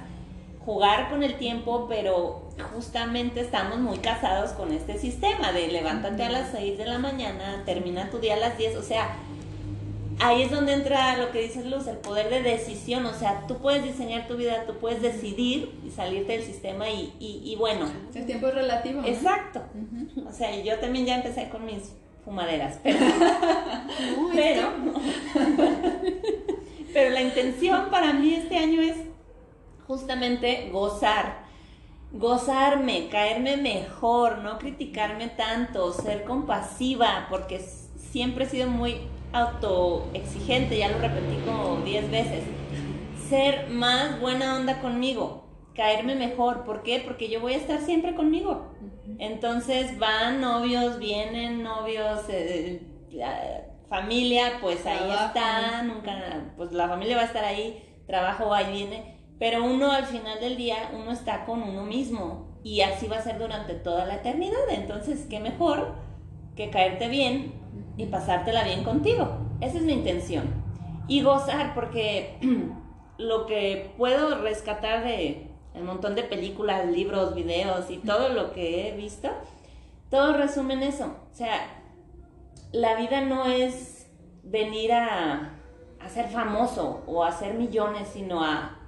jugar 0.66 1.10
con 1.10 1.24
el 1.24 1.38
tiempo, 1.38 1.88
pero 1.90 2.50
justamente 2.74 3.42
estamos 3.42 3.80
muy 3.80 3.98
casados 3.98 4.52
con 4.52 4.72
este 4.72 4.98
sistema 4.98 5.52
de 5.52 5.68
levántate 5.68 6.24
a 6.24 6.30
las 6.30 6.52
6 6.52 6.78
de 6.78 6.86
la 6.86 7.00
mañana, 7.00 7.64
termina 7.66 8.10
tu 8.10 8.20
día 8.20 8.36
a 8.36 8.38
las 8.38 8.58
10, 8.58 8.78
o 8.78 8.84
sea, 8.84 9.10
ahí 10.20 10.44
es 10.44 10.52
donde 10.52 10.74
entra 10.74 11.18
lo 11.18 11.32
que 11.32 11.42
dices 11.42 11.66
Luz, 11.66 11.88
el 11.88 11.98
poder 11.98 12.30
de 12.30 12.42
decisión, 12.42 13.06
o 13.06 13.14
sea, 13.14 13.46
tú 13.48 13.58
puedes 13.58 13.84
diseñar 13.84 14.28
tu 14.28 14.36
vida, 14.36 14.66
tú 14.66 14.76
puedes 14.76 15.02
decidir 15.02 15.80
y 15.86 15.90
salirte 15.90 16.34
del 16.34 16.44
sistema 16.44 16.90
y, 16.90 17.14
y, 17.20 17.56
bueno. 17.56 17.88
El 18.14 18.26
tiempo 18.26 18.48
es 18.48 18.56
relativo. 18.56 19.02
Exacto. 19.06 19.64
O 20.28 20.32
sea, 20.32 20.56
yo 20.62 20.78
también 20.80 21.06
ya 21.06 21.16
empecé 21.16 21.50
con 21.50 21.66
mis 21.66 21.94
fumaderas, 22.24 22.80
pero... 22.84 23.00
pero, 24.34 24.74
pero 26.94 27.10
la 27.12 27.22
intención 27.22 27.90
para 27.90 28.14
mí 28.14 28.34
este 28.34 28.58
año 28.58 28.82
es 28.82 28.98
justamente 29.88 30.70
gozar. 30.72 31.48
Gozarme, 32.12 33.08
caerme 33.10 33.58
mejor, 33.58 34.40
no 34.40 34.58
criticarme 34.58 35.28
tanto, 35.28 35.94
ser 35.94 36.24
compasiva, 36.24 37.28
porque 37.30 37.64
siempre 38.12 38.46
he 38.46 38.50
sido 38.50 38.68
muy 38.68 39.02
autoexigente, 39.34 40.78
ya 40.78 40.90
lo 40.90 41.00
repetí 41.00 41.38
como 41.46 41.78
10 41.78 42.12
veces. 42.12 42.44
Ser 43.30 43.70
más 43.70 44.20
buena 44.20 44.58
onda 44.58 44.82
conmigo, 44.82 45.46
caerme 45.76 46.16
mejor. 46.16 46.64
¿Por 46.64 46.84
qué? 46.84 47.02
Porque 47.06 47.30
yo 47.30 47.40
voy 47.40 47.54
a 47.54 47.58
estar 47.58 47.80
siempre 47.82 48.16
conmigo. 48.16 48.74
Entonces 49.20 49.98
van 50.00 50.42
novios, 50.42 51.00
vienen 51.00 51.64
novios, 51.64 52.22
eh, 52.30 52.82
familia, 53.90 54.60
pues 54.62 54.86
ahí 54.86 55.12
está, 55.12 55.84
nunca, 55.84 56.54
pues 56.56 56.72
la 56.72 56.88
familia 56.88 57.18
va 57.18 57.24
a 57.24 57.26
estar 57.26 57.44
ahí, 57.44 57.84
trabajo 58.08 58.52
y 58.60 58.72
viene, 58.72 59.20
pero 59.40 59.64
uno 59.64 59.92
al 59.92 60.06
final 60.06 60.40
del 60.40 60.58
día, 60.58 60.92
uno 60.94 61.12
está 61.12 61.46
con 61.46 61.64
uno 61.64 61.86
mismo 61.86 62.60
y 62.64 62.82
así 62.82 63.08
va 63.08 63.18
a 63.18 63.22
ser 63.22 63.40
durante 63.40 63.74
toda 63.74 64.06
la 64.06 64.16
eternidad. 64.16 64.70
Entonces, 64.70 65.26
qué 65.30 65.40
mejor 65.40 65.96
que 66.56 66.70
caerte 66.70 67.08
bien 67.08 67.54
y 68.00 68.06
pasártela 68.06 68.64
bien 68.64 68.86
contigo. 68.86 69.28
Esa 69.60 69.78
es 69.78 69.84
mi 69.84 69.92
intención. 69.92 70.46
Y 71.10 71.22
gozar, 71.22 71.74
porque 71.76 72.40
lo 73.18 73.46
que 73.46 73.92
puedo 73.98 74.42
rescatar 74.42 75.04
de 75.04 75.50
el 75.74 75.84
montón 75.84 76.16
de 76.16 76.24
películas, 76.24 76.88
libros, 76.88 77.36
videos 77.36 77.92
y 77.92 77.98
todo 77.98 78.30
lo 78.30 78.54
que 78.54 78.88
he 78.88 78.96
visto, 78.96 79.30
todo 80.10 80.34
resume 80.34 80.76
en 80.76 80.84
eso. 80.84 81.14
O 81.30 81.36
sea, 81.36 81.84
la 82.72 82.96
vida 82.96 83.20
no 83.22 83.46
es 83.46 84.08
venir 84.44 84.94
a, 84.94 85.60
a 86.00 86.10
ser 86.10 86.30
famoso 86.30 87.04
o 87.06 87.26
a 87.26 87.34
ser 87.34 87.56
millones, 87.56 88.08
sino 88.14 88.42
a, 88.42 88.80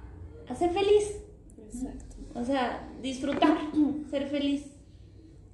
a 0.48 0.54
ser 0.54 0.70
feliz. 0.70 1.22
Exacto. 1.58 2.16
O 2.34 2.44
sea, 2.44 2.88
disfrutar, 3.02 3.58
ser 4.10 4.26
feliz. 4.28 4.74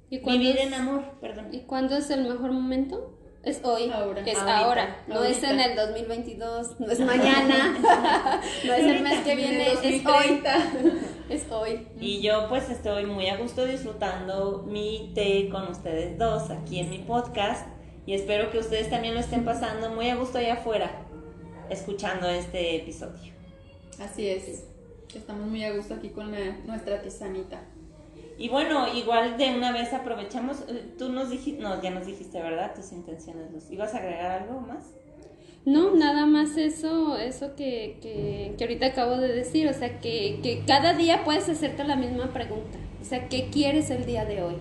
¿Y 0.09 0.19
Vivir 0.19 0.57
en 0.59 0.73
amor, 0.73 1.03
perdón. 1.19 1.49
¿Y 1.51 1.61
cuándo 1.61 1.97
es 1.97 2.09
el 2.09 2.23
mejor 2.23 2.53
momento? 2.53 3.18
Es 3.49 3.61
hoy, 3.63 3.89
ahora. 3.89 4.21
es 4.21 4.37
ahora, 4.37 5.03
no 5.07 5.23
es 5.23 5.41
en 5.41 5.59
el 5.59 5.75
2022, 5.75 6.79
no 6.79 6.91
es 6.91 6.99
mañana, 6.99 7.73
no 8.63 8.73
es 8.73 8.85
el 8.85 9.01
mes 9.01 9.21
que 9.21 9.35
viene, 9.35 9.71
es 9.71 10.05
hoy. 10.05 10.43
Es 11.29 11.45
hoy. 11.49 11.87
Y 11.99 12.21
yo 12.21 12.47
pues 12.47 12.69
estoy 12.69 13.07
muy 13.07 13.27
a 13.27 13.37
gusto 13.37 13.65
disfrutando 13.65 14.65
mi 14.67 15.11
té 15.15 15.49
con 15.49 15.67
ustedes 15.67 16.15
dos 16.19 16.51
aquí 16.51 16.79
en 16.79 16.91
mi 16.91 16.99
podcast 16.99 17.65
y 18.05 18.13
espero 18.13 18.51
que 18.51 18.59
ustedes 18.59 18.91
también 18.91 19.15
lo 19.15 19.19
estén 19.19 19.43
pasando 19.43 19.89
muy 19.89 20.09
a 20.09 20.15
gusto 20.15 20.37
allá 20.37 20.53
afuera 20.53 20.91
escuchando 21.71 22.29
este 22.29 22.75
episodio. 22.75 23.33
Así 23.99 24.27
es, 24.27 24.63
estamos 25.15 25.47
muy 25.47 25.63
a 25.63 25.73
gusto 25.73 25.95
aquí 25.95 26.09
con 26.09 26.35
nuestra 26.67 27.01
tisanita. 27.01 27.63
Y 28.39 28.47
bueno, 28.47 28.87
igual 28.95 29.37
de 29.37 29.53
una 29.53 29.73
vez 29.73 29.93
aprovechamos, 29.93 30.61
eh, 30.69 30.93
tú 30.97 31.09
nos 31.09 31.29
dijiste, 31.29 31.61
no, 31.61 31.81
ya 31.81 31.91
nos 31.91 32.05
dijiste, 32.05 32.41
¿verdad? 32.41 32.73
Tus 32.73 32.93
intenciones, 32.93 33.51
¿los 33.51 33.69
ibas 33.69 33.93
a 33.93 33.97
agregar 33.97 34.43
algo 34.43 34.61
más? 34.61 34.93
No, 35.65 35.93
nada 35.93 36.25
más 36.25 36.55
eso, 36.55 37.17
eso 37.17 37.57
que, 37.57 37.99
que, 38.01 38.55
que 38.57 38.63
ahorita 38.63 38.85
acabo 38.87 39.17
de 39.17 39.27
decir, 39.27 39.67
o 39.67 39.73
sea, 39.73 39.99
que, 39.99 40.39
que 40.41 40.63
cada 40.65 40.93
día 40.93 41.25
puedes 41.25 41.49
hacerte 41.49 41.83
la 41.83 41.97
misma 41.97 42.31
pregunta, 42.31 42.77
o 43.01 43.03
sea, 43.03 43.27
¿qué 43.27 43.49
quieres 43.49 43.89
el 43.89 44.05
día 44.05 44.23
de 44.23 44.41
hoy? 44.41 44.55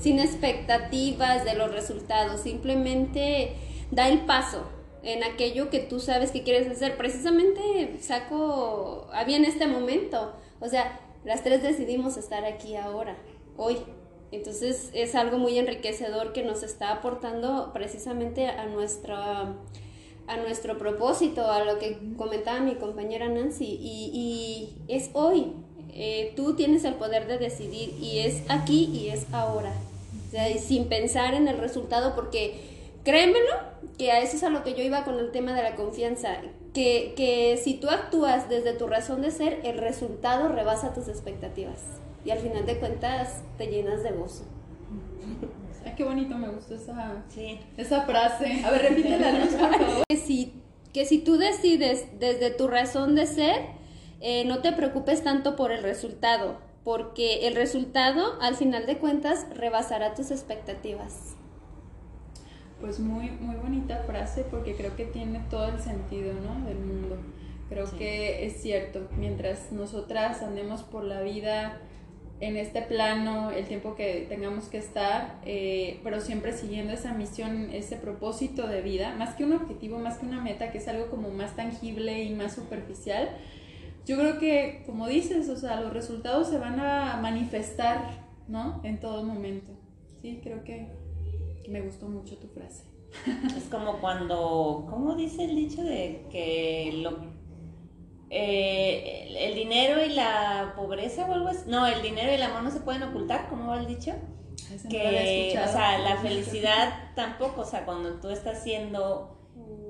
Sin 0.00 0.20
expectativas 0.20 1.44
de 1.44 1.54
los 1.54 1.70
resultados, 1.70 2.40
simplemente 2.40 3.52
da 3.90 4.08
el 4.08 4.20
paso 4.20 4.66
en 5.02 5.22
aquello 5.22 5.68
que 5.68 5.80
tú 5.80 6.00
sabes 6.00 6.30
que 6.30 6.44
quieres 6.44 6.66
hacer. 6.68 6.96
Precisamente 6.96 7.98
saco, 8.00 9.06
había 9.12 9.36
en 9.36 9.44
este 9.44 9.66
momento, 9.66 10.32
o 10.60 10.68
sea, 10.68 10.98
las 11.28 11.44
tres 11.44 11.62
decidimos 11.62 12.16
estar 12.16 12.46
aquí 12.46 12.74
ahora, 12.74 13.14
hoy. 13.58 13.76
Entonces 14.32 14.88
es 14.94 15.14
algo 15.14 15.36
muy 15.36 15.58
enriquecedor 15.58 16.32
que 16.32 16.42
nos 16.42 16.62
está 16.62 16.90
aportando 16.90 17.70
precisamente 17.74 18.46
a 18.46 18.64
nuestra 18.64 19.54
a 20.26 20.36
nuestro 20.38 20.78
propósito, 20.78 21.50
a 21.50 21.64
lo 21.64 21.78
que 21.78 21.98
comentaba 22.16 22.60
mi 22.60 22.76
compañera 22.76 23.28
Nancy, 23.28 23.78
y, 23.80 24.74
es 24.88 25.10
hoy. 25.12 25.52
Eh, 25.92 26.32
tú 26.34 26.54
tienes 26.54 26.84
el 26.84 26.94
poder 26.94 27.26
de 27.26 27.38
decidir 27.38 27.94
y 28.00 28.20
es 28.20 28.42
aquí 28.48 28.90
y 28.92 29.08
es 29.08 29.26
ahora. 29.32 29.72
O 30.26 30.30
sea, 30.30 30.46
sin 30.58 30.88
pensar 30.88 31.34
en 31.34 31.46
el 31.46 31.58
resultado, 31.58 32.14
porque 32.14 32.60
créemelo, 33.04 33.52
que 33.98 34.12
a 34.12 34.20
eso 34.20 34.36
es 34.36 34.42
a 34.42 34.50
lo 34.50 34.64
que 34.64 34.74
yo 34.74 34.82
iba 34.82 35.04
con 35.04 35.18
el 35.18 35.30
tema 35.30 35.54
de 35.54 35.62
la 35.62 35.76
confianza 35.76 36.40
que, 37.14 37.60
si 37.62 37.74
tú 37.74 37.88
actúas 37.88 38.48
desde 38.48 38.72
tu 38.72 38.86
razón 38.86 39.22
de 39.22 39.30
ser, 39.30 39.60
el 39.64 39.78
resultado 39.78 40.48
rebasa 40.48 40.94
tus 40.94 41.08
expectativas. 41.08 41.80
Y 42.24 42.30
al 42.30 42.38
final 42.38 42.66
de 42.66 42.78
cuentas 42.78 43.42
te 43.56 43.66
llenas 43.66 44.02
de 44.02 44.10
gozo. 44.12 44.44
Ay, 45.84 45.94
qué 45.96 46.04
bonito, 46.04 46.36
me 46.36 46.48
gustó 46.48 46.74
esa, 46.74 47.24
esa 47.76 48.02
frase. 48.02 48.62
A 48.64 48.70
ver, 48.70 48.82
repítela, 48.82 49.32
Luz, 49.32 49.54
por 49.54 49.74
favor. 49.74 50.04
Que 50.08 50.16
si, 50.16 50.52
que 50.92 51.04
si 51.04 51.18
tú 51.18 51.36
decides 51.36 52.06
desde 52.18 52.50
tu 52.50 52.68
razón 52.68 53.14
de 53.14 53.26
ser, 53.26 53.56
eh, 54.20 54.44
no 54.44 54.60
te 54.60 54.72
preocupes 54.72 55.22
tanto 55.22 55.56
por 55.56 55.72
el 55.72 55.82
resultado, 55.82 56.58
porque 56.84 57.46
el 57.46 57.54
resultado, 57.54 58.40
al 58.40 58.54
final 58.54 58.86
de 58.86 58.98
cuentas, 58.98 59.46
rebasará 59.54 60.14
tus 60.14 60.30
expectativas. 60.30 61.34
Pues 62.80 63.00
muy, 63.00 63.30
muy 63.40 63.56
bonita 63.56 64.04
frase 64.06 64.44
porque 64.50 64.74
creo 64.76 64.94
que 64.94 65.04
tiene 65.04 65.40
todo 65.50 65.66
el 65.66 65.80
sentido 65.80 66.32
¿no? 66.34 66.64
del 66.66 66.78
mundo. 66.78 67.16
Creo 67.68 67.86
que 67.98 68.46
es 68.46 68.62
cierto, 68.62 69.08
mientras 69.18 69.72
nosotras 69.72 70.42
andemos 70.42 70.82
por 70.82 71.04
la 71.04 71.20
vida 71.20 71.80
en 72.40 72.56
este 72.56 72.82
plano, 72.82 73.50
el 73.50 73.66
tiempo 73.66 73.94
que 73.94 74.26
tengamos 74.28 74.68
que 74.68 74.78
estar, 74.78 75.40
eh, 75.44 76.00
pero 76.04 76.20
siempre 76.20 76.52
siguiendo 76.52 76.92
esa 76.92 77.12
misión, 77.12 77.70
ese 77.72 77.96
propósito 77.96 78.68
de 78.68 78.80
vida, 78.80 79.14
más 79.16 79.34
que 79.34 79.44
un 79.44 79.52
objetivo, 79.52 79.98
más 79.98 80.18
que 80.18 80.26
una 80.26 80.40
meta, 80.40 80.70
que 80.70 80.78
es 80.78 80.88
algo 80.88 81.08
como 81.08 81.30
más 81.30 81.56
tangible 81.56 82.22
y 82.22 82.34
más 82.34 82.54
superficial, 82.54 83.28
yo 84.06 84.16
creo 84.16 84.38
que, 84.38 84.84
como 84.86 85.06
dices, 85.08 85.48
o 85.48 85.56
sea, 85.56 85.80
los 85.80 85.92
resultados 85.92 86.48
se 86.48 86.58
van 86.58 86.80
a 86.80 87.18
manifestar, 87.20 88.24
¿no? 88.46 88.80
En 88.84 89.00
todo 89.00 89.24
momento. 89.24 89.72
Sí, 90.22 90.40
creo 90.42 90.64
que 90.64 90.86
me 91.68 91.80
gustó 91.82 92.08
mucho 92.08 92.36
tu 92.36 92.48
frase. 92.48 92.84
Es 93.56 93.64
como 93.70 94.00
cuando, 94.00 94.86
¿cómo 94.88 95.14
dice 95.14 95.44
el 95.44 95.56
dicho 95.56 95.82
de 95.82 96.26
que 96.30 97.00
lo, 97.02 97.18
eh, 98.30 99.34
el, 99.38 99.54
dinero 99.54 100.04
y 100.04 100.10
la 100.10 100.74
pobreza 100.76 101.26
o 101.26 101.32
algo 101.32 101.48
así? 101.48 101.64
No, 101.68 101.86
el 101.86 102.02
dinero 102.02 102.30
y 102.30 102.34
el 102.34 102.42
amor 102.42 102.62
no 102.62 102.70
se 102.70 102.80
pueden 102.80 103.02
ocultar, 103.02 103.48
¿cómo 103.48 103.68
va 103.68 103.80
el 103.80 103.86
dicho? 103.86 104.12
que, 104.90 105.58
o 105.64 105.72
sea, 105.72 105.98
la 105.98 106.16
felicidad 106.16 107.12
tampoco, 107.14 107.62
o 107.62 107.64
sea, 107.64 107.84
cuando 107.84 108.20
tú 108.20 108.28
estás 108.28 108.62
siendo 108.62 109.38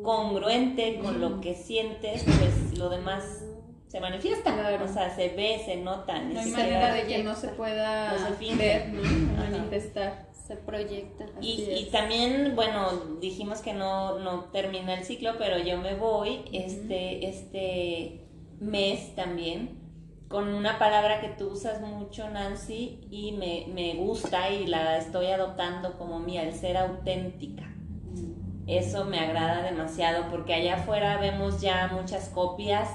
congruente 0.03 1.01
con 1.01 1.20
lo 1.20 1.41
que 1.41 1.55
sientes, 1.55 2.22
pues 2.24 2.79
lo 2.79 2.89
demás 2.89 3.45
se 3.89 4.01
manifiesta, 4.01 4.55
o 4.83 4.89
sea, 4.89 5.14
se 5.14 5.31
ve, 5.31 5.61
se 5.64 5.76
nota. 5.76 6.20
No 6.20 6.39
hay 6.39 6.51
manera 6.51 6.93
de 6.93 7.07
que 7.07 7.24
no 7.24 7.35
se 7.35 7.49
pueda 7.49 8.14
ver, 8.39 8.89
manifestar. 9.37 10.28
Se 10.49 10.57
proyecta. 10.57 11.27
Y, 11.43 11.89
también, 11.93 12.57
bueno, 12.57 12.91
dijimos 13.21 13.61
que 13.61 13.75
no, 13.75 14.19
no 14.19 14.45
termina 14.47 14.95
el 14.95 15.05
ciclo, 15.05 15.33
pero 15.39 15.59
yo 15.59 15.77
me 15.77 15.95
voy 15.95 16.41
este, 16.53 17.29
este 17.29 18.27
mes 18.59 19.15
también 19.15 19.79
con 20.29 20.49
una 20.49 20.79
palabra 20.79 21.21
que 21.21 21.29
tú 21.29 21.49
usas 21.49 21.81
mucho, 21.81 22.29
Nancy, 22.31 23.07
y 23.11 23.33
me, 23.33 23.67
me 23.73 23.95
gusta 23.95 24.51
y 24.51 24.67
la 24.67 24.99
estoy 24.99 25.27
adoptando 25.27 25.97
como 25.99 26.19
mía, 26.19 26.43
el 26.43 26.55
ser 26.55 26.77
auténtica. 26.77 27.65
Eso 28.67 29.07
me 29.07 29.19
agrada 29.19 29.63
demasiado 29.63 30.31
porque 30.31 30.53
allá 30.53 30.77
afuera 30.77 31.17
vemos 31.19 31.63
ya 31.63 31.89
muchas 31.89 32.29
copias. 32.29 32.91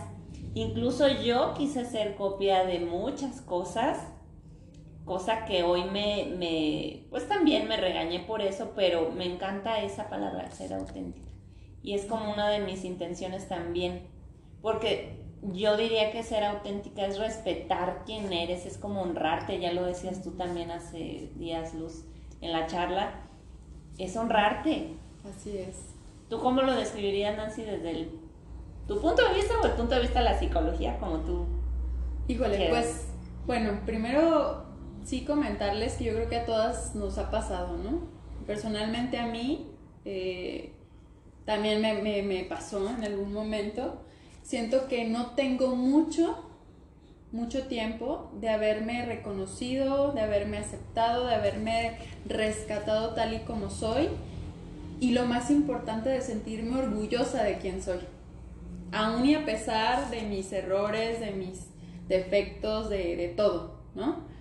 Incluso 0.54 1.08
yo 1.08 1.56
quise 1.56 1.86
ser 1.86 2.16
copia 2.16 2.64
de 2.64 2.80
muchas 2.80 3.42
cosas 3.42 3.98
cosa 5.06 5.46
que 5.46 5.64
hoy 5.64 5.84
me, 5.84 6.28
me, 6.38 7.06
pues 7.10 7.28
también 7.28 7.68
me 7.68 7.78
regañé 7.78 8.20
por 8.22 8.42
eso, 8.42 8.72
pero 8.76 9.12
me 9.12 9.26
encanta 9.26 9.82
esa 9.82 10.10
palabra, 10.10 10.50
ser 10.52 10.74
auténtica. 10.74 11.30
Y 11.82 11.94
es 11.94 12.06
como 12.06 12.32
una 12.32 12.50
de 12.50 12.60
mis 12.60 12.86
intenciones 12.86 13.48
también, 13.50 14.08
porque 14.62 15.20
yo 15.52 15.76
diría 15.76 16.12
que 16.12 16.24
ser 16.24 16.44
auténtica 16.46 17.06
es 17.06 17.20
respetar 17.20 18.04
quién 18.06 18.32
eres, 18.32 18.66
es 18.66 18.78
como 18.78 19.02
honrarte, 19.02 19.60
ya 19.60 19.74
lo 19.74 19.84
decías 19.84 20.22
tú 20.22 20.32
también 20.32 20.72
hace 20.72 21.30
días, 21.36 21.74
Luz, 21.74 22.06
en 22.40 22.54
la 22.54 22.68
charla, 22.68 23.28
es 23.98 24.16
honrarte. 24.16 24.96
Así 25.30 25.58
es. 25.58 25.94
¿Tú 26.30 26.40
cómo 26.40 26.62
lo 26.62 26.74
describirías, 26.74 27.36
Nancy, 27.36 27.64
desde 27.64 27.92
el, 27.92 28.20
tu 28.88 29.00
punto 29.02 29.28
de 29.28 29.36
vista 29.36 29.54
o 29.62 29.66
el 29.66 29.74
punto 29.74 29.96
de 29.96 30.02
vista 30.02 30.20
de 30.20 30.26
la 30.26 30.40
psicología, 30.40 30.98
como 31.00 31.18
tú? 31.20 31.46
Híjole, 32.28 32.70
pues, 32.70 33.10
bueno, 33.46 33.82
primero 33.86 34.63
sí 35.06 35.26
comentarles 35.26 35.94
que 35.94 36.06
yo 36.06 36.14
creo 36.14 36.30
que 36.30 36.38
a 36.38 36.46
todas 36.46 36.96
nos 36.96 37.18
ha 37.18 37.30
pasado, 37.30 37.78
¿no? 37.78 38.08
Personalmente 38.46 39.18
a 39.18 39.28
mí 39.28 39.68
eh, 40.06 40.72
también 41.46 41.82
me, 41.82 42.46
pasó 42.46 42.90
en 42.90 43.04
algún 43.04 43.34
momento. 43.34 44.02
Siento 44.44 44.88
que 44.88 45.06
no 45.06 45.32
tengo 45.32 45.76
mucho, 45.76 46.50
mucho 47.32 47.68
tiempo 47.68 48.32
de 48.40 48.50
haberme 48.50 49.06
reconocido, 49.06 50.12
de 50.12 50.22
haberme 50.22 50.58
aceptado, 50.58 51.28
de 51.28 51.36
haberme 51.36 51.98
rescatado 52.26 53.14
tal 53.14 53.34
y 53.34 53.40
como 53.40 53.70
soy. 53.70 54.10
Y 55.00 55.12
lo 55.12 55.26
más 55.26 55.52
importante 55.52 56.10
de 56.10 56.22
sentirme 56.22 56.78
orgullosa 56.78 57.44
de 57.44 57.58
quién 57.58 57.82
soy. 57.82 58.00
Aún 58.92 59.26
y 59.26 59.36
a 59.36 59.44
pesar 59.44 60.10
de 60.12 60.22
mis 60.22 60.52
errores, 60.54 61.20
de 61.20 61.32
mis 61.32 61.68
defectos, 62.08 62.90
de, 62.90 63.16
de 63.16 63.30
todo, 63.30 63.80
¿no? 63.96 64.33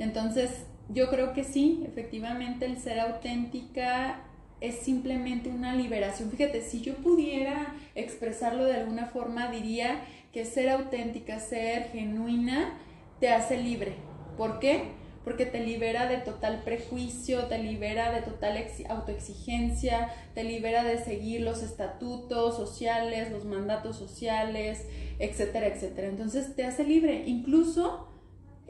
Entonces, 0.00 0.50
yo 0.88 1.10
creo 1.10 1.34
que 1.34 1.44
sí, 1.44 1.84
efectivamente 1.86 2.64
el 2.64 2.78
ser 2.78 2.98
auténtica 3.00 4.22
es 4.60 4.76
simplemente 4.76 5.50
una 5.50 5.74
liberación. 5.74 6.30
Fíjate, 6.30 6.62
si 6.62 6.80
yo 6.80 6.96
pudiera 6.96 7.74
expresarlo 7.94 8.64
de 8.64 8.74
alguna 8.74 9.06
forma, 9.06 9.50
diría 9.50 10.00
que 10.32 10.46
ser 10.46 10.70
auténtica, 10.70 11.38
ser 11.38 11.90
genuina, 11.90 12.78
te 13.20 13.28
hace 13.28 13.58
libre. 13.58 13.92
¿Por 14.38 14.58
qué? 14.58 14.84
Porque 15.22 15.44
te 15.44 15.60
libera 15.60 16.08
de 16.08 16.16
total 16.16 16.62
prejuicio, 16.64 17.44
te 17.44 17.58
libera 17.58 18.10
de 18.10 18.22
total 18.22 18.56
autoexigencia, 18.88 20.08
te 20.34 20.44
libera 20.44 20.82
de 20.82 20.96
seguir 20.96 21.42
los 21.42 21.62
estatutos 21.62 22.56
sociales, 22.56 23.30
los 23.30 23.44
mandatos 23.44 23.96
sociales, 23.96 24.86
etcétera, 25.18 25.66
etcétera. 25.66 26.08
Entonces 26.08 26.56
te 26.56 26.64
hace 26.64 26.84
libre. 26.84 27.24
Incluso 27.26 28.09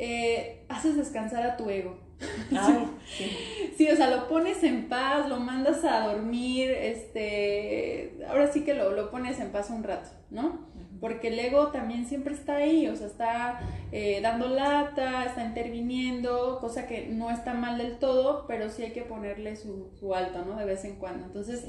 eh, 0.03 0.65
haces 0.71 0.97
descansar 0.97 1.43
a 1.43 1.59
tu 1.59 1.69
ego. 1.69 1.99
sí. 3.77 3.89
o 3.91 3.97
sea, 3.97 4.09
lo 4.09 4.29
pones 4.29 4.63
en 4.63 4.89
paz, 4.89 5.29
lo 5.29 5.39
mandas 5.41 5.85
a 5.85 6.07
dormir, 6.07 6.71
este, 6.71 8.19
ahora 8.27 8.51
sí 8.51 8.65
que 8.65 8.73
lo, 8.73 8.93
lo 8.93 9.11
pones 9.11 9.39
en 9.41 9.53
paz 9.53 9.69
un 9.69 9.83
rato, 9.83 10.09
¿no? 10.31 10.71
Porque 11.01 11.29
el 11.29 11.39
ego 11.39 11.69
también 11.69 12.07
siempre 12.07 12.33
está 12.33 12.57
ahí, 12.57 12.87
o 12.89 12.97
sea, 12.97 13.09
está 13.09 13.61
eh, 13.93 14.21
dando 14.23 14.49
lata, 14.49 15.27
está 15.27 15.45
interviniendo, 15.45 16.59
cosa 16.61 16.87
que 16.87 17.07
no 17.09 17.31
está 17.31 17.53
mal 17.53 17.77
del 17.77 17.99
todo, 17.99 18.47
pero 18.47 18.71
sí 18.71 18.83
hay 18.83 18.93
que 18.93 19.03
ponerle 19.03 19.57
su, 19.57 19.91
su 19.99 20.15
alto, 20.15 20.45
¿no? 20.47 20.57
De 20.57 20.65
vez 20.65 20.85
en 20.85 20.97
cuando. 20.97 21.27
Entonces, 21.27 21.67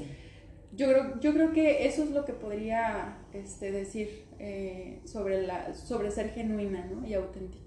yo, 0.74 0.88
creo, 0.88 1.20
yo 1.20 1.34
creo 1.34 1.52
que 1.52 1.86
eso 1.86 2.02
es 2.02 2.10
lo 2.10 2.24
que 2.24 2.32
podría 2.32 3.18
este, 3.34 3.72
decir 3.72 4.24
eh, 4.38 5.00
sobre, 5.04 5.46
la, 5.46 5.74
sobre 5.74 6.10
ser 6.10 6.30
genuina, 6.30 6.86
¿no? 6.86 7.06
Y 7.06 7.12
auténtica. 7.14 7.61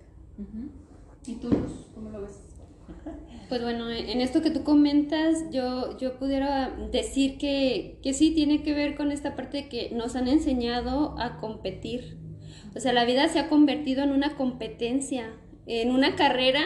¿Y 1.25 1.35
tú, 1.35 1.49
cómo 1.93 2.09
lo 2.09 2.21
ves? 2.21 2.41
Pues 3.47 3.61
bueno, 3.61 3.91
en 3.91 4.21
esto 4.21 4.41
que 4.41 4.49
tú 4.49 4.63
comentas, 4.63 5.51
yo, 5.51 5.99
yo 5.99 6.17
pudiera 6.17 6.75
decir 6.91 7.37
que, 7.37 7.99
que 8.01 8.13
sí 8.13 8.31
tiene 8.31 8.63
que 8.63 8.73
ver 8.73 8.95
con 8.95 9.11
esta 9.11 9.35
parte 9.35 9.57
de 9.57 9.69
que 9.69 9.91
nos 9.91 10.15
han 10.15 10.27
enseñado 10.27 11.15
a 11.19 11.37
competir. 11.37 12.17
O 12.75 12.79
sea, 12.79 12.91
la 12.91 13.05
vida 13.05 13.27
se 13.27 13.37
ha 13.37 13.47
convertido 13.47 14.03
en 14.03 14.11
una 14.11 14.35
competencia, 14.35 15.31
en 15.67 15.91
una 15.91 16.15
carrera 16.15 16.61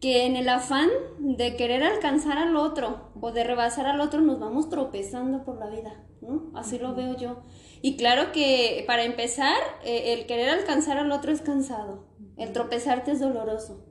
que 0.00 0.26
en 0.26 0.34
el 0.34 0.48
afán 0.48 0.88
de 1.18 1.56
querer 1.56 1.82
alcanzar 1.82 2.38
al 2.38 2.56
otro 2.56 3.10
o 3.20 3.32
de 3.32 3.44
rebasar 3.44 3.86
al 3.86 4.00
otro 4.00 4.20
nos 4.20 4.40
vamos 4.40 4.68
tropezando 4.68 5.44
por 5.44 5.58
la 5.58 5.68
vida, 5.68 6.02
¿no? 6.22 6.50
Así 6.54 6.78
lo 6.78 6.94
veo 6.94 7.16
yo. 7.16 7.42
Y 7.82 7.96
claro 7.96 8.32
que 8.32 8.84
para 8.86 9.04
empezar, 9.04 9.56
eh, 9.84 10.14
el 10.14 10.26
querer 10.26 10.50
alcanzar 10.50 10.96
al 10.98 11.12
otro 11.12 11.32
es 11.32 11.42
cansado. 11.42 12.09
El 12.40 12.52
tropezarte 12.52 13.12
es 13.12 13.20
doloroso. 13.20 13.84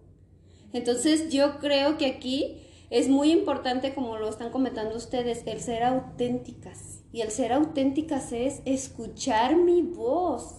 Entonces 0.74 1.30
yo 1.30 1.60
creo 1.60 2.00
que 2.00 2.08
aquí 2.08 2.58
es 2.89 3.08
muy 3.08 3.32
importante, 3.32 3.93
como 3.93 4.18
lo 4.18 4.28
están 4.28 4.50
comentando 4.50 4.95
ustedes, 4.95 5.43
el 5.45 5.62
ser 5.62 5.84
auténticas. 5.84 7.04
Y 7.14 7.22
el 7.22 7.30
ser 7.30 7.54
auténticas 7.54 8.32
es 8.32 8.62
escuchar 8.66 9.56
mi 9.56 9.84
voz, 9.84 10.56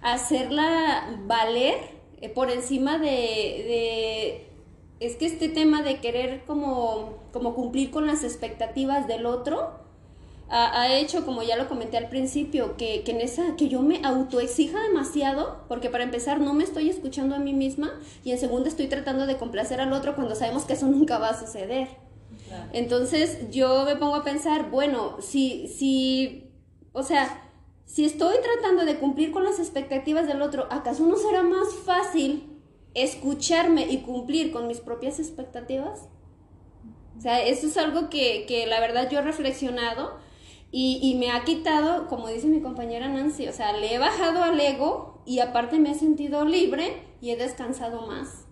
hacerla 0.00 1.20
valer 1.26 1.76
eh, 2.22 2.30
por 2.30 2.50
encima 2.50 2.98
de, 2.98 4.46
Es 4.98 5.16
que 5.16 5.26
este 5.26 5.50
tema 5.50 5.82
de 5.82 6.00
querer 6.00 6.44
como, 6.46 7.18
como 7.34 7.54
cumplir 7.54 7.90
con 7.90 8.06
las 8.06 8.24
expectativas 8.24 9.06
del 9.06 9.26
otro, 9.26 9.72
ha, 10.54 10.94
hecho, 10.98 11.24
como 11.24 11.42
ya 11.42 11.56
lo 11.56 11.66
comenté 11.66 11.96
al 11.96 12.10
principio, 12.10 12.76
que, 12.76 13.02
que, 13.04 13.12
en 13.12 13.22
esa, 13.22 13.56
que 13.56 13.68
yo 13.68 13.80
me 13.80 14.04
autoexija 14.04 14.82
demasiado, 14.82 15.64
porque 15.66 15.88
para 15.88 16.04
empezar 16.04 16.40
no 16.40 16.52
me 16.52 16.62
estoy 16.62 16.90
escuchando 16.90 17.34
a 17.34 17.38
mí 17.38 17.54
misma 17.54 17.98
y 18.22 18.32
en 18.32 18.38
segundo 18.38 18.68
estoy 18.68 18.86
tratando 18.88 19.26
de 19.26 19.38
complacer 19.38 19.80
al 19.80 19.94
otro 19.94 20.14
cuando 20.14 20.34
sabemos 20.34 20.64
que 20.64 20.74
eso 20.74 20.86
nunca 20.88 21.18
va 21.18 21.30
a 21.30 21.40
suceder. 21.40 21.88
Entonces 22.74 23.50
yo 23.50 23.84
me 23.86 23.96
pongo 23.96 24.16
a 24.16 24.24
pensar, 24.24 24.70
bueno, 24.70 25.16
si, 25.22 25.68
si, 25.68 26.50
o 26.92 27.02
sea, 27.02 27.50
si 27.86 28.04
estoy 28.04 28.36
tratando 28.42 28.84
de 28.84 28.98
cumplir 28.98 29.32
con 29.32 29.44
las 29.44 29.58
expectativas 29.58 30.26
del 30.26 30.42
otro, 30.42 30.66
¿acaso 30.70 31.06
no 31.06 31.16
será 31.16 31.42
más 31.42 31.72
fácil 31.86 32.60
escucharme 32.92 33.86
y 33.90 34.02
cumplir 34.02 34.52
con 34.52 34.66
mis 34.66 34.80
propias 34.80 35.18
expectativas? 35.18 36.08
O 37.16 37.20
sea, 37.22 37.42
eso 37.42 37.66
es 37.68 37.76
algo 37.78 38.10
que, 38.10 38.44
que 38.46 38.66
la 38.66 38.80
verdad 38.80 39.08
yo 39.10 39.20
he 39.20 39.22
reflexionado 39.22 40.20
y, 40.74 41.16
me 41.18 41.30
ha 41.30 41.44
quitado, 41.44 42.08
como 42.08 42.28
dice 42.28 42.46
mi 42.46 42.62
compañera 42.62 43.06
Nancy, 43.06 43.46
o 43.46 43.52
sea, 43.52 43.76
le 43.76 43.94
he 43.94 43.98
bajado 43.98 44.42
al 44.42 44.58
ego 44.58 45.22
y 45.26 45.40
aparte 45.40 45.78
me 45.78 45.90
he 45.90 45.94
sentido 45.94 46.46
libre 46.46 47.02
y 47.20 47.30
he 47.30 47.36
descansado 47.36 48.06
más. 48.06 48.46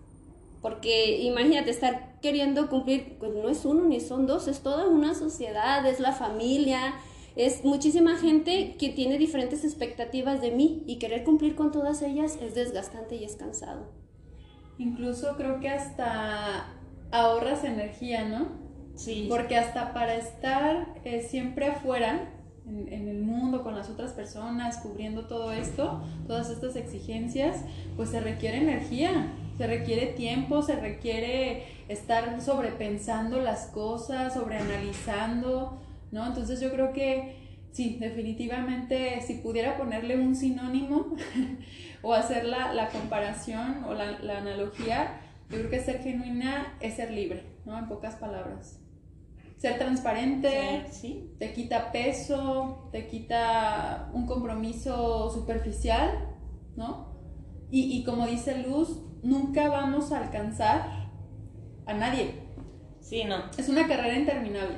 Porque 0.61 1.17
imagínate 1.23 1.71
estar 1.71 2.19
queriendo 2.21 2.69
cumplir, 2.69 3.17
pues 3.17 3.33
no 3.33 3.49
es 3.49 3.65
uno 3.65 3.85
ni 3.85 3.99
son 3.99 4.27
dos, 4.27 4.47
es 4.47 4.61
toda 4.61 4.87
una 4.87 5.15
sociedad, 5.15 5.83
es 5.87 5.99
la 5.99 6.11
familia, 6.11 6.93
es 7.35 7.65
muchísima 7.65 8.15
gente 8.17 8.75
que 8.77 8.89
tiene 8.89 9.17
diferentes 9.17 9.63
expectativas 9.63 10.41
de 10.41 10.51
mí 10.51 10.83
y 10.85 10.99
querer 10.99 11.23
cumplir 11.23 11.55
con 11.55 11.71
todas 11.71 12.03
ellas 12.03 12.37
es 12.39 12.53
desgastante 12.53 13.15
y 13.15 13.23
es 13.23 13.35
cansado. 13.35 13.89
Incluso 14.77 15.35
creo 15.37 15.59
que 15.59 15.69
hasta 15.69 16.67
ahorras 17.09 17.63
energía, 17.63 18.25
¿no? 18.27 18.60
Porque 19.29 19.57
hasta 19.57 19.93
para 19.93 20.15
estar 20.15 20.95
eh, 21.03 21.21
siempre 21.21 21.67
afuera, 21.67 22.29
en, 22.67 23.07
el 23.07 23.21
mundo, 23.21 23.63
con 23.63 23.75
las 23.75 23.89
otras 23.89 24.13
personas, 24.13 24.77
cubriendo 24.77 25.25
todo 25.25 25.51
esto, 25.51 26.03
todas 26.27 26.49
estas 26.49 26.75
exigencias, 26.75 27.63
pues 27.95 28.09
se 28.09 28.19
requiere 28.19 28.57
energía, 28.57 29.33
se 29.57 29.67
requiere 29.67 30.07
tiempo, 30.07 30.61
se 30.61 30.75
requiere 30.75 31.65
estar 31.87 32.41
sobrepensando 32.41 33.41
las 33.41 33.67
cosas, 33.67 34.33
sobreanalizando, 34.33 35.81
¿no? 36.11 36.27
Entonces 36.27 36.61
yo 36.61 36.71
creo 36.71 36.93
que 36.93 37.35
sí, 37.71 37.97
definitivamente 37.99 39.21
si 39.21 39.35
pudiera 39.35 39.77
ponerle 39.77 40.17
un 40.17 40.35
sinónimo 40.35 41.15
o 42.01 42.13
hacer 42.13 42.45
la, 42.45 42.89
comparación 42.89 43.83
o 43.85 43.93
la, 43.93 44.19
la 44.19 44.37
analogía, 44.37 45.21
yo 45.49 45.57
creo 45.57 45.69
que 45.69 45.79
ser 45.79 45.99
genuina 46.01 46.77
es 46.79 46.95
ser 46.95 47.11
libre, 47.11 47.43
¿no? 47.65 47.77
En 47.77 47.87
pocas 47.87 48.15
palabras. 48.15 48.80
Ser 49.61 49.77
transparente, 49.77 50.85
Sí, 50.89 50.99
sí. 51.01 51.35
te 51.37 51.53
quita 51.53 51.91
peso, 51.91 52.89
te 52.91 53.07
quita 53.07 54.09
un 54.11 54.25
compromiso 54.25 55.29
superficial, 55.29 56.29
¿no? 56.75 57.11
Y, 57.69 57.95
y 57.95 58.03
como 58.03 58.25
dice 58.25 58.57
Luz, 58.67 59.03
nunca 59.21 59.69
vamos 59.69 60.11
a 60.11 60.17
alcanzar 60.17 61.11
a 61.85 61.93
nadie. 61.93 62.33
Sí, 63.01 63.23
no. 63.23 63.35
Es 63.55 63.69
una 63.69 63.87
carrera 63.87 64.17
interminable. 64.17 64.77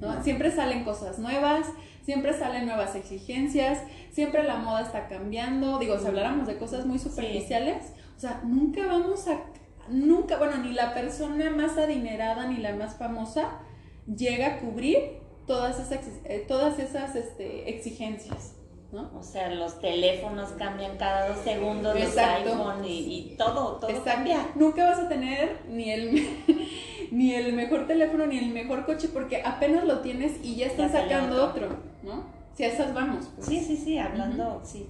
¿no? 0.00 0.20
Siempre 0.24 0.50
salen 0.50 0.82
cosas 0.82 1.20
nuevas, 1.20 1.68
siempre 2.02 2.32
salen 2.32 2.66
nuevas 2.66 2.96
exigencias, 2.96 3.78
siempre 4.10 4.42
la 4.42 4.56
moda 4.56 4.80
está 4.80 5.06
cambiando. 5.06 5.78
Digo, 5.78 5.96
si 5.98 6.06
habláramos 6.08 6.48
de 6.48 6.58
cosas 6.58 6.84
muy 6.84 6.98
superficiales, 6.98 7.92
o 8.16 8.18
sea, 8.18 8.40
nunca 8.44 8.86
vamos 8.86 9.28
a, 9.28 9.40
nunca, 9.88 10.36
bueno, 10.36 10.56
ni 10.56 10.72
la 10.72 10.94
persona 10.94 11.50
más 11.50 11.78
adinerada 11.78 12.48
ni 12.48 12.56
la 12.56 12.74
más 12.74 12.96
famosa 12.96 13.60
llega 14.06 14.46
a 14.46 14.58
cubrir 14.60 15.18
todas 15.46 15.78
esas, 15.78 16.06
eh, 16.24 16.44
todas 16.46 16.78
esas 16.78 17.14
este, 17.16 17.68
exigencias. 17.70 18.56
¿No? 18.92 19.08
O 19.16 19.22
sea, 19.22 19.54
los 19.54 19.78
teléfonos 19.80 20.48
cambian 20.58 20.96
cada 20.96 21.28
dos 21.28 21.38
segundos, 21.44 21.94
Exacto. 21.96 22.48
los 22.48 22.54
iPhone 22.58 22.84
y, 22.84 22.98
y 23.32 23.36
todo, 23.38 23.76
todo 23.76 23.88
Exacto. 23.88 24.10
cambia. 24.12 24.50
Nunca 24.56 24.84
vas 24.84 24.98
a 24.98 25.08
tener 25.08 25.60
ni 25.68 25.92
el, 25.92 26.28
ni 27.12 27.32
el 27.36 27.52
mejor 27.52 27.86
teléfono 27.86 28.26
ni 28.26 28.38
el 28.38 28.48
mejor 28.50 28.86
coche 28.86 29.08
porque 29.12 29.42
apenas 29.44 29.84
lo 29.84 30.00
tienes 30.00 30.44
y 30.44 30.56
ya 30.56 30.66
están 30.66 30.90
Ya 30.90 31.02
sacando 31.02 31.44
otro. 31.44 31.66
otro, 31.66 31.78
¿no? 32.02 32.24
Si 32.52 32.64
a 32.64 32.66
esas 32.66 32.92
vamos. 32.92 33.28
pues. 33.36 33.46
Sí, 33.46 33.60
sí, 33.60 33.76
sí, 33.76 33.96
hablando, 33.96 34.60
sí. 34.64 34.84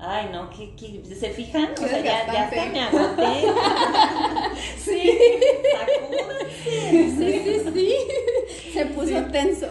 Ay, 0.00 0.28
no, 0.32 0.48
¿qué, 0.50 0.74
qué, 0.76 1.02
se 1.14 1.30
fijan? 1.30 1.70
O 1.72 1.76
sea, 1.76 2.00
ya, 2.00 2.32
ya 2.32 2.44
hasta 2.44 2.66
me 2.66 2.80
agoté. 2.80 3.46
Sí, 4.78 5.10
sí, 6.64 7.42
sí, 7.44 7.70
sí. 7.74 7.94
Se 8.72 8.86
puso 8.86 9.06
Sí. 9.08 9.24
tenso. 9.32 9.66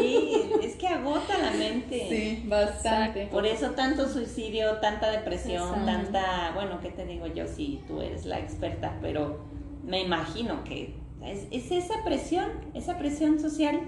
Sí, 0.00 0.50
es 0.62 0.74
que 0.76 0.86
agota 0.88 1.38
la 1.38 1.50
mente. 1.52 2.06
Sí, 2.08 2.42
bastante. 2.48 3.26
Por 3.26 3.46
eso 3.46 3.70
tanto 3.72 4.08
suicidio, 4.08 4.76
tanta 4.78 5.10
depresión, 5.10 5.62
Exacto. 5.68 5.86
tanta, 5.86 6.52
bueno, 6.54 6.80
¿qué 6.80 6.90
te 6.90 7.04
digo 7.06 7.26
yo? 7.26 7.46
Sí, 7.46 7.80
tú 7.86 8.00
eres 8.00 8.26
la 8.26 8.38
experta, 8.38 8.98
pero 9.00 9.38
me 9.84 10.02
imagino 10.02 10.64
que 10.64 10.94
es, 11.24 11.46
es 11.50 11.70
esa 11.70 12.02
presión, 12.04 12.48
esa 12.74 12.98
presión 12.98 13.38
social. 13.40 13.80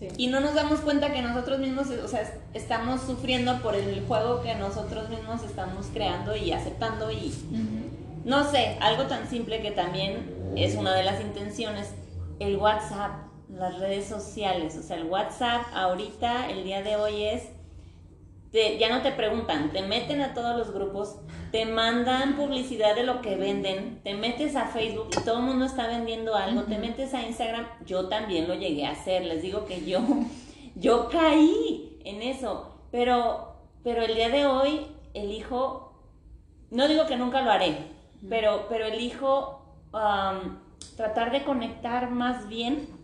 Sí. 0.00 0.08
Y 0.16 0.26
no 0.28 0.40
nos 0.40 0.54
damos 0.54 0.80
cuenta 0.80 1.12
que 1.12 1.20
nosotros 1.22 1.58
mismos, 1.60 1.88
o 1.90 2.08
sea, 2.08 2.22
es- 2.22 2.32
estamos 2.54 3.02
sufriendo 3.02 3.60
por 3.60 3.74
el 3.76 4.02
juego 4.06 4.42
que 4.42 4.54
nosotros 4.54 5.08
mismos 5.10 5.42
estamos 5.44 5.86
creando 5.92 6.34
y 6.34 6.52
aceptando 6.52 7.10
y 7.12 7.32
no 8.24 8.50
sé, 8.50 8.76
algo 8.80 9.04
tan 9.04 9.28
simple 9.28 9.60
que 9.60 9.70
también 9.70 10.52
es 10.56 10.74
una 10.74 10.94
de 10.94 11.04
las 11.04 11.20
intenciones, 11.20 11.90
el 12.38 12.56
WhatsApp, 12.56 13.12
las 13.50 13.78
redes 13.78 14.06
sociales, 14.06 14.76
o 14.78 14.82
sea, 14.82 14.96
el 14.96 15.04
WhatsApp 15.04 15.62
ahorita, 15.74 16.48
el 16.50 16.64
día 16.64 16.82
de 16.82 16.96
hoy 16.96 17.24
es, 17.24 17.42
te- 18.52 18.78
ya 18.78 18.88
no 18.88 19.02
te 19.02 19.12
preguntan, 19.12 19.70
te 19.70 19.82
meten 19.82 20.20
a 20.22 20.34
todos 20.34 20.56
los 20.56 20.72
grupos, 20.72 21.16
te 21.50 21.66
mandan 21.66 22.36
publicidad 22.36 22.94
de 22.94 23.04
lo 23.04 23.20
que 23.22 23.36
venden, 23.36 24.00
te 24.02 24.14
metes 24.14 24.56
a 24.56 24.66
Facebook 24.66 25.08
y 25.10 25.24
todo 25.24 25.38
el 25.38 25.44
mundo 25.44 25.64
está 25.64 25.86
vendiendo 25.88 26.34
algo, 26.36 26.62
te 26.62 26.78
metes 26.78 27.12
a 27.14 27.22
Instagram, 27.22 27.66
yo 27.86 28.08
también 28.08 28.46
lo 28.46 28.54
llegué 28.54 28.86
a 28.86 28.92
hacer, 28.92 29.24
les 29.24 29.42
digo 29.42 29.66
que 29.66 29.84
yo, 29.84 30.00
yo 30.76 31.08
caí 31.08 31.98
en 32.04 32.22
eso, 32.22 32.74
pero, 32.90 33.56
pero 33.82 34.02
el 34.02 34.14
día 34.14 34.28
de 34.28 34.46
hoy 34.46 34.86
elijo, 35.14 35.92
no 36.70 36.86
digo 36.86 37.06
que 37.06 37.16
nunca 37.16 37.42
lo 37.42 37.50
haré, 37.50 37.76
pero, 38.28 38.66
pero 38.68 38.86
elijo 38.86 39.60
tratar 40.96 41.32
de 41.32 41.44
conectar 41.44 42.10
más 42.10 42.48
bien 42.48 42.99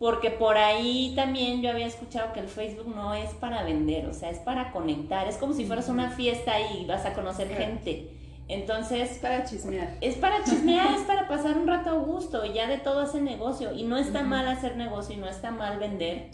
porque 0.00 0.30
por 0.30 0.56
ahí 0.56 1.12
también 1.14 1.60
yo 1.62 1.70
había 1.70 1.86
escuchado 1.86 2.32
que 2.32 2.40
el 2.40 2.48
Facebook 2.48 2.92
no 2.92 3.14
es 3.14 3.30
para 3.34 3.62
vender, 3.62 4.06
o 4.06 4.14
sea, 4.14 4.30
es 4.30 4.38
para 4.40 4.72
conectar. 4.72 5.28
Es 5.28 5.36
como 5.36 5.52
si 5.52 5.66
fueras 5.66 5.88
una 5.88 6.10
fiesta 6.10 6.54
y 6.72 6.86
vas 6.86 7.04
a 7.06 7.12
conocer 7.12 7.46
Claro. 7.46 7.62
gente. 7.66 8.10
Es 8.48 8.58
Entonces, 8.58 9.18
para 9.22 9.44
chismear. 9.44 9.96
es 10.00 10.16
para 10.16 10.42
chismear, 10.42 10.94
es 10.94 11.02
para 11.06 11.28
pasar 11.28 11.56
un 11.56 11.68
rato 11.68 11.90
a 11.90 11.92
gusto 11.92 12.44
y 12.44 12.54
ya 12.54 12.66
de 12.66 12.78
todo 12.78 13.00
hace 13.00 13.20
negocio. 13.20 13.72
Y 13.72 13.84
no 13.84 13.96
está 13.96 14.22
mal 14.24 14.48
hacer 14.48 14.76
negocio 14.76 15.14
y 15.14 15.18
no 15.18 15.28
está 15.28 15.50
mal 15.52 15.78
vender. 15.78 16.30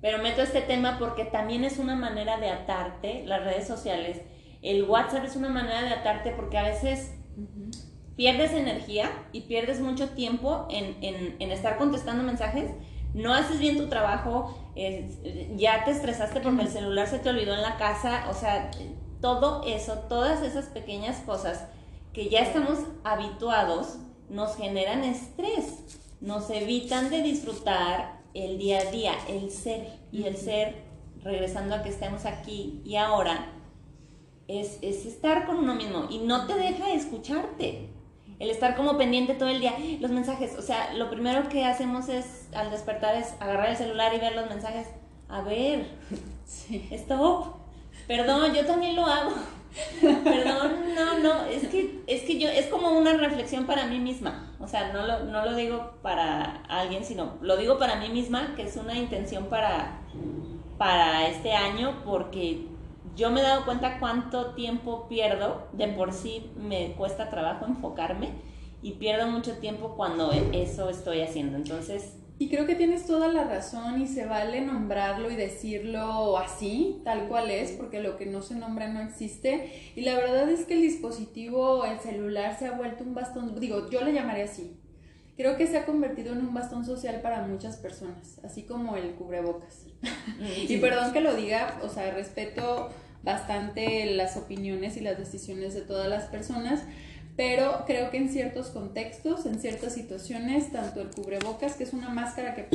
Pero 0.00 0.16
meto 0.22 0.40
este 0.42 0.62
tema 0.62 0.96
porque 0.98 1.24
también 1.26 1.62
es 1.62 1.78
una 1.78 1.94
manera 1.94 2.38
de 2.38 2.48
atarte, 2.48 3.22
las 3.26 3.44
redes 3.44 3.68
sociales. 3.68 4.22
El 4.62 4.84
WhatsApp 4.84 5.24
es 5.26 5.36
una 5.36 5.50
manera 5.50 5.82
de 5.82 5.90
atarte 5.90 6.30
porque 6.30 6.56
a 6.56 6.62
veces 6.62 7.12
pierdes 8.16 8.52
energía 8.52 9.10
y 9.32 9.42
pierdes 9.42 9.80
mucho 9.80 10.08
tiempo 10.10 10.66
en, 10.70 10.96
en- 11.02 11.36
en 11.38 11.50
estar 11.52 11.76
contestando 11.78 12.22
mensajes, 12.22 12.70
no 13.14 13.34
haces 13.34 13.58
bien 13.58 13.76
tu 13.76 13.88
trabajo, 13.88 14.56
eh, 14.76 15.54
ya 15.56 15.84
te 15.84 15.90
estresaste 15.90 16.40
porque 16.40 16.62
el 16.62 16.68
celular 16.68 17.06
se 17.08 17.18
te 17.18 17.30
olvidó 17.30 17.54
en 17.54 17.62
la 17.62 17.76
casa, 17.76 18.26
o 18.30 18.34
sea, 18.34 18.70
todo 19.20 19.62
eso, 19.66 19.94
todas 20.08 20.42
esas 20.42 20.66
pequeñas 20.66 21.18
cosas 21.20 21.66
que 22.12 22.28
ya 22.28 22.40
estamos 22.40 22.78
habituados 23.04 23.98
nos 24.28 24.56
generan 24.56 25.04
estrés, 25.04 26.00
nos 26.20 26.50
evitan 26.50 27.10
de 27.10 27.22
disfrutar 27.22 28.20
el 28.34 28.58
día 28.58 28.78
a 28.78 28.90
día, 28.90 29.12
el 29.28 29.50
ser 29.50 29.98
y 30.12 30.24
el 30.24 30.36
ser, 30.36 30.88
regresando 31.22 31.74
a 31.74 31.82
que 31.82 31.90
estemos 31.90 32.24
aquí 32.24 32.80
y 32.84 32.96
ahora, 32.96 33.52
es, 34.48 34.78
es 34.82 35.06
estar 35.06 35.46
con 35.46 35.58
uno 35.58 35.74
mismo 35.74 36.06
y 36.10 36.18
no 36.18 36.46
te 36.46 36.54
deja 36.54 36.92
escucharte. 36.92 37.88
El 38.40 38.50
estar 38.50 38.74
como 38.74 38.98
pendiente 38.98 39.34
todo 39.34 39.48
el 39.48 39.60
día, 39.60 39.74
los 40.00 40.10
mensajes, 40.10 40.56
o 40.58 40.62
sea, 40.62 40.94
lo 40.94 41.08
primero 41.10 41.48
que 41.48 41.64
hacemos 41.64 42.08
es 42.08 42.48
al 42.54 42.70
despertar 42.70 43.14
es 43.14 43.34
agarrar 43.38 43.68
el 43.70 43.76
celular 43.76 44.12
y 44.14 44.18
ver 44.18 44.34
los 44.34 44.48
mensajes. 44.48 44.88
A 45.28 45.42
ver, 45.42 45.86
Sí. 46.44 46.88
stop. 46.90 47.54
Perdón, 48.08 48.52
yo 48.52 48.66
también 48.66 48.96
lo 48.96 49.06
hago. 49.06 49.30
Perdón, 50.00 50.94
no, 50.96 51.18
no, 51.18 51.44
es 51.44 51.68
que 51.68 52.00
es 52.08 52.22
que 52.22 52.38
yo 52.40 52.48
es 52.48 52.66
como 52.66 52.90
una 52.90 53.12
reflexión 53.12 53.66
para 53.66 53.86
mí 53.86 54.00
misma. 54.00 54.50
O 54.58 54.66
sea, 54.66 54.92
no 54.92 55.06
lo, 55.06 55.20
no 55.26 55.44
lo 55.44 55.54
digo 55.54 55.92
para 56.02 56.62
alguien, 56.68 57.04
sino 57.04 57.34
lo 57.40 57.56
digo 57.56 57.78
para 57.78 57.96
mí 57.96 58.08
misma, 58.08 58.54
que 58.56 58.62
es 58.62 58.76
una 58.76 58.96
intención 58.96 59.44
para 59.44 60.00
para 60.76 61.28
este 61.28 61.52
año 61.52 62.02
porque 62.06 62.66
yo 63.20 63.30
me 63.30 63.40
he 63.40 63.42
dado 63.42 63.66
cuenta 63.66 63.98
cuánto 64.00 64.54
tiempo 64.54 65.06
pierdo, 65.06 65.68
de 65.74 65.88
por 65.88 66.14
sí 66.14 66.50
me 66.56 66.94
cuesta 66.94 67.28
trabajo 67.28 67.66
enfocarme 67.66 68.30
y 68.82 68.92
pierdo 68.92 69.26
mucho 69.26 69.58
tiempo 69.58 69.94
cuando 69.94 70.32
eso 70.52 70.88
estoy 70.88 71.20
haciendo. 71.20 71.58
Entonces, 71.58 72.14
Y 72.38 72.48
creo 72.48 72.64
que 72.64 72.74
tienes 72.74 73.06
toda 73.06 73.28
la 73.28 73.44
razón 73.44 74.00
y 74.00 74.06
se 74.06 74.24
vale 74.24 74.62
nombrarlo 74.62 75.30
y 75.30 75.36
decirlo 75.36 76.38
así, 76.38 77.02
tal 77.04 77.28
cual 77.28 77.50
es, 77.50 77.72
porque 77.72 78.00
lo 78.00 78.16
que 78.16 78.24
no 78.24 78.40
se 78.40 78.54
nombra 78.54 78.88
no 78.88 79.02
existe. 79.02 79.92
Y 79.94 80.00
la 80.00 80.14
verdad 80.14 80.48
es 80.48 80.64
que 80.64 80.72
el 80.72 80.80
dispositivo, 80.80 81.84
el 81.84 82.00
celular, 82.00 82.58
se 82.58 82.68
ha 82.68 82.72
vuelto 82.72 83.04
un 83.04 83.14
bastón, 83.14 83.60
digo, 83.60 83.90
yo 83.90 84.00
le 84.00 84.14
llamaré 84.14 84.44
así. 84.44 84.80
Creo 85.36 85.58
que 85.58 85.66
se 85.66 85.76
ha 85.76 85.84
convertido 85.84 86.32
en 86.32 86.38
un 86.38 86.54
bastón 86.54 86.86
social 86.86 87.20
para 87.20 87.42
muchas 87.42 87.76
personas, 87.76 88.40
así 88.42 88.62
como 88.62 88.96
el 88.96 89.14
cubrebocas. 89.16 89.84
Y 90.66 90.78
perdón 90.78 91.12
que 91.12 91.20
lo 91.20 91.34
diga, 91.34 91.78
o 91.82 91.90
sea, 91.90 92.10
respeto 92.10 92.88
bastante 93.22 94.06
las 94.06 94.36
opiniones 94.36 94.96
y 94.96 95.00
las 95.00 95.18
decisiones 95.18 95.74
de 95.74 95.82
todas 95.82 96.08
las 96.08 96.24
personas, 96.24 96.82
pero 97.36 97.84
creo 97.86 98.10
que 98.10 98.18
en 98.18 98.28
ciertos 98.28 98.68
contextos, 98.68 99.46
en 99.46 99.60
ciertas 99.60 99.94
situaciones, 99.94 100.72
tanto 100.72 101.00
el 101.00 101.10
cubrebocas, 101.10 101.74
que 101.74 101.84
es 101.84 101.92
una 101.92 102.08
máscara 102.08 102.54
que, 102.54 102.68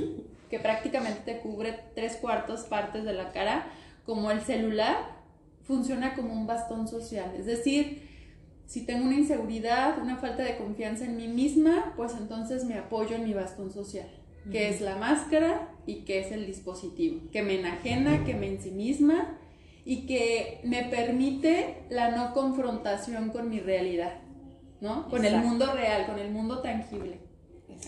que 0.50 0.60
prácticamente 0.60 1.22
te 1.26 1.40
cubre 1.40 1.80
tres 1.94 2.16
cuartos 2.16 2.62
partes 2.62 3.04
de 3.04 3.14
la 3.14 3.32
cara, 3.32 3.68
como 4.06 4.32
el 4.32 4.42
celular, 4.42 4.98
funciona 5.64 6.16
como 6.16 6.34
un 6.34 6.48
bastón 6.48 6.88
social. 6.88 7.32
Es 7.38 7.46
decir, 7.46 8.08
si 8.68 8.86
tengo 8.86 9.06
una 9.06 9.16
inseguridad, 9.16 10.00
una 10.02 10.18
falta 10.18 10.44
de 10.44 10.58
confianza 10.58 11.06
en 11.06 11.18
mí 11.18 11.28
misma, 11.28 11.94
pues 11.96 12.14
entonces 12.18 12.66
me 12.66 12.76
apoyo 12.76 13.16
en 13.16 13.26
mi 13.26 13.34
bastón 13.34 13.72
social, 13.72 14.08
que 14.52 14.70
es 14.70 14.82
la 14.82 14.96
máscara 14.96 15.70
y 15.86 16.02
que 16.02 16.20
es 16.20 16.32
el 16.32 16.46
dispositivo, 16.46 17.22
que 17.32 17.42
me 17.42 17.60
enajena, 17.60 18.24
que 18.24 18.34
me 18.34 18.48
ensimisma 18.48 19.38
y 19.86 20.08
que 20.08 20.60
me 20.64 20.84
permite 20.86 21.84
la 21.90 22.10
no 22.12 22.34
confrontación 22.34 23.30
con 23.30 23.50
mi 23.50 23.60
realidad, 23.60 24.16
¿no? 24.82 25.08
Con 25.10 25.24
el 25.24 25.38
mundo 25.38 25.72
real, 25.74 26.08
con 26.08 26.18
el 26.20 26.32
mundo 26.32 26.60
tangible. 26.60 27.20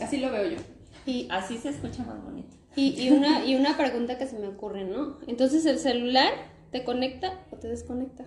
Así 0.02 0.18
lo 0.18 0.32
veo 0.32 0.52
yo. 0.52 0.58
Y, 1.06 1.28
Así 1.32 1.58
se 1.58 1.70
escucha 1.70 2.04
más 2.04 2.24
bonito. 2.24 2.56
y, 2.76 3.02
y 3.02 3.10
una, 3.10 3.46
y 3.46 3.56
una 3.56 3.76
pregunta 3.78 4.18
que 4.18 4.28
se 4.28 4.38
me 4.38 4.48
ocurre, 4.48 4.84
¿no? 4.84 5.18
Entonces, 5.26 5.66
¿el 5.66 5.80
celular 5.80 6.32
te 6.72 6.84
conecta 6.84 7.34
o 7.52 7.56
te 7.56 7.68
desconecta? 7.68 8.26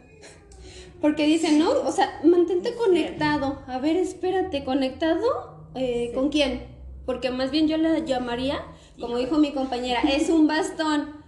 Porque 1.01 1.27
dicen, 1.27 1.59
¿no? 1.59 1.71
O 1.71 1.93
sea, 1.93 2.21
mantente 2.25 2.75
conectado. 2.75 3.63
A 3.67 3.79
ver, 3.79 3.97
espérate, 3.97 4.65
¿conectado? 4.65 5.69
Eh, 5.75 6.09
Sí. 6.11 6.15
¿Con 6.15 6.29
quién? 6.31 6.65
Porque 7.07 7.31
más 7.31 7.51
bien 7.51 7.69
yo 7.69 7.77
le 7.77 8.05
llamaría, 8.05 8.61
como 9.01 9.17
dijo 9.19 9.39
mi 9.39 9.53
compañera, 9.53 10.01
es 10.03 10.29
un 10.29 10.47
bastón. 10.47 11.20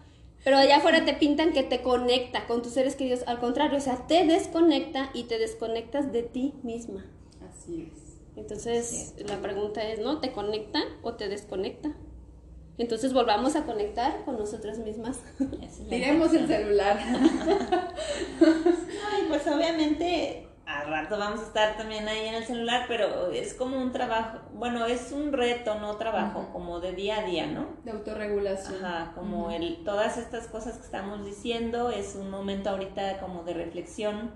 Pero 0.45 0.57
allá 0.57 0.79
afuera 0.79 1.05
te 1.05 1.15
pintan 1.15 1.53
que 1.53 1.63
te 1.63 1.83
conecta 1.83 2.47
con 2.47 2.63
tus 2.63 2.73
seres 2.73 2.97
queridos. 2.97 3.23
Al 3.27 3.39
contrario, 3.39 3.79
o 3.79 3.81
sea, 3.81 4.07
te 4.07 4.27
desconecta 4.27 5.11
y 5.15 5.25
te 5.25 5.39
desconectas 5.39 6.13
de 6.13 6.23
ti 6.23 6.55
misma. 6.63 7.07
Así 7.49 7.89
es. 7.93 8.19
Entonces, 8.37 9.15
la 9.29 9.41
pregunta 9.41 9.89
es, 9.89 10.01
¿no? 10.01 10.19
¿Te 10.21 10.33
conecta 10.33 10.81
o 11.03 11.15
te 11.15 11.29
desconecta? 11.29 11.95
Entonces 12.79 13.13
volvamos 13.13 13.55
a 13.55 13.65
conectar 13.65 14.25
con 14.25 14.39
nosotras 14.39 14.79
mismas. 14.79 15.21
Tiremos 15.89 16.33
el 16.33 16.47
celular. 16.47 16.99
Ay, 18.41 19.25
pues 19.29 19.47
obviamente 19.47 20.49
al 20.67 20.89
rato 20.89 21.19
vamos 21.19 21.41
a 21.41 21.45
estar 21.45 21.77
también 21.77 22.07
ahí 22.09 22.29
en 22.29 22.35
el 22.35 22.45
celular, 22.45 22.85
pero 22.89 23.31
es 23.31 23.55
como 23.55 23.79
un 23.79 23.93
trabajo, 23.93 24.39
bueno, 24.55 24.87
es 24.87 25.13
un 25.13 25.33
reto, 25.33 25.79
no 25.81 25.97
trabajo, 25.97 26.49
como 26.53 26.81
de 26.81 26.93
día 26.93 27.19
a 27.19 27.25
día, 27.25 27.47
¿no? 27.47 27.67
De 27.85 27.91
autorregulación. 27.91 28.85
Ajá, 28.85 29.13
como 29.15 29.51
el, 29.51 29.83
todas 29.85 30.19
estas 30.19 30.47
cosas 30.47 30.77
que 30.77 30.85
estamos 30.85 31.25
diciendo, 31.25 31.91
es 31.91 32.15
un 32.15 32.31
momento 32.31 32.71
ahorita 32.71 33.19
como 33.19 33.43
de 33.43 33.55
reflexión. 33.55 34.31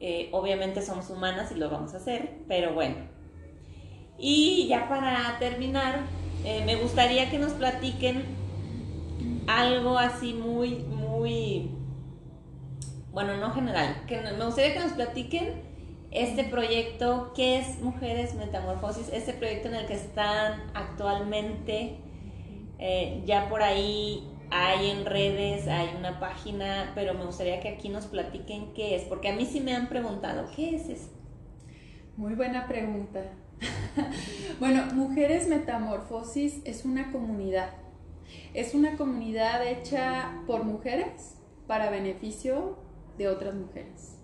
Eh, 0.00 0.28
obviamente 0.32 0.82
somos 0.82 1.10
humanas 1.10 1.52
y 1.52 1.54
lo 1.54 1.70
vamos 1.70 1.94
a 1.94 1.98
hacer, 1.98 2.38
pero 2.48 2.74
bueno. 2.74 2.96
Y 4.18 4.66
ya 4.68 4.88
para 4.88 5.38
terminar, 5.38 6.00
eh, 6.44 6.62
me 6.64 6.76
gustaría 6.76 7.30
que 7.30 7.38
nos 7.38 7.52
platiquen 7.52 8.24
algo 9.46 9.98
así 9.98 10.32
muy, 10.32 10.76
muy, 10.76 11.70
bueno, 13.16 13.34
no 13.38 13.50
general, 13.50 14.04
que 14.06 14.20
me 14.20 14.44
gustaría 14.44 14.74
que 14.74 14.80
nos 14.80 14.92
platiquen 14.92 15.62
este 16.10 16.44
proyecto, 16.44 17.32
¿qué 17.34 17.58
es 17.58 17.80
Mujeres 17.80 18.34
Metamorfosis? 18.34 19.08
Este 19.10 19.32
proyecto 19.32 19.68
en 19.68 19.76
el 19.76 19.86
que 19.86 19.94
están 19.94 20.60
actualmente, 20.74 21.96
eh, 22.78 23.22
ya 23.24 23.48
por 23.48 23.62
ahí 23.62 24.30
hay 24.50 24.90
en 24.90 25.06
redes, 25.06 25.66
hay 25.66 25.96
una 25.98 26.20
página, 26.20 26.92
pero 26.94 27.14
me 27.14 27.24
gustaría 27.24 27.58
que 27.60 27.70
aquí 27.70 27.88
nos 27.88 28.04
platiquen 28.04 28.74
qué 28.74 28.96
es, 28.96 29.04
porque 29.04 29.30
a 29.30 29.34
mí 29.34 29.46
sí 29.46 29.62
me 29.62 29.74
han 29.74 29.88
preguntado, 29.88 30.50
¿qué 30.54 30.76
es 30.76 30.90
eso? 30.90 31.08
Muy 32.18 32.34
buena 32.34 32.68
pregunta. 32.68 33.22
bueno, 34.60 34.92
Mujeres 34.92 35.48
Metamorfosis 35.48 36.60
es 36.66 36.84
una 36.84 37.10
comunidad. 37.12 37.70
Es 38.52 38.74
una 38.74 38.98
comunidad 38.98 39.66
hecha 39.66 40.42
por 40.46 40.64
mujeres 40.64 41.38
para 41.66 41.88
beneficio 41.88 42.84
de 43.16 43.28
otras 43.28 43.54
mujeres. 43.54 44.16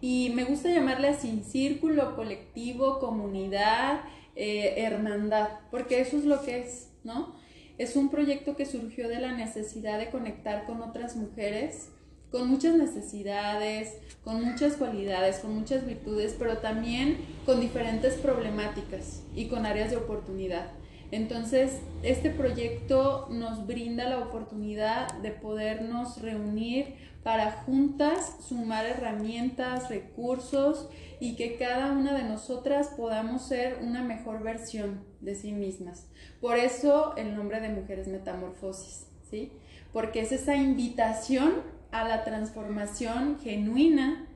Y 0.00 0.30
me 0.34 0.44
gusta 0.44 0.68
llamarle 0.68 1.08
así, 1.08 1.42
círculo 1.46 2.16
colectivo, 2.16 2.98
comunidad, 2.98 4.02
eh, 4.34 4.74
hermandad, 4.76 5.48
porque 5.70 6.00
eso 6.00 6.18
es 6.18 6.24
lo 6.24 6.42
que 6.42 6.60
es, 6.60 6.90
¿no? 7.02 7.34
Es 7.78 7.96
un 7.96 8.10
proyecto 8.10 8.56
que 8.56 8.66
surgió 8.66 9.08
de 9.08 9.20
la 9.20 9.32
necesidad 9.32 9.98
de 9.98 10.10
conectar 10.10 10.66
con 10.66 10.82
otras 10.82 11.16
mujeres 11.16 11.90
con 12.30 12.48
muchas 12.48 12.74
necesidades, 12.74 13.94
con 14.24 14.44
muchas 14.44 14.74
cualidades, 14.74 15.38
con 15.38 15.54
muchas 15.54 15.86
virtudes, 15.86 16.34
pero 16.38 16.58
también 16.58 17.18
con 17.44 17.60
diferentes 17.60 18.14
problemáticas 18.14 19.22
y 19.34 19.46
con 19.46 19.64
áreas 19.64 19.90
de 19.90 19.96
oportunidad. 19.96 20.72
Entonces, 21.10 21.80
este 22.02 22.30
proyecto 22.30 23.28
nos 23.30 23.66
brinda 23.66 24.08
la 24.08 24.18
oportunidad 24.18 25.12
de 25.14 25.30
podernos 25.30 26.20
reunir 26.20 26.94
para 27.22 27.50
juntas 27.50 28.36
sumar 28.48 28.86
herramientas, 28.86 29.88
recursos 29.88 30.88
y 31.18 31.34
que 31.34 31.56
cada 31.56 31.92
una 31.92 32.14
de 32.14 32.22
nosotras 32.22 32.90
podamos 32.96 33.42
ser 33.42 33.78
una 33.82 34.02
mejor 34.02 34.42
versión 34.42 35.04
de 35.20 35.34
sí 35.34 35.52
mismas. 35.52 36.08
Por 36.40 36.56
eso 36.56 37.16
el 37.16 37.34
nombre 37.34 37.60
de 37.60 37.70
Mujeres 37.70 38.06
Metamorfosis, 38.06 39.08
¿sí? 39.28 39.52
Porque 39.92 40.20
es 40.20 40.30
esa 40.30 40.54
invitación 40.54 41.62
a 41.90 42.06
la 42.06 42.24
transformación 42.24 43.38
genuina, 43.40 44.28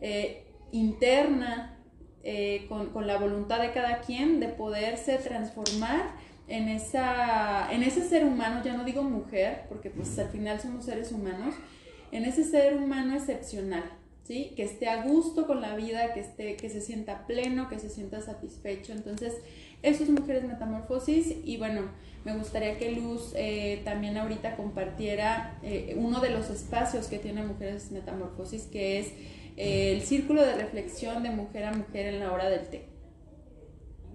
eh, 0.00 0.46
interna, 0.70 1.75
eh, 2.28 2.66
con, 2.68 3.06
la 3.06 3.18
voluntad 3.18 3.60
de 3.60 3.70
cada 3.70 4.00
quien 4.00 4.40
de 4.40 4.48
poderse 4.48 5.16
transformar 5.18 6.10
en, 6.48 6.68
esa, 6.68 7.72
en 7.72 7.84
ese 7.84 8.02
ser 8.02 8.24
humano, 8.24 8.62
ya 8.64 8.76
no 8.76 8.82
digo 8.82 9.04
mujer, 9.04 9.66
porque 9.68 9.90
pues 9.90 10.18
al 10.18 10.28
final 10.30 10.58
somos 10.58 10.86
seres 10.86 11.12
humanos, 11.12 11.54
en 12.10 12.24
ese 12.24 12.42
ser 12.42 12.76
humano 12.78 13.14
excepcional, 13.14 13.84
¿sí? 14.24 14.54
Que 14.56 14.64
esté 14.64 14.88
a 14.88 15.04
gusto 15.04 15.46
con 15.46 15.60
la 15.60 15.76
vida, 15.76 16.14
que, 16.14 16.20
esté, 16.20 16.56
que 16.56 16.68
se 16.68 16.80
sienta 16.80 17.28
pleno, 17.28 17.68
que 17.68 17.78
se 17.78 17.90
sienta 17.90 18.20
satisfecho. 18.20 18.92
Entonces, 18.92 19.32
eso 19.82 20.02
es 20.02 20.10
Mujeres 20.10 20.42
Metamorfosis 20.42 21.32
y 21.44 21.58
bueno, 21.58 21.82
me 22.24 22.36
gustaría 22.36 22.76
que 22.76 22.90
Luz 22.90 23.34
eh, 23.36 23.82
también 23.84 24.16
ahorita 24.16 24.56
compartiera 24.56 25.60
eh, 25.62 25.94
uno 25.96 26.18
de 26.18 26.30
los 26.30 26.50
espacios 26.50 27.06
que 27.06 27.20
tiene 27.20 27.44
Mujeres 27.44 27.92
Metamorfosis, 27.92 28.64
que 28.64 28.98
es 28.98 29.12
eh, 29.56 29.92
el 29.92 30.02
círculo 30.02 30.42
de 30.42 30.54
reflexión 30.54 31.22
de 31.22 31.30
mujer 31.30 31.64
a 31.64 31.72
mujer 31.72 32.06
en 32.06 32.20
la 32.20 32.32
hora 32.32 32.48
del 32.48 32.68
té. 32.68 32.86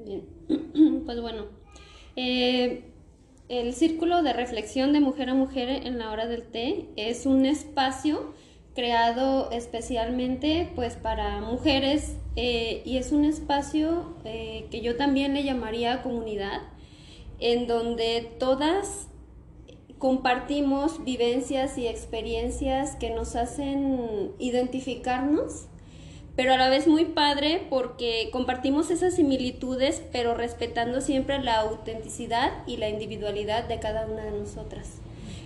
Bien, 0.03 0.25
pues 1.05 1.21
bueno, 1.21 1.45
el 2.15 3.73
círculo 3.73 4.23
de 4.23 4.33
reflexión 4.33 4.93
de 4.93 4.99
mujer 4.99 5.29
a 5.29 5.33
mujer 5.33 5.69
en 5.69 5.97
la 5.97 6.11
hora 6.11 6.27
del 6.27 6.43
té 6.43 6.89
es 6.95 7.25
un 7.25 7.45
espacio 7.45 8.33
creado 8.73 9.51
especialmente 9.51 10.69
pues 10.75 10.95
para 10.95 11.41
mujeres 11.41 12.17
y 12.35 12.97
es 12.97 13.11
un 13.11 13.25
espacio 13.25 14.15
que 14.23 14.81
yo 14.81 14.95
también 14.95 15.33
le 15.33 15.43
llamaría 15.43 16.01
comunidad 16.01 16.61
en 17.41 17.67
donde 17.67 18.31
todas 18.39 19.10
compartimos 20.01 21.03
vivencias 21.05 21.77
y 21.77 21.87
experiencias 21.87 22.95
que 22.95 23.11
nos 23.11 23.35
hacen 23.35 24.31
identificarnos, 24.39 25.67
pero 26.35 26.53
a 26.53 26.57
la 26.57 26.69
vez 26.69 26.87
muy 26.87 27.05
padre 27.05 27.67
porque 27.69 28.29
compartimos 28.31 28.89
esas 28.89 29.13
similitudes, 29.13 30.01
pero 30.11 30.33
respetando 30.33 31.01
siempre 31.01 31.39
la 31.43 31.59
autenticidad 31.59 32.51
y 32.65 32.77
la 32.77 32.89
individualidad 32.89 33.65
de 33.65 33.79
cada 33.79 34.07
una 34.07 34.23
de 34.23 34.31
nosotras. 34.31 34.89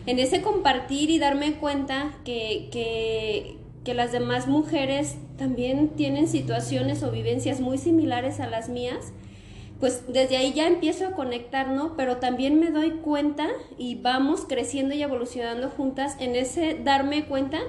En 0.05 0.19
ese 0.19 0.41
compartir 0.41 1.09
y 1.09 1.19
darme 1.19 1.55
cuenta 1.55 2.17
que, 2.23 2.69
que, 2.71 3.57
que 3.83 3.93
las 3.93 4.13
demás 4.13 4.47
mujeres 4.47 5.17
también 5.37 5.89
tienen 5.89 6.29
situaciones 6.29 7.03
o 7.03 7.11
vivencias 7.11 7.59
muy 7.59 7.77
similares 7.77 8.39
a 8.39 8.47
las 8.47 8.69
mías, 8.69 9.11
pues 9.79 10.03
desde 10.07 10.37
ahí 10.37 10.53
ya 10.53 10.67
empiezo 10.67 11.07
a 11.07 11.11
conectar, 11.11 11.67
¿no? 11.67 11.95
Pero 11.97 12.17
también 12.17 12.59
me 12.59 12.71
doy 12.71 12.91
cuenta 12.99 13.47
y 13.77 13.95
vamos 13.95 14.45
creciendo 14.47 14.95
y 14.95 15.03
evolucionando 15.03 15.69
juntas 15.69 16.15
en 16.19 16.35
ese 16.35 16.79
darme 16.83 17.25
cuenta 17.25 17.59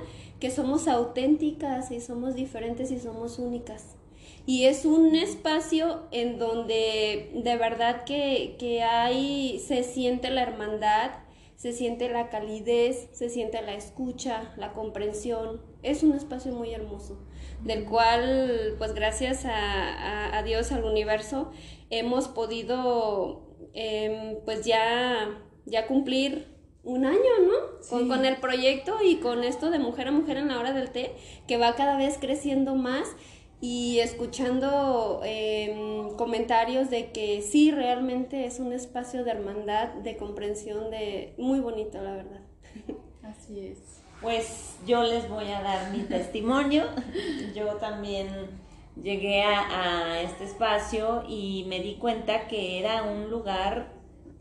que 0.41 0.51
somos 0.51 0.87
auténticas 0.87 1.91
y 1.91 2.01
somos 2.01 2.35
diferentes 2.35 2.91
y 2.91 2.99
somos 2.99 3.39
únicas. 3.39 3.97
Y 4.45 4.65
es 4.67 4.85
un 4.85 5.17
espacio 5.17 6.03
en 6.13 6.39
donde 6.39 7.31
de 7.35 7.57
verdad 7.57 8.05
que, 8.05 8.55
que 8.59 8.83
hay, 8.83 9.59
se 9.59 9.83
siente 9.83 10.31
la 10.31 10.43
hermandad, 10.43 11.11
se 11.57 11.73
siente 11.73 12.09
la 12.09 12.29
calidez, 12.29 13.09
se 13.13 13.29
siente 13.29 13.61
la 13.63 13.75
escucha, 13.75 14.53
la 14.57 14.73
comprensión. 14.73 15.61
Es 15.83 16.05
un 16.05 16.13
espacio 16.13 16.53
muy 16.53 16.73
hermoso, 16.73 17.19
del 17.65 17.87
cual, 17.87 18.77
pues 18.79 18.95
gracias 18.95 19.47
a, 19.47 20.37
a 20.37 20.43
Dios, 20.45 20.71
al 20.71 20.85
universo, 20.85 21.51
hemos 21.91 22.28
podido 22.28 23.47
em, 23.74 24.37
pues 24.45 24.64
ya, 24.64 25.43
ya 25.64 25.87
cumplir 25.87 26.49
un 26.82 27.05
año, 27.05 27.18
¿no? 27.18 28.07
Con, 28.07 28.24
el 28.24 28.37
proyecto 28.37 28.99
y 29.05 29.16
con 29.16 29.43
esto 29.45 29.70
de 29.70 29.78
mujer 29.78 30.09
a 30.09 30.12
mujer 30.12 30.37
en 30.37 30.49
la 30.49 30.59
hora 30.59 30.72
del 30.72 30.91
té, 30.91 31.14
que 31.49 31.59
va 31.59 31.74
cada 31.74 31.97
vez 31.97 32.16
creciendo 32.20 32.76
más 32.76 33.09
y 33.61 33.99
escuchando 33.99 35.20
em, 35.24 36.14
comentarios 36.16 36.89
de 36.91 37.11
que 37.11 37.43
sí, 37.43 37.72
realmente 37.72 38.47
es 38.47 38.61
un 38.61 38.72
espacio 38.72 39.24
de 39.24 39.32
hermandad, 39.32 39.89
de 39.95 40.16
comprensión, 40.16 40.91
de 40.91 41.34
muy 41.39 41.59
bonito, 41.59 42.01
la 42.01 42.12
verdad. 42.12 42.41
Así 43.22 43.61
es. 43.61 43.78
Pues 44.22 44.76
yo 44.87 45.03
les 45.03 45.28
voy 45.28 45.51
a 45.51 45.62
dar 45.62 45.91
mi 45.93 46.05
testimonio. 46.05 46.84
Yo 47.55 47.74
también 47.76 48.28
llegué 49.03 49.43
a, 49.43 50.23
este 50.23 50.45
espacio 50.45 51.25
y 51.29 51.65
me 51.69 51.81
di 51.81 51.97
cuenta 51.97 52.49
que 52.49 52.79
era 52.81 53.03
un 53.03 53.31
lugar 53.31 53.93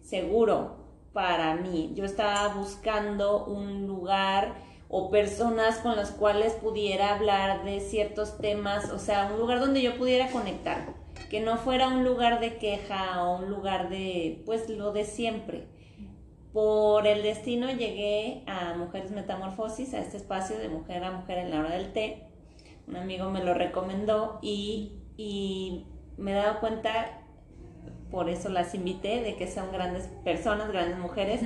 seguro 0.01 0.77
para 1.13 1.55
mí. 1.55 1.91
Yo 1.95 2.05
estaba 2.05 2.53
buscando 2.53 3.45
un 3.45 3.87
lugar 3.87 4.55
o 4.89 5.09
personas 5.09 5.79
con 5.79 5.95
las 5.95 6.11
cuales 6.11 6.53
pudiera 6.53 7.15
hablar 7.15 7.63
de 7.63 7.79
ciertos 7.79 8.37
temas, 8.37 8.89
o 8.91 8.99
sea, 8.99 9.29
un 9.33 9.39
lugar 9.39 9.59
donde 9.59 9.81
yo 9.81 9.97
pudiera 9.97 10.29
conectar, 10.31 10.93
que 11.29 11.41
no 11.41 11.57
fuera 11.57 11.87
un 11.87 12.03
lugar 12.03 12.39
de 12.39 12.57
queja 12.57 13.23
o 13.23 13.37
un 13.39 13.49
lugar 13.49 13.89
de, 13.89 14.43
pues, 14.45 14.69
lo 14.69 14.91
de 14.93 15.03
siempre. 15.03 15.67
Por 16.53 17.07
el 17.07 17.23
destino 17.23 17.69
llegué 17.69 18.43
a 18.47 18.75
Mujeres 18.75 19.11
Metamorfosis, 19.11 19.93
a 19.93 19.99
este 19.99 20.17
espacio 20.17 20.57
de 20.57 20.69
mujer 20.69 21.03
a 21.03 21.11
mujer 21.11 21.39
en 21.39 21.51
la 21.51 21.59
hora 21.59 21.71
del 21.71 21.91
té, 21.91 22.23
un 22.87 22.95
amigo 22.95 23.29
me 23.29 23.43
lo 23.43 23.53
recomendó 23.53 24.39
y, 24.41 24.93
me 26.17 26.31
he 26.31 26.35
dado 26.35 26.59
cuenta, 26.59 27.21
por 28.11 28.29
eso 28.29 28.49
las 28.49 28.73
invité, 28.73 29.21
de 29.21 29.35
que 29.35 29.51
son 29.51 29.71
grandes 29.71 30.07
personas, 30.23 30.71
grandes 30.71 30.97
mujeres, 30.97 31.41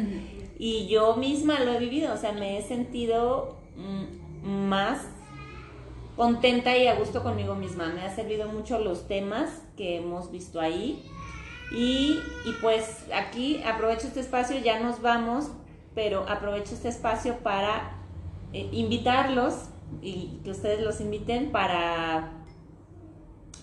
y 0.59 0.87
yo 0.87 1.15
misma 1.15 1.59
lo 1.59 1.73
he 1.73 1.79
vivido, 1.79 2.13
o 2.13 2.17
sea, 2.17 2.33
me 2.33 2.57
he 2.57 2.61
sentido 2.61 3.57
mm, 3.75 4.47
más 4.67 5.07
contenta 6.19 6.77
y 6.77 6.85
a 6.87 6.95
gusto 6.95 7.23
conmigo 7.23 7.55
misma. 7.55 7.87
Me 7.87 8.01
ha 8.01 8.13
servido 8.13 8.49
mucho 8.49 8.77
los 8.77 9.07
temas 9.07 9.61
que 9.77 9.95
hemos 9.95 10.31
visto 10.31 10.59
ahí. 10.59 11.01
Y, 11.71 12.19
y 12.45 12.51
pues 12.61 13.05
aquí 13.15 13.63
aprovecho 13.63 14.07
este 14.07 14.19
espacio, 14.19 14.59
ya 14.59 14.81
nos 14.81 15.01
vamos, 15.01 15.49
pero 15.95 16.27
aprovecho 16.27 16.73
este 16.73 16.89
espacio 16.89 17.37
para 17.37 17.99
eh, 18.51 18.67
invitarlos 18.73 19.69
y 20.01 20.39
que 20.43 20.51
ustedes 20.51 20.81
los 20.81 21.01
inviten 21.01 21.51
para 21.51 22.39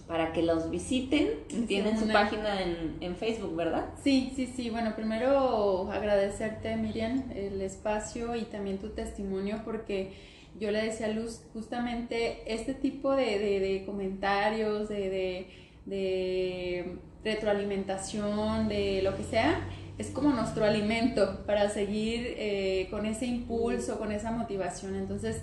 para 0.07 0.33
que 0.33 0.43
los 0.43 0.71
visiten. 0.71 1.31
Tienen 1.67 1.99
su 1.99 2.07
página 2.09 2.63
en, 2.63 2.97
en, 3.01 3.17
Facebook, 3.17 3.57
¿verdad? 3.57 3.87
Sí, 4.03 4.33
sí, 4.37 4.47
sí. 4.47 4.71
Bueno, 4.71 4.95
primero 4.95 5.91
agradecerte, 5.91 6.77
Miriam, 6.77 7.25
el 7.35 7.61
espacio 7.61 8.37
y 8.37 8.43
también 8.43 8.79
tu 8.79 8.91
testimonio, 8.91 9.63
porque 9.65 10.13
yo 10.59 10.71
le 10.71 10.83
decía 10.83 11.07
a 11.07 11.11
Luz, 11.11 11.43
justamente 11.53 12.43
este 12.47 12.75
tipo 12.75 13.13
de, 13.15 13.39
de, 13.39 13.83
comentarios, 13.85 14.89
de, 14.89 15.49
de, 15.87 16.99
retroalimentación, 17.25 18.69
de 18.69 19.03
lo 19.03 19.17
que 19.17 19.25
sea, 19.25 19.69
es 19.99 20.11
como 20.11 20.31
nuestro 20.31 20.65
alimento 20.65 21.45
para 21.47 21.69
seguir 21.69 22.35
eh, 22.39 22.87
con 22.91 23.07
ese 23.07 23.27
impulso, 23.27 23.99
con 23.99 24.13
esa 24.13 24.31
motivación. 24.31 24.95
Entonces, 24.95 25.43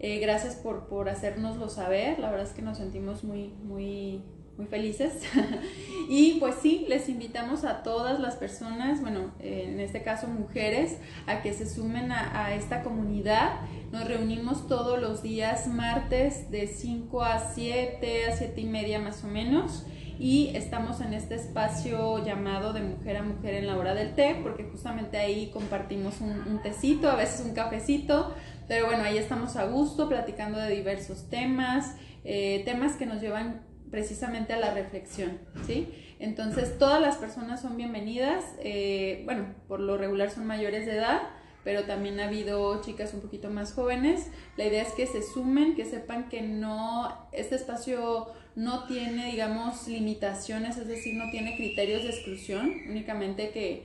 eh, 0.00 0.18
gracias 0.18 0.56
por, 0.56 0.88
por 0.88 1.08
hacérnoslo 1.08 1.68
saber, 1.68 2.18
la 2.18 2.30
verdad 2.30 2.46
es 2.46 2.52
que 2.52 2.62
nos 2.62 2.78
sentimos 2.78 3.24
muy, 3.24 3.52
muy, 3.62 4.22
muy 4.56 4.66
felices. 4.66 5.22
y 6.08 6.38
pues 6.40 6.56
sí, 6.60 6.86
les 6.88 7.08
invitamos 7.08 7.64
a 7.64 7.82
todas 7.82 8.20
las 8.20 8.36
personas, 8.36 9.00
bueno, 9.00 9.32
en 9.40 9.80
este 9.80 10.02
caso 10.02 10.26
mujeres, 10.26 10.98
a 11.26 11.42
que 11.42 11.52
se 11.52 11.68
sumen 11.68 12.12
a, 12.12 12.46
a, 12.46 12.54
esta 12.54 12.82
comunidad. 12.82 13.60
Nos 13.92 14.06
reunimos 14.06 14.66
todos 14.68 15.00
los 15.00 15.22
días 15.22 15.66
martes 15.66 16.50
de 16.50 16.66
5 16.66 17.22
a 17.22 17.38
7, 17.54 18.26
a 18.26 18.36
7 18.36 18.60
y 18.60 18.66
media 18.66 18.98
más 18.98 19.24
o 19.24 19.28
menos. 19.28 19.86
Y 20.18 20.52
estamos 20.54 21.00
en 21.00 21.12
este 21.12 21.34
espacio 21.34 22.24
llamado 22.24 22.72
de 22.72 22.82
mujer 22.82 23.16
a 23.16 23.22
mujer 23.22 23.54
en 23.54 23.66
la 23.66 23.76
hora 23.76 23.94
del 23.94 24.14
té, 24.14 24.38
porque 24.42 24.64
justamente 24.64 25.18
ahí 25.18 25.50
compartimos 25.50 26.20
un, 26.20 26.30
un 26.46 26.62
tecito, 26.62 27.10
a 27.10 27.16
veces 27.16 27.44
un 27.44 27.54
cafecito, 27.54 28.32
pero 28.68 28.86
bueno, 28.86 29.02
ahí 29.04 29.18
estamos 29.18 29.56
a 29.56 29.66
gusto 29.66 30.08
platicando 30.08 30.58
de 30.58 30.70
diversos 30.70 31.28
temas, 31.28 31.96
eh, 32.24 32.62
temas 32.64 32.96
que 32.96 33.06
nos 33.06 33.20
llevan 33.20 33.62
precisamente 33.90 34.52
a 34.52 34.58
la 34.58 34.72
reflexión, 34.72 35.38
¿sí? 35.66 35.88
Entonces, 36.18 36.78
todas 36.78 37.00
las 37.00 37.16
personas 37.16 37.60
son 37.60 37.76
bienvenidas, 37.76 38.44
eh, 38.60 39.22
bueno, 39.24 39.54
por 39.68 39.80
lo 39.80 39.98
regular 39.98 40.30
son 40.30 40.46
mayores 40.46 40.86
de 40.86 40.96
edad, 40.96 41.22
pero 41.64 41.84
también 41.84 42.20
ha 42.20 42.26
habido 42.26 42.80
chicas 42.82 43.14
un 43.14 43.20
poquito 43.20 43.50
más 43.50 43.72
jóvenes. 43.72 44.30
La 44.56 44.64
idea 44.64 44.82
es 44.82 44.92
que 44.92 45.06
se 45.06 45.22
sumen, 45.22 45.74
que 45.74 45.84
sepan 45.84 46.28
que 46.28 46.42
no, 46.42 47.28
este 47.32 47.54
espacio 47.54 48.26
no 48.56 48.86
tiene, 48.86 49.32
digamos, 49.32 49.88
limitaciones, 49.88 50.76
es 50.76 50.86
decir, 50.86 51.14
no 51.14 51.30
tiene 51.30 51.56
criterios 51.56 52.02
de 52.02 52.10
exclusión, 52.10 52.72
únicamente 52.88 53.50
que, 53.50 53.82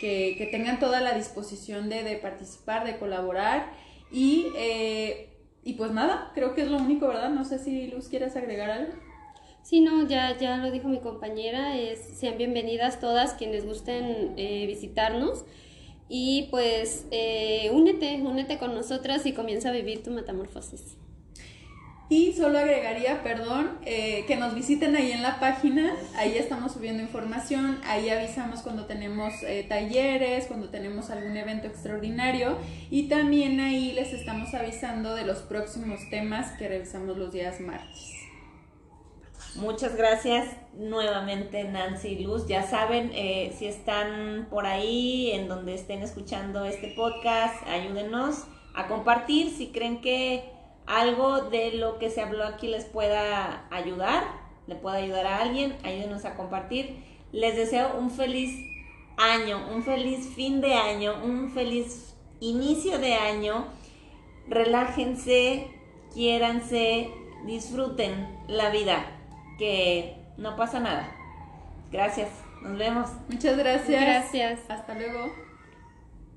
que, 0.00 0.34
que 0.36 0.46
tengan 0.46 0.80
toda 0.80 1.00
la 1.00 1.14
disposición 1.14 1.88
de, 1.88 2.02
de 2.02 2.16
participar, 2.16 2.84
de 2.84 2.98
colaborar 2.98 3.72
y, 4.10 4.46
eh, 4.56 5.28
y 5.64 5.74
pues 5.74 5.92
nada, 5.92 6.32
creo 6.34 6.54
que 6.54 6.62
es 6.62 6.68
lo 6.68 6.78
único, 6.78 7.06
¿verdad? 7.06 7.30
No 7.30 7.44
sé 7.44 7.58
si 7.58 7.86
Luz 7.88 8.08
quieres 8.08 8.34
agregar 8.36 8.70
algo. 8.70 8.92
Sí, 9.62 9.80
no, 9.80 10.08
ya, 10.08 10.36
ya 10.38 10.56
lo 10.56 10.70
dijo 10.70 10.88
mi 10.88 11.00
compañera, 11.00 11.76
es, 11.76 12.00
sean 12.00 12.38
bienvenidas 12.38 13.00
todas 13.00 13.34
quienes 13.34 13.66
gusten 13.66 14.32
eh, 14.36 14.64
visitarnos 14.66 15.44
y 16.08 16.48
pues 16.50 17.06
eh, 17.10 17.70
únete, 17.72 18.22
únete 18.22 18.58
con 18.58 18.74
nosotras 18.74 19.26
y 19.26 19.32
comienza 19.32 19.68
a 19.68 19.72
vivir 19.72 20.02
tu 20.02 20.10
metamorfosis. 20.10 20.96
Y 22.10 22.32
solo 22.32 22.58
agregaría, 22.58 23.22
perdón, 23.22 23.78
eh, 23.84 24.24
que 24.26 24.36
nos 24.36 24.54
visiten 24.54 24.96
ahí 24.96 25.12
en 25.12 25.22
la 25.22 25.38
página, 25.40 25.94
ahí 26.16 26.38
estamos 26.38 26.72
subiendo 26.72 27.02
información, 27.02 27.80
ahí 27.84 28.08
avisamos 28.08 28.62
cuando 28.62 28.86
tenemos 28.86 29.34
eh, 29.42 29.66
talleres, 29.68 30.46
cuando 30.46 30.70
tenemos 30.70 31.10
algún 31.10 31.36
evento 31.36 31.66
extraordinario 31.66 32.56
y 32.90 33.08
también 33.08 33.60
ahí 33.60 33.92
les 33.92 34.14
estamos 34.14 34.54
avisando 34.54 35.14
de 35.14 35.26
los 35.26 35.40
próximos 35.40 36.00
temas 36.08 36.52
que 36.52 36.68
revisamos 36.68 37.18
los 37.18 37.30
días 37.30 37.60
martes. 37.60 38.14
Muchas 39.56 39.94
gracias 39.94 40.46
nuevamente 40.78 41.64
Nancy 41.64 42.08
y 42.08 42.24
Luz. 42.24 42.46
Ya 42.46 42.62
saben, 42.62 43.10
eh, 43.12 43.54
si 43.58 43.66
están 43.66 44.46
por 44.48 44.64
ahí, 44.64 45.32
en 45.32 45.46
donde 45.46 45.74
estén 45.74 46.02
escuchando 46.02 46.64
este 46.64 46.94
podcast, 46.96 47.66
ayúdenos 47.66 48.44
a 48.74 48.86
compartir 48.86 49.50
si 49.50 49.68
creen 49.68 50.00
que 50.00 50.57
algo 50.88 51.42
de 51.42 51.72
lo 51.72 51.98
que 51.98 52.10
se 52.10 52.22
habló 52.22 52.44
aquí 52.44 52.66
les 52.66 52.86
pueda 52.86 53.66
ayudar, 53.70 54.24
le 54.66 54.74
pueda 54.74 54.96
ayudar 54.96 55.26
a 55.26 55.42
alguien, 55.42 55.76
ayúdenos 55.84 56.24
a 56.24 56.34
compartir. 56.34 57.04
Les 57.30 57.56
deseo 57.56 57.96
un 57.98 58.10
feliz 58.10 58.50
año, 59.18 59.68
un 59.72 59.82
feliz 59.82 60.34
fin 60.34 60.60
de 60.60 60.74
año, 60.74 61.22
un 61.22 61.50
feliz 61.50 62.16
inicio 62.40 62.98
de 62.98 63.14
año. 63.14 63.66
Relájense, 64.48 65.68
quiéranse, 66.14 67.10
disfruten 67.44 68.38
la 68.48 68.70
vida, 68.70 69.04
que 69.58 70.16
no 70.38 70.56
pasa 70.56 70.80
nada. 70.80 71.14
Gracias, 71.92 72.30
nos 72.62 72.78
vemos. 72.78 73.10
Muchas 73.28 73.58
gracias. 73.58 74.00
Gracias. 74.00 74.60
Hasta 74.70 74.94
luego. 74.94 75.47